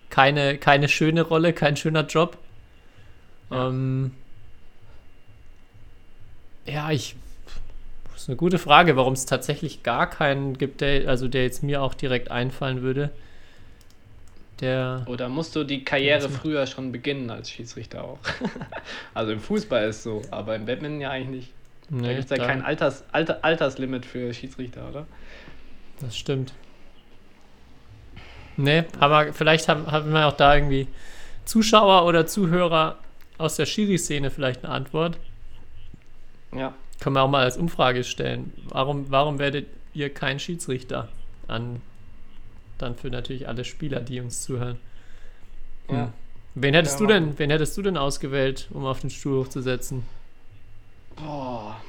keine, 0.08 0.58
keine 0.58 0.88
schöne 0.88 1.22
Rolle, 1.22 1.52
kein 1.52 1.76
schöner 1.76 2.04
Job. 2.06 2.38
Ja. 3.50 3.68
Ähm, 3.68 4.12
ja, 6.66 6.90
ich. 6.90 7.16
Das 8.12 8.22
ist 8.22 8.28
eine 8.28 8.36
gute 8.36 8.58
Frage, 8.58 8.96
warum 8.96 9.14
es 9.14 9.24
tatsächlich 9.26 9.82
gar 9.82 10.08
keinen 10.08 10.58
gibt, 10.58 10.80
der, 10.82 11.08
also 11.08 11.26
der 11.28 11.44
jetzt 11.44 11.62
mir 11.62 11.82
auch 11.82 11.94
direkt 11.94 12.30
einfallen 12.30 12.82
würde. 12.82 13.10
Der. 14.60 15.04
Oder 15.06 15.28
musst 15.30 15.56
du 15.56 15.64
die 15.64 15.84
Karriere 15.84 16.28
früher 16.28 16.66
schon 16.66 16.92
beginnen 16.92 17.30
als 17.30 17.50
Schiedsrichter 17.50 18.04
auch? 18.04 18.18
also 19.14 19.32
im 19.32 19.40
Fußball 19.40 19.88
ist 19.88 20.02
so, 20.02 20.20
aber 20.30 20.54
im 20.54 20.66
Badminton 20.66 21.00
ja 21.00 21.10
eigentlich 21.10 21.30
nicht. 21.30 21.52
Da 21.88 21.96
Nee, 21.96 22.14
gibt 22.14 22.24
es 22.24 22.30
ja 22.30 22.36
da- 22.36 22.46
kein 22.46 22.62
Alters, 22.62 23.04
Alter, 23.10 23.42
Alterslimit 23.42 24.04
für 24.04 24.32
Schiedsrichter, 24.34 24.88
oder? 24.88 25.06
Das 26.00 26.16
stimmt. 26.16 26.52
Nee, 28.56 28.84
aber 28.98 29.32
vielleicht 29.32 29.68
haben, 29.68 29.90
haben 29.90 30.12
wir 30.12 30.26
auch 30.26 30.36
da 30.36 30.54
irgendwie 30.54 30.86
Zuschauer 31.46 32.04
oder 32.04 32.26
Zuhörer 32.26 32.98
aus 33.38 33.56
der 33.56 33.64
Schiri-Szene 33.66 34.30
vielleicht 34.30 34.64
eine 34.64 34.74
Antwort. 34.74 35.18
Ja. 36.52 36.74
Können 37.00 37.16
wir 37.16 37.22
auch 37.22 37.30
mal 37.30 37.44
als 37.44 37.56
Umfrage 37.56 38.04
stellen. 38.04 38.52
Warum, 38.68 39.10
warum 39.10 39.38
werdet 39.38 39.66
ihr 39.94 40.12
kein 40.12 40.38
Schiedsrichter? 40.38 41.08
An, 41.48 41.80
dann 42.78 42.96
für 42.96 43.10
natürlich 43.10 43.48
alle 43.48 43.64
Spieler, 43.64 44.00
die 44.00 44.20
uns 44.20 44.42
zuhören. 44.42 44.78
Ja. 45.88 46.06
Hm. 46.06 46.12
Wen 46.54 46.74
hättest 46.74 46.98
Ja, 47.00 47.06
du 47.06 47.12
denn, 47.12 47.38
wen 47.38 47.50
hättest 47.50 47.76
du 47.76 47.82
denn 47.82 47.96
ausgewählt, 47.96 48.68
um 48.72 48.84
auf 48.84 49.00
den 49.00 49.10
Stuhl 49.10 49.40
hochzusetzen? 49.40 50.04
Boah. 51.16 51.80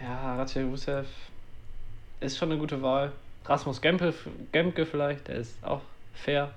Ja, 0.00 0.36
Ratje 0.36 0.64
Rusev 0.64 1.06
ist 2.20 2.36
schon 2.36 2.50
eine 2.50 2.60
gute 2.60 2.82
Wahl. 2.82 3.12
Rasmus 3.44 3.80
Gempe, 3.80 4.14
Gemke 4.52 4.86
vielleicht, 4.86 5.28
der 5.28 5.36
ist 5.36 5.56
auch 5.62 5.80
fair. 6.14 6.52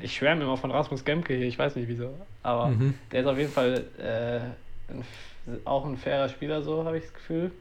Ich 0.00 0.16
schwärme 0.16 0.42
immer 0.44 0.56
von 0.56 0.70
Rasmus 0.70 1.04
Gemke 1.04 1.34
hier, 1.34 1.46
ich 1.46 1.58
weiß 1.58 1.76
nicht 1.76 1.88
wieso. 1.88 2.14
Aber 2.42 2.68
Mhm. 2.68 2.94
der 3.10 3.20
ist 3.20 3.26
auf 3.26 3.38
jeden 3.38 3.52
Fall 3.52 3.84
äh, 3.98 4.92
ein, 4.92 5.04
auch 5.64 5.84
ein 5.84 5.96
fairer 5.96 6.28
Spieler, 6.28 6.62
so 6.62 6.84
habe 6.84 6.98
ich 6.98 7.04
das 7.04 7.14
Gefühl. 7.14 7.52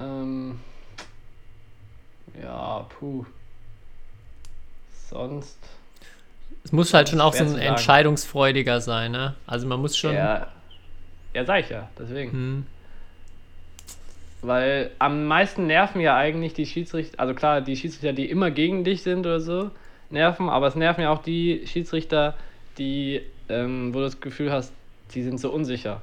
Ähm, 0.00 0.60
ja, 2.42 2.86
puh. 2.98 3.24
Sonst. 5.10 5.58
Es 6.64 6.72
muss 6.72 6.94
halt 6.94 7.08
schon 7.10 7.20
auch 7.20 7.34
so 7.34 7.44
ein 7.44 7.58
entscheidungsfreudiger 7.58 8.80
sein, 8.80 9.12
ne? 9.12 9.34
Also 9.46 9.66
man 9.66 9.80
muss 9.80 9.96
schon. 9.96 10.14
Ja, 10.14 10.48
ja, 11.34 11.44
sag 11.44 11.60
ich 11.60 11.68
ja, 11.68 11.88
deswegen. 11.98 12.32
Hm, 12.32 12.66
Weil 14.42 14.90
am 14.98 15.26
meisten 15.26 15.66
nerven 15.66 16.00
ja 16.00 16.16
eigentlich 16.16 16.54
die 16.54 16.66
Schiedsrichter, 16.66 17.20
also 17.20 17.34
klar, 17.34 17.60
die 17.60 17.76
Schiedsrichter, 17.76 18.12
die 18.12 18.28
immer 18.30 18.50
gegen 18.50 18.84
dich 18.84 19.02
sind 19.02 19.20
oder 19.20 19.40
so, 19.40 19.70
nerven, 20.14 20.48
aber 20.48 20.66
es 20.66 20.74
nerven 20.74 21.02
ja 21.02 21.10
auch 21.10 21.22
die 21.22 21.66
Schiedsrichter, 21.66 22.34
die, 22.78 23.20
ähm, 23.48 23.92
wo 23.92 23.98
du 23.98 24.04
das 24.04 24.20
Gefühl 24.20 24.50
hast, 24.50 24.72
die 25.14 25.22
sind 25.22 25.38
so 25.38 25.50
unsicher. 25.50 26.00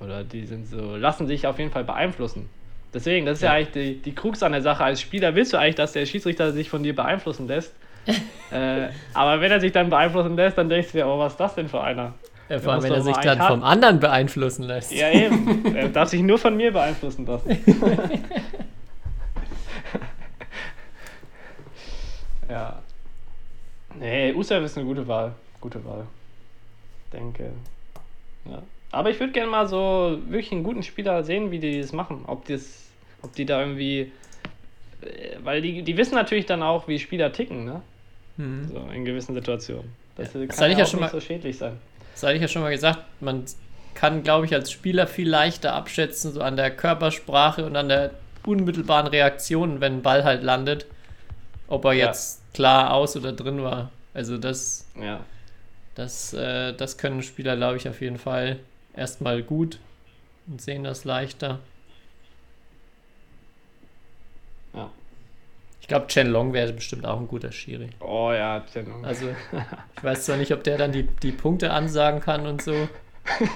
Oder 0.00 0.24
die 0.24 0.46
sind 0.46 0.66
so, 0.66 0.96
lassen 0.96 1.26
sich 1.26 1.46
auf 1.46 1.58
jeden 1.58 1.70
Fall 1.70 1.84
beeinflussen. 1.84 2.48
Deswegen, 2.92 3.26
das 3.26 3.38
ist 3.38 3.42
ja, 3.42 3.50
Ja. 3.50 3.58
eigentlich 3.58 3.72
die, 3.72 4.02
die 4.02 4.14
Krux 4.14 4.42
an 4.42 4.52
der 4.52 4.62
Sache. 4.62 4.84
Als 4.84 5.00
Spieler 5.00 5.34
willst 5.34 5.52
du 5.52 5.58
eigentlich, 5.58 5.74
dass 5.74 5.92
der 5.92 6.06
Schiedsrichter 6.06 6.52
sich 6.52 6.70
von 6.70 6.82
dir 6.82 6.94
beeinflussen 6.94 7.46
lässt. 7.46 7.74
äh, 8.50 8.88
aber 9.14 9.40
wenn 9.40 9.50
er 9.50 9.60
sich 9.60 9.72
dann 9.72 9.90
beeinflussen 9.90 10.36
lässt, 10.36 10.58
dann 10.58 10.68
denkst 10.68 10.92
du 10.92 10.98
dir, 10.98 11.06
oh, 11.06 11.18
was 11.18 11.32
ist 11.32 11.40
das 11.40 11.54
denn 11.54 11.68
für 11.68 11.80
einer? 11.80 12.14
Ja, 12.48 12.60
vor 12.60 12.74
allem, 12.74 12.82
wenn 12.82 12.92
er 12.92 13.02
sich 13.02 13.16
dann 13.16 13.40
einen 13.40 13.48
vom 13.48 13.64
anderen 13.64 14.00
beeinflussen 14.00 14.64
lässt. 14.64 14.92
Ja, 14.92 15.10
eben. 15.10 15.74
Er 15.74 15.88
darf 15.88 16.10
sich 16.10 16.22
nur 16.22 16.38
von 16.38 16.56
mir 16.56 16.72
beeinflussen 16.72 17.24
lassen. 17.24 17.50
ja. 22.50 22.82
Nee, 23.98 24.32
Usav 24.32 24.62
ist 24.64 24.76
eine 24.76 24.86
gute 24.86 25.06
Wahl. 25.06 25.34
Gute 25.60 25.84
Wahl. 25.84 26.06
Denke. 27.12 27.50
Ja. 28.44 28.62
Aber 28.92 29.10
ich 29.10 29.18
würde 29.20 29.32
gerne 29.32 29.50
mal 29.50 29.66
so 29.66 30.18
wirklich 30.28 30.52
einen 30.52 30.62
guten 30.64 30.82
Spieler 30.82 31.22
sehen, 31.24 31.50
wie 31.50 31.58
die 31.58 31.80
das 31.80 31.92
machen. 31.92 32.24
Ob, 32.26 32.46
das, 32.46 32.84
ob 33.22 33.34
die 33.34 33.44
da 33.46 33.60
irgendwie. 33.60 34.12
äh, 35.02 35.36
Weil 35.42 35.62
die, 35.62 35.82
die 35.82 35.96
wissen 35.96 36.14
natürlich 36.14 36.46
dann 36.46 36.62
auch, 36.62 36.86
wie 36.88 36.98
Spieler 36.98 37.32
ticken, 37.32 37.64
ne? 37.64 37.82
Hm. 38.36 38.68
So 38.68 38.88
in 38.92 39.04
gewissen 39.04 39.34
Situationen. 39.34 39.90
Das 40.16 40.32
Das 40.32 40.48
kann 40.56 40.70
ja 40.70 40.78
ja 40.78 40.84
auch 40.84 40.88
schon 40.88 41.00
nicht 41.00 41.12
mal- 41.12 41.20
so 41.20 41.24
schädlich 41.24 41.58
sein. 41.58 41.78
Das 42.12 42.22
hatte 42.22 42.34
ich 42.34 42.42
ja 42.42 42.48
schon 42.48 42.62
mal 42.62 42.70
gesagt, 42.70 43.00
man 43.20 43.44
kann, 43.94 44.22
glaube 44.22 44.46
ich, 44.46 44.54
als 44.54 44.70
Spieler 44.70 45.06
viel 45.08 45.28
leichter 45.28 45.72
abschätzen, 45.74 46.32
so 46.32 46.40
an 46.40 46.56
der 46.56 46.70
Körpersprache 46.70 47.64
und 47.66 47.74
an 47.76 47.88
der 47.88 48.10
unmittelbaren 48.46 49.06
Reaktion, 49.08 49.80
wenn 49.80 49.94
ein 49.98 50.02
Ball 50.02 50.22
halt 50.24 50.42
landet, 50.44 50.86
ob 51.66 51.84
er 51.86 51.92
Ja. 51.94 52.06
jetzt 52.06 52.42
klar 52.54 52.94
aus 52.94 53.16
oder 53.16 53.32
drin 53.32 53.62
war. 53.62 53.90
Also 54.14 54.38
das, 54.38 54.86
Ja. 55.00 55.20
das, 55.94 56.32
äh, 56.32 56.72
das 56.72 56.96
können 56.96 57.22
Spieler, 57.22 57.56
glaube 57.56 57.76
ich, 57.76 57.88
auf 57.88 58.00
jeden 58.00 58.18
Fall 58.18 58.60
erstmal 58.96 59.42
gut 59.42 59.78
und 60.46 60.62
sehen 60.62 60.84
das 60.84 61.04
leichter. 61.04 61.58
Ja. 64.72 64.90
Ich 65.80 65.88
glaube, 65.88 66.06
Chen 66.06 66.28
Long 66.28 66.52
wäre 66.52 66.72
bestimmt 66.72 67.04
auch 67.04 67.20
ein 67.20 67.28
guter 67.28 67.52
Schiri. 67.52 67.90
Oh 68.00 68.32
ja, 68.32 68.64
Sendung. 68.72 69.04
Also, 69.04 69.26
ich 69.96 70.04
weiß 70.04 70.24
zwar 70.24 70.36
nicht, 70.36 70.52
ob 70.52 70.64
der 70.64 70.78
dann 70.78 70.92
die, 70.92 71.02
die 71.02 71.32
Punkte 71.32 71.72
ansagen 71.72 72.20
kann 72.20 72.46
und 72.46 72.62
so. 72.62 72.88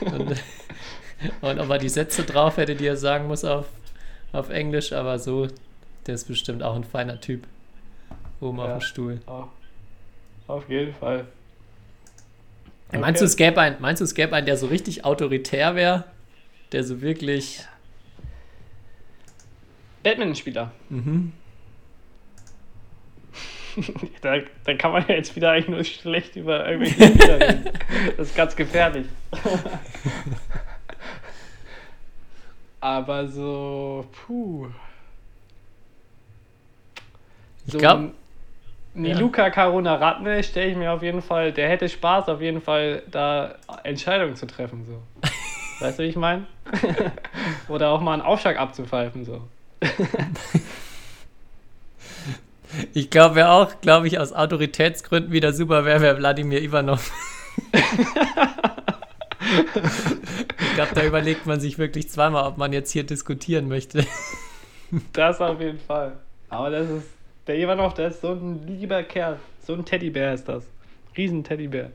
Und, 0.01 0.42
und 1.40 1.59
ob 1.59 1.70
er 1.70 1.78
die 1.78 1.88
Sätze 1.88 2.24
drauf 2.24 2.57
hätte, 2.59 2.74
die 2.74 2.86
er 2.86 2.96
sagen 2.96 3.28
muss 3.28 3.44
auf, 3.44 3.66
auf 4.32 4.51
Englisch, 4.51 4.92
aber 4.92 5.18
so, 5.18 5.49
der 6.07 6.14
ist 6.16 6.28
bestimmt 6.28 6.62
auch 6.62 6.74
ein 6.76 6.84
feiner 6.84 7.20
Typ. 7.20 7.46
Oben 8.41 8.61
auf 8.61 8.68
Ja. 8.68 8.74
dem 8.78 8.80
Stuhl. 8.80 9.20
Oh, 9.26 9.45
auf 10.47 10.68
jeden 10.68 10.95
Fall. 10.95 11.26
Meinst, 12.93 13.20
du, 13.20 13.24
es 13.26 13.36
gäbe 13.36 13.61
einen, 13.61 13.76
meinst 13.80 14.01
du, 14.01 14.05
es 14.05 14.14
gäbe 14.14 14.34
einen, 14.34 14.47
der 14.47 14.57
so 14.57 14.66
richtig 14.66 15.05
autoritär 15.05 15.74
wäre? 15.74 16.05
Der 16.72 16.84
so 16.84 17.01
wirklich. 17.03 17.61
Badmintonspieler. 20.03 20.70
Mhm. 20.89 21.32
Da, 24.22 24.39
da 24.64 24.74
kann 24.74 24.91
man 24.91 25.07
ja 25.07 25.14
jetzt 25.14 25.36
wieder 25.36 25.53
eigentlich 25.53 25.68
nur 25.68 25.84
schlecht 25.84 26.34
über 26.34 26.68
irgendwelche 26.68 27.14
Spieler 27.14 27.41
reden. 27.41 27.64
Das 28.16 28.28
ist 28.30 28.34
ganz 28.36 28.57
gefährlich. 28.57 29.07
Aber 32.80 33.28
so, 33.28 34.07
puh. 34.26 34.68
Ich 37.66 37.72
So 37.72 37.78
glaub- 39.03 39.16
ein 39.16 39.18
Miluka 39.18 39.51
Karuna 39.51 39.94
Ratne 39.94 40.42
stelle 40.42 40.70
ich 40.70 40.76
mir 40.76 40.92
auf 40.92 41.03
jeden 41.03 41.22
Fall, 41.22 41.53
der 41.53 41.68
hätte 41.68 41.88
Spaß 41.88 42.28
auf 42.28 42.40
jeden 42.40 42.61
Fall, 42.61 43.03
da 43.11 43.55
Entscheidungen 43.84 44.36
zu 44.36 44.46
treffen. 44.46 44.84
So. 44.84 45.03
Weißt 45.84 45.99
du, 45.99 46.03
wie 46.03 46.09
ich 46.09 46.16
meine? 46.16 46.46
Oder 47.68 47.90
auch 47.90 48.01
mal 48.01 48.14
einen 48.14 48.22
Aufschlag 48.22 48.59
abzupfeifen. 48.59 49.24
So. 49.24 49.42
Ich 52.92 53.11
glaube, 53.11 53.36
wer 53.36 53.53
auch, 53.53 53.80
glaube 53.80 54.07
ich, 54.07 54.18
aus 54.18 54.32
Autoritätsgründen 54.32 55.32
wieder 55.32 55.53
super 55.53 55.84
wäre, 55.84 56.01
wäre 56.01 56.18
Wladimir 56.18 56.62
Ivanov. 56.62 57.12
ich 60.61 60.74
glaube, 60.74 60.94
da 60.94 61.05
überlegt 61.05 61.46
man 61.46 61.61
sich 61.61 61.78
wirklich 61.78 62.11
zweimal, 62.11 62.44
ob 62.44 62.59
man 62.59 62.72
jetzt 62.72 62.90
hier 62.90 63.05
diskutieren 63.05 63.68
möchte. 63.68 64.05
Das 65.12 65.40
auf 65.40 65.61
jeden 65.61 65.78
Fall. 65.78 66.18
Aber 66.51 66.70
das 66.70 66.88
ist, 66.88 67.07
der 67.49 67.59
Ivanov, 67.59 67.94
der 67.94 68.09
ist 68.09 68.20
so 68.20 68.32
ein 68.32 68.66
lieber 68.66 69.03
Kerl. 69.03 69.38
So 69.61 69.74
ein 69.74 69.84
Teddybär 69.84 70.34
ist 70.34 70.49
das. 70.49 70.64
Riesen 71.16 71.42
Teddybär. 71.42 71.90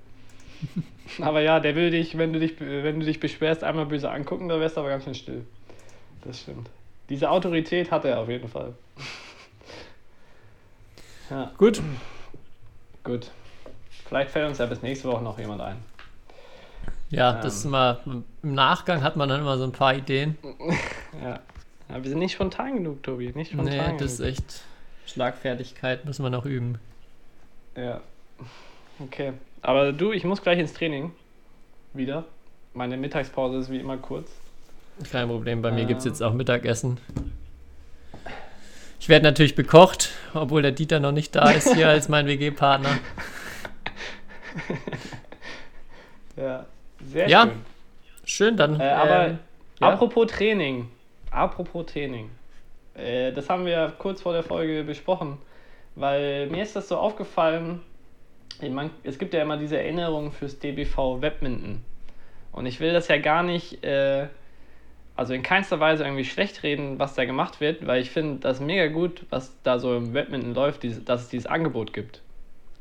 aber 1.21 1.41
ja, 1.41 1.59
der 1.59 1.75
will 1.75 1.91
dich, 1.91 2.17
wenn 2.17 2.33
du 2.33 2.39
dich, 2.39 2.59
wenn 2.59 2.99
du 2.99 3.05
dich 3.05 3.19
beschwerst, 3.19 3.63
einmal 3.63 3.85
böse 3.85 4.09
angucken, 4.11 4.49
da 4.49 4.59
wärst 4.59 4.75
du 4.77 4.81
aber 4.81 4.89
ganz 4.89 5.03
schön 5.05 5.15
still. 5.15 5.45
Das 6.25 6.41
stimmt. 6.41 6.69
Diese 7.09 7.29
Autorität 7.29 7.91
hat 7.91 8.05
er 8.05 8.19
auf 8.19 8.29
jeden 8.29 8.47
Fall. 8.47 8.73
ja, 11.29 11.51
Gut. 11.57 11.81
gut. 13.03 13.31
Vielleicht 14.07 14.31
fällt 14.31 14.47
uns 14.49 14.57
ja 14.57 14.65
bis 14.65 14.81
nächste 14.81 15.07
Woche 15.09 15.23
noch 15.23 15.37
jemand 15.37 15.61
ein. 15.61 15.77
Ja, 17.09 17.33
das 17.33 17.57
ist 17.57 17.65
Ähm. 17.65 17.69
immer, 17.69 17.99
im 18.05 18.53
Nachgang 18.53 19.03
hat 19.03 19.15
man 19.15 19.29
dann 19.29 19.41
immer 19.41 19.57
so 19.57 19.63
ein 19.63 19.71
paar 19.71 19.95
Ideen. 19.95 20.37
Ja. 21.21 21.39
ja 21.89 22.03
wir 22.03 22.09
sind 22.09 22.19
nicht 22.19 22.33
spontan 22.33 22.73
genug, 22.75 23.03
Tobi. 23.03 23.31
Nicht 23.35 23.51
spontan 23.51 23.77
Nee, 23.77 23.83
genug. 23.83 23.97
das 23.99 24.13
ist 24.13 24.19
echt 24.21 24.61
Schlagfertigkeit, 25.05 26.05
müssen 26.05 26.23
wir 26.23 26.29
noch 26.29 26.45
üben. 26.45 26.79
Ja. 27.75 28.01
Okay. 28.99 29.33
Aber 29.61 29.91
du, 29.93 30.11
ich 30.11 30.23
muss 30.23 30.41
gleich 30.41 30.59
ins 30.59 30.73
Training. 30.73 31.11
Wieder. 31.93 32.25
Meine 32.73 32.97
Mittagspause 32.97 33.57
ist 33.57 33.71
wie 33.71 33.79
immer 33.79 33.97
kurz. 33.97 34.29
Kein 35.11 35.27
Problem, 35.27 35.61
bei 35.61 35.71
mir 35.71 35.83
Ah. 35.83 35.87
gibt 35.87 35.99
es 35.99 36.05
jetzt 36.05 36.21
auch 36.21 36.33
Mittagessen. 36.33 36.97
Ich 38.99 39.09
werde 39.09 39.25
natürlich 39.25 39.55
bekocht, 39.55 40.11
obwohl 40.33 40.61
der 40.61 40.71
Dieter 40.71 40.99
noch 40.99 41.11
nicht 41.11 41.35
da 41.35 41.51
ist 41.51 41.73
hier 41.75 41.89
als 41.89 42.09
mein 42.09 42.25
WG-Partner. 42.27 42.89
Ja. 46.35 46.65
Sehr 47.11 47.29
Ja, 47.29 47.43
schön. 47.43 47.51
Schön, 48.25 48.57
dann. 48.57 48.79
Äh, 48.79 48.83
aber 48.85 49.27
ähm, 49.27 49.39
ja. 49.79 49.89
apropos 49.89 50.31
Training. 50.31 50.89
Apropos 51.31 51.85
Training. 51.85 52.29
Äh, 52.95 53.31
das 53.31 53.49
haben 53.49 53.65
wir 53.65 53.93
kurz 53.97 54.21
vor 54.21 54.33
der 54.33 54.43
Folge 54.43 54.83
besprochen. 54.83 55.37
Weil 55.95 56.47
mir 56.47 56.63
ist 56.63 56.75
das 56.75 56.87
so 56.87 56.97
aufgefallen, 56.97 57.81
ich 58.61 58.71
mein, 58.71 58.89
es 59.03 59.19
gibt 59.19 59.33
ja 59.33 59.41
immer 59.41 59.57
diese 59.57 59.77
Erinnerung 59.77 60.31
fürs 60.31 60.59
DBV 60.59 61.21
Webminton. 61.21 61.83
Und 62.51 62.65
ich 62.65 62.79
will 62.79 62.93
das 62.93 63.07
ja 63.07 63.17
gar 63.17 63.43
nicht, 63.43 63.83
äh, 63.83 64.27
also 65.15 65.33
in 65.33 65.43
keinster 65.43 65.79
Weise 65.79 66.03
irgendwie 66.03 66.25
schlecht 66.25 66.63
reden, 66.63 66.99
was 66.99 67.15
da 67.15 67.25
gemacht 67.25 67.61
wird, 67.61 67.85
weil 67.85 68.01
ich 68.01 68.11
finde 68.11 68.39
das 68.39 68.59
mega 68.59 68.87
gut, 68.87 69.25
was 69.29 69.55
da 69.63 69.79
so 69.79 69.95
im 69.95 70.13
Webminton 70.13 70.53
läuft, 70.53 70.83
dass 71.07 71.21
es 71.21 71.29
dieses 71.29 71.47
Angebot 71.47 71.93
gibt. 71.93 72.21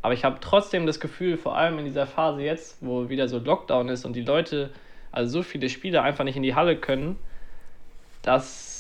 Aber 0.03 0.15
ich 0.15 0.25
habe 0.25 0.39
trotzdem 0.41 0.87
das 0.87 1.01
Gefühl, 1.01 1.37
vor 1.37 1.57
allem 1.57 1.79
in 1.79 1.85
dieser 1.85 2.07
Phase 2.07 2.43
jetzt, 2.43 2.79
wo 2.81 3.09
wieder 3.09 3.29
so 3.29 3.39
Lockdown 3.39 3.89
ist 3.89 4.05
und 4.05 4.15
die 4.15 4.23
Leute, 4.23 4.71
also 5.13 5.39
so 5.39 5.43
viele 5.43 5.69
Spieler 5.69 6.03
einfach 6.03 6.25
nicht 6.25 6.37
in 6.37 6.43
die 6.43 6.55
Halle 6.55 6.77
können, 6.77 7.17
dass 8.23 8.72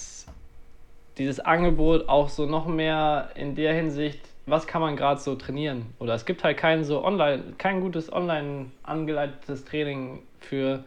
dieses 1.18 1.40
Angebot 1.40 2.08
auch 2.08 2.28
so 2.28 2.46
noch 2.46 2.66
mehr 2.66 3.30
in 3.34 3.54
der 3.54 3.74
Hinsicht, 3.74 4.20
was 4.46 4.66
kann 4.66 4.80
man 4.80 4.96
gerade 4.96 5.20
so 5.20 5.34
trainieren? 5.34 5.86
Oder 5.98 6.14
es 6.14 6.24
gibt 6.24 6.42
halt 6.42 6.56
kein 6.56 6.84
so 6.84 7.04
online, 7.04 7.54
kein 7.58 7.80
gutes 7.80 8.12
online 8.12 8.66
angeleitetes 8.82 9.64
Training 9.64 10.22
für 10.40 10.84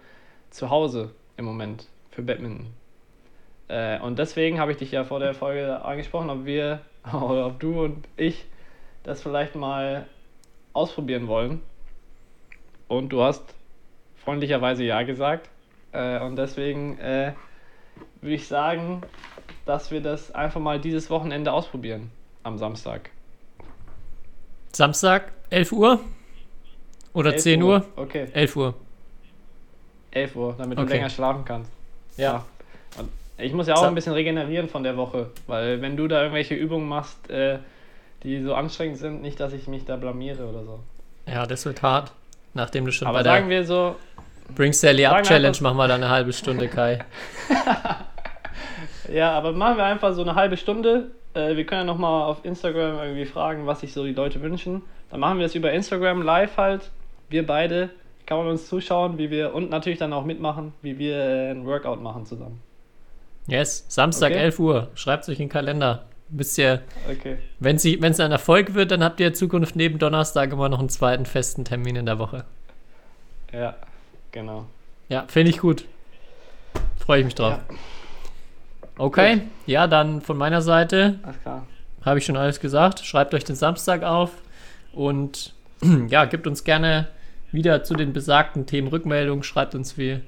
zu 0.49 0.69
Hause 0.69 1.11
im 1.37 1.45
Moment, 1.45 1.87
für 2.11 2.21
Badminton. 2.21 2.67
Äh, 3.67 3.99
und 3.99 4.19
deswegen 4.19 4.59
habe 4.59 4.71
ich 4.71 4.77
dich 4.77 4.91
ja 4.91 5.03
vor 5.03 5.19
der 5.19 5.33
Folge 5.33 5.83
angesprochen, 5.83 6.29
ob 6.29 6.45
wir, 6.45 6.81
oder 7.13 7.47
ob 7.47 7.59
du 7.59 7.83
und 7.83 8.07
ich 8.17 8.45
das 9.03 9.21
vielleicht 9.21 9.55
mal 9.55 10.05
ausprobieren 10.73 11.27
wollen. 11.27 11.61
Und 12.87 13.09
du 13.09 13.21
hast 13.21 13.55
freundlicherweise 14.17 14.83
Ja 14.83 15.03
gesagt. 15.03 15.49
Äh, 15.91 16.19
und 16.19 16.35
deswegen 16.35 16.97
äh, 16.99 17.33
würde 18.21 18.35
ich 18.35 18.47
sagen, 18.47 19.01
dass 19.65 19.91
wir 19.91 20.01
das 20.01 20.33
einfach 20.33 20.61
mal 20.61 20.79
dieses 20.79 21.09
Wochenende 21.09 21.51
ausprobieren. 21.51 22.11
Am 22.43 22.57
Samstag. 22.57 23.09
Samstag, 24.71 25.31
11 25.49 25.71
Uhr? 25.71 25.99
Oder 27.13 27.31
11 27.33 27.41
10 27.43 27.63
Uhr? 27.63 27.85
Okay, 27.95 28.27
11 28.33 28.55
Uhr. 28.55 28.73
11 30.11 30.35
Uhr, 30.35 30.55
damit 30.57 30.77
du 30.77 30.83
Okay. 30.83 30.93
länger 30.93 31.09
schlafen 31.09 31.43
kannst. 31.45 31.71
Ja. 32.17 32.45
Und 32.97 33.09
ich 33.37 33.53
muss 33.53 33.67
ja 33.67 33.75
auch 33.75 33.83
ein 33.83 33.95
bisschen 33.95 34.13
regenerieren 34.13 34.69
von 34.69 34.83
der 34.83 34.97
Woche, 34.97 35.31
weil 35.47 35.81
wenn 35.81 35.97
du 35.97 36.07
da 36.07 36.21
irgendwelche 36.21 36.55
Übungen 36.55 36.87
machst, 36.87 37.29
äh, 37.29 37.59
die 38.23 38.41
so 38.41 38.53
anstrengend 38.53 38.97
sind, 38.97 39.21
nicht, 39.21 39.39
dass 39.39 39.53
ich 39.53 39.67
mich 39.67 39.85
da 39.85 39.95
blamiere 39.97 40.45
oder 40.45 40.63
so. 40.63 40.79
Ja, 41.27 41.45
das 41.45 41.65
wird 41.65 41.81
hart. 41.81 42.11
Nachdem 42.53 42.85
du 42.85 42.91
schon 42.91 43.07
Aber 43.07 43.19
bei 43.19 43.23
sagen 43.23 43.49
der 43.49 43.59
wir 43.59 43.65
so, 43.65 43.95
Bring 44.55 44.73
Sally 44.73 45.05
Up 45.05 45.23
Challenge 45.23 45.57
machen 45.61 45.77
wir 45.77 45.87
dann 45.87 46.03
eine 46.03 46.11
halbe 46.11 46.31
Stunde, 46.33 46.67
Kai. 46.67 47.03
Ja, 49.11 49.31
aber 49.31 49.51
machen 49.53 49.77
wir 49.77 49.83
einfach 49.85 50.13
so 50.13 50.21
eine 50.21 50.35
halbe 50.35 50.57
Stunde. 50.57 51.11
Äh, 51.33 51.55
wir 51.55 51.65
können 51.65 51.81
ja 51.81 51.85
nochmal 51.85 52.23
auf 52.23 52.43
Instagram 52.43 52.97
irgendwie 52.99 53.25
fragen, 53.25 53.65
was 53.67 53.81
sich 53.81 53.93
so 53.93 54.03
die 54.05 54.13
Leute 54.13 54.41
wünschen. 54.41 54.81
Dann 55.11 55.19
machen 55.19 55.39
wir 55.39 55.45
es 55.45 55.55
über 55.55 55.71
Instagram 55.71 56.21
live 56.21 56.57
halt. 56.57 56.91
Wir 57.29 57.45
beide 57.45 57.89
kann 58.25 58.37
man 58.39 58.47
uns 58.47 58.67
zuschauen, 58.67 59.17
wie 59.17 59.29
wir 59.29 59.53
und 59.53 59.69
natürlich 59.69 59.99
dann 59.99 60.13
auch 60.13 60.25
mitmachen, 60.25 60.73
wie 60.81 60.97
wir 60.97 61.17
äh, 61.17 61.51
ein 61.51 61.65
Workout 61.65 62.01
machen 62.01 62.25
zusammen. 62.25 62.61
Yes, 63.47 63.85
Samstag, 63.87 64.31
Okay. 64.31 64.39
11 64.41 64.59
Uhr. 64.59 64.87
Schreibt 64.95 65.29
euch 65.29 65.39
in 65.39 65.45
den 65.45 65.49
Kalender. 65.49 66.05
Wisst 66.29 66.57
ihr, 66.57 66.81
Okay. 67.07 67.37
wenn 67.59 67.75
es 67.75 68.19
ein 68.19 68.31
Erfolg 68.31 68.73
wird, 68.73 68.89
dann 68.89 69.03
habt 69.03 69.19
ihr 69.19 69.27
in 69.27 69.35
Zukunft 69.35 69.75
neben 69.75 69.99
Donnerstag 69.99 70.51
immer 70.51 70.69
noch 70.69 70.79
einen 70.79 70.89
zweiten 70.89 71.27
festen 71.27 71.65
Termin 71.65 71.95
in 71.95 72.07
der 72.07 72.17
Woche. 72.17 72.45
Ja, 73.53 73.75
genau. 74.31 74.65
Ja, 75.07 75.25
finde 75.27 75.51
ich 75.51 75.59
gut. 75.59 75.85
Freue 76.97 77.19
ich 77.19 77.25
mich 77.25 77.35
drauf. 77.35 77.59
Ja, 77.69 77.75
Okay, 78.97 79.41
ja, 79.65 79.87
dann 79.87 80.21
von 80.21 80.37
meiner 80.37 80.61
Seite 80.61 81.19
alles 81.23 81.41
klar. 81.41 81.67
habe 82.03 82.19
ich 82.19 82.25
schon 82.25 82.37
alles 82.37 82.59
gesagt. 82.59 83.05
Schreibt 83.05 83.33
euch 83.33 83.43
den 83.43 83.55
Samstag 83.55 84.03
auf 84.03 84.31
und 84.93 85.53
ja, 86.07 86.25
gebt 86.25 86.47
uns 86.47 86.63
gerne 86.63 87.07
wieder 87.51 87.83
zu 87.83 87.93
den 87.95 88.13
besagten 88.13 88.65
Themen 88.65 88.87
Rückmeldung. 88.87 89.43
Schreibt 89.43 89.75
uns, 89.75 89.97
wie, 89.97 90.21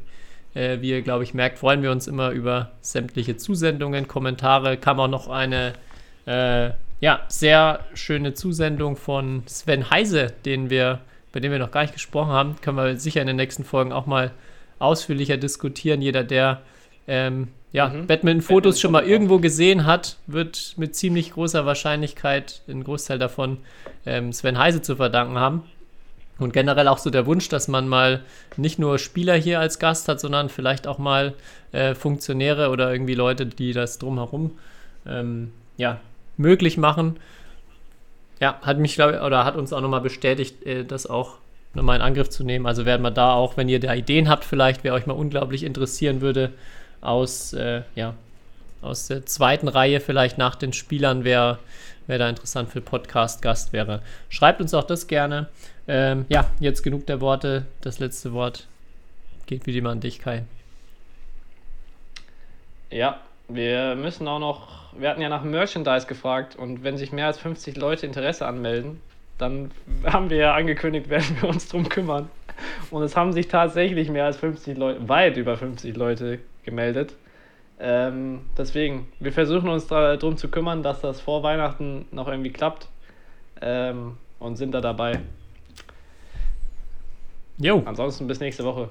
äh, 0.54 0.82
wie 0.82 0.90
ihr, 0.90 1.02
glaube 1.02 1.24
ich, 1.24 1.34
merkt, 1.34 1.60
freuen 1.60 1.82
wir 1.82 1.92
uns 1.92 2.08
immer 2.08 2.32
über 2.32 2.72
sämtliche 2.82 3.38
Zusendungen, 3.38 4.08
Kommentare. 4.08 4.78
Kam 4.78 5.00
auch 5.00 5.08
noch 5.08 5.30
eine 5.30 5.74
äh, 6.26 6.72
ja, 7.00 7.22
sehr 7.28 7.82
schöne 7.94 8.34
Zusendung 8.34 8.98
von 8.98 9.44
Sven 9.46 9.90
Heise, 9.90 10.34
den 10.46 10.70
wir, 10.70 11.00
bei 11.32 11.40
dem 11.40 11.52
wir 11.52 11.60
noch 11.60 11.72
gar 11.72 11.82
nicht 11.82 11.94
gesprochen 11.94 12.32
haben. 12.32 12.56
Können 12.62 12.78
wir 12.78 12.98
sicher 12.98 13.22
in 13.22 13.28
den 13.28 13.36
nächsten 13.38 13.64
Folgen 13.64 13.94
auch 13.94 14.08
mal 14.08 14.32
ausführlicher 14.80 15.38
diskutieren. 15.38 16.02
Jeder, 16.02 16.24
der 16.24 16.62
ähm, 17.08 17.50
ja, 17.72 17.90
Mhm. 17.90 18.08
Badminton-Fotos 18.08 18.80
schon 18.80 18.92
mal 18.92 19.04
irgendwo 19.04 19.40
gesehen 19.40 19.86
hat, 19.86 20.18
wird 20.28 20.74
mit 20.78 20.96
ziemlich 20.96 21.34
großer 21.34 21.66
Wahrscheinlichkeit 21.66 22.62
einen 22.68 22.84
Großteil 22.84 23.20
davon 23.20 23.58
ähm, 24.06 24.32
Sven 24.32 24.58
Heise 24.58 24.82
zu 24.82 24.96
verdanken 24.96 25.38
haben. 25.38 25.64
Und 26.40 26.54
generell 26.54 26.88
auch 26.88 27.00
so 27.00 27.10
der 27.10 27.26
Wunsch, 27.26 27.50
dass 27.50 27.68
man 27.68 27.88
mal 27.88 28.24
nicht 28.58 28.78
nur 28.78 29.00
Spieler 29.00 29.34
hier 29.36 29.60
als 29.60 29.80
Gast 29.80 30.08
hat, 30.08 30.20
sondern 30.20 30.50
vielleicht 30.50 30.86
auch 30.86 31.00
mal 31.00 31.34
äh, 31.72 31.96
Funktionäre 31.96 32.70
oder 32.70 32.92
irgendwie 32.92 33.16
Leute, 33.16 33.48
die 33.48 33.74
das 33.74 33.98
drumherum 33.98 34.52
ähm, 35.08 35.52
ja, 35.78 36.00
möglich 36.38 36.78
machen. 36.78 37.18
Ja, 38.40 38.60
hat 38.62 38.78
mich, 38.78 38.94
glaube 38.94 39.22
oder 39.22 39.46
hat 39.46 39.56
uns 39.56 39.74
auch 39.74 39.82
nochmal 39.82 40.02
bestätigt, 40.02 40.64
äh, 40.64 40.86
das 40.86 41.08
auch 41.08 41.38
nochmal 41.74 41.96
in 41.98 42.04
Angriff 42.04 42.30
zu 42.30 42.44
nehmen. 42.44 42.68
Also 42.68 42.86
werden 42.86 43.02
wir 43.02 43.12
da 43.12 43.34
auch, 43.34 43.58
wenn 43.58 43.68
ihr 43.68 43.80
da 43.80 43.94
Ideen 43.96 44.30
habt, 44.30 44.46
vielleicht, 44.46 44.84
wer 44.84 44.94
euch 44.94 45.08
mal 45.08 45.14
unglaublich 45.14 45.64
interessieren 45.64 46.22
würde, 46.22 46.52
aus, 47.02 47.54
äh, 47.54 47.82
ja, 47.96 48.14
aus 48.82 49.08
der 49.08 49.26
zweiten 49.26 49.68
Reihe 49.68 50.00
vielleicht 50.00 50.38
nach 50.38 50.56
den 50.56 50.74
Spielern, 50.74 51.24
wer, 51.24 51.60
wer 52.08 52.18
da 52.18 52.30
interessant 52.30 52.70
für 52.70 52.82
Podcast-Gast 52.82 53.74
wäre. 53.74 54.02
Schreibt 54.30 54.62
uns 54.62 54.74
auch 54.74 54.84
das 54.84 55.08
gerne. 55.08 55.48
Ähm, 55.88 56.26
ja, 56.30 56.50
jetzt 56.60 56.84
genug 56.84 57.06
der 57.08 57.22
Worte. 57.22 57.66
Das 57.82 58.00
letzte 58.00 58.34
Wort 58.34 58.68
geht 59.46 59.66
wie 59.66 59.78
immer 59.78 59.92
an 59.92 60.02
dich, 60.02 60.20
Kai. 60.20 60.44
Ja, 62.90 63.20
wir 63.48 63.96
müssen 63.96 64.28
auch 64.28 64.40
noch, 64.40 64.94
wir 64.98 65.10
hatten 65.10 65.22
ja 65.22 65.30
nach 65.30 65.44
Merchandise 65.44 66.08
gefragt 66.08 66.56
und 66.56 66.84
wenn 66.84 66.98
sich 66.98 67.12
mehr 67.12 67.28
als 67.28 67.38
50 67.40 67.78
Leute 67.78 68.06
Interesse 68.06 68.46
anmelden, 68.46 69.02
dann 69.38 69.72
haben 70.06 70.30
wir 70.30 70.38
ja 70.38 70.54
angekündigt, 70.56 71.10
werden 71.10 71.38
wir 71.42 71.50
uns 71.50 71.68
drum 71.68 71.88
kümmern. 71.90 72.30
Und 72.90 73.04
es 73.04 73.16
haben 73.16 73.34
sich 73.34 73.48
tatsächlich 73.48 74.10
mehr 74.10 74.26
als 74.26 74.38
50 74.38 74.78
Leute, 74.78 75.08
weit 75.08 75.38
über 75.38 75.58
50 75.58 75.96
Leute 75.96 76.40
gemeldet. 76.68 77.16
Ähm, 77.80 78.42
deswegen, 78.58 79.08
wir 79.20 79.32
versuchen 79.32 79.70
uns 79.70 79.88
darum 79.88 80.38
zu 80.38 80.50
kümmern, 80.50 80.84
dass 80.84 81.02
das 81.02 81.22
vor 81.22 81.42
Weihnachten 81.42 82.06
noch 82.12 82.28
irgendwie 82.28 82.52
klappt 82.52 82.90
ähm, 83.62 84.18
und 84.40 84.58
sind 84.58 84.74
da 84.74 84.82
dabei. 84.82 85.22
Jo. 87.58 87.82
Ansonsten 87.86 88.28
bis 88.28 88.40
nächste 88.40 88.64
Woche. 88.64 88.90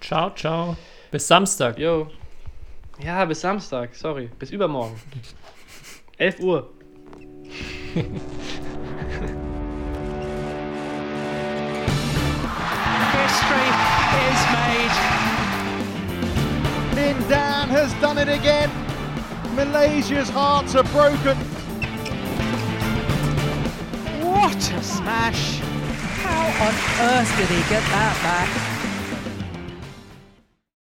Ciao, 0.00 0.30
ciao. 0.34 0.76
Bis 1.10 1.26
Samstag. 1.26 1.78
Jo. 1.78 2.08
Ja, 3.04 3.24
bis 3.24 3.40
Samstag, 3.40 3.94
sorry. 3.94 4.30
Bis 4.38 4.50
übermorgen. 4.50 4.94
11 6.18 6.40
Uhr. 6.40 6.70
Lindan 17.02 17.66
has 17.66 17.92
done 17.94 18.16
it 18.16 18.28
again. 18.28 18.70
Malaysia's 19.56 20.28
hearts 20.28 20.76
are 20.76 20.84
broken. 20.84 21.36
What 24.24 24.54
a 24.70 24.82
smash! 24.84 25.58
How 26.22 26.44
on 26.64 26.74
earth 27.10 27.36
did 27.36 27.48
he 27.48 27.68
get 27.68 27.82
that 27.90 28.16
back? 28.22 28.71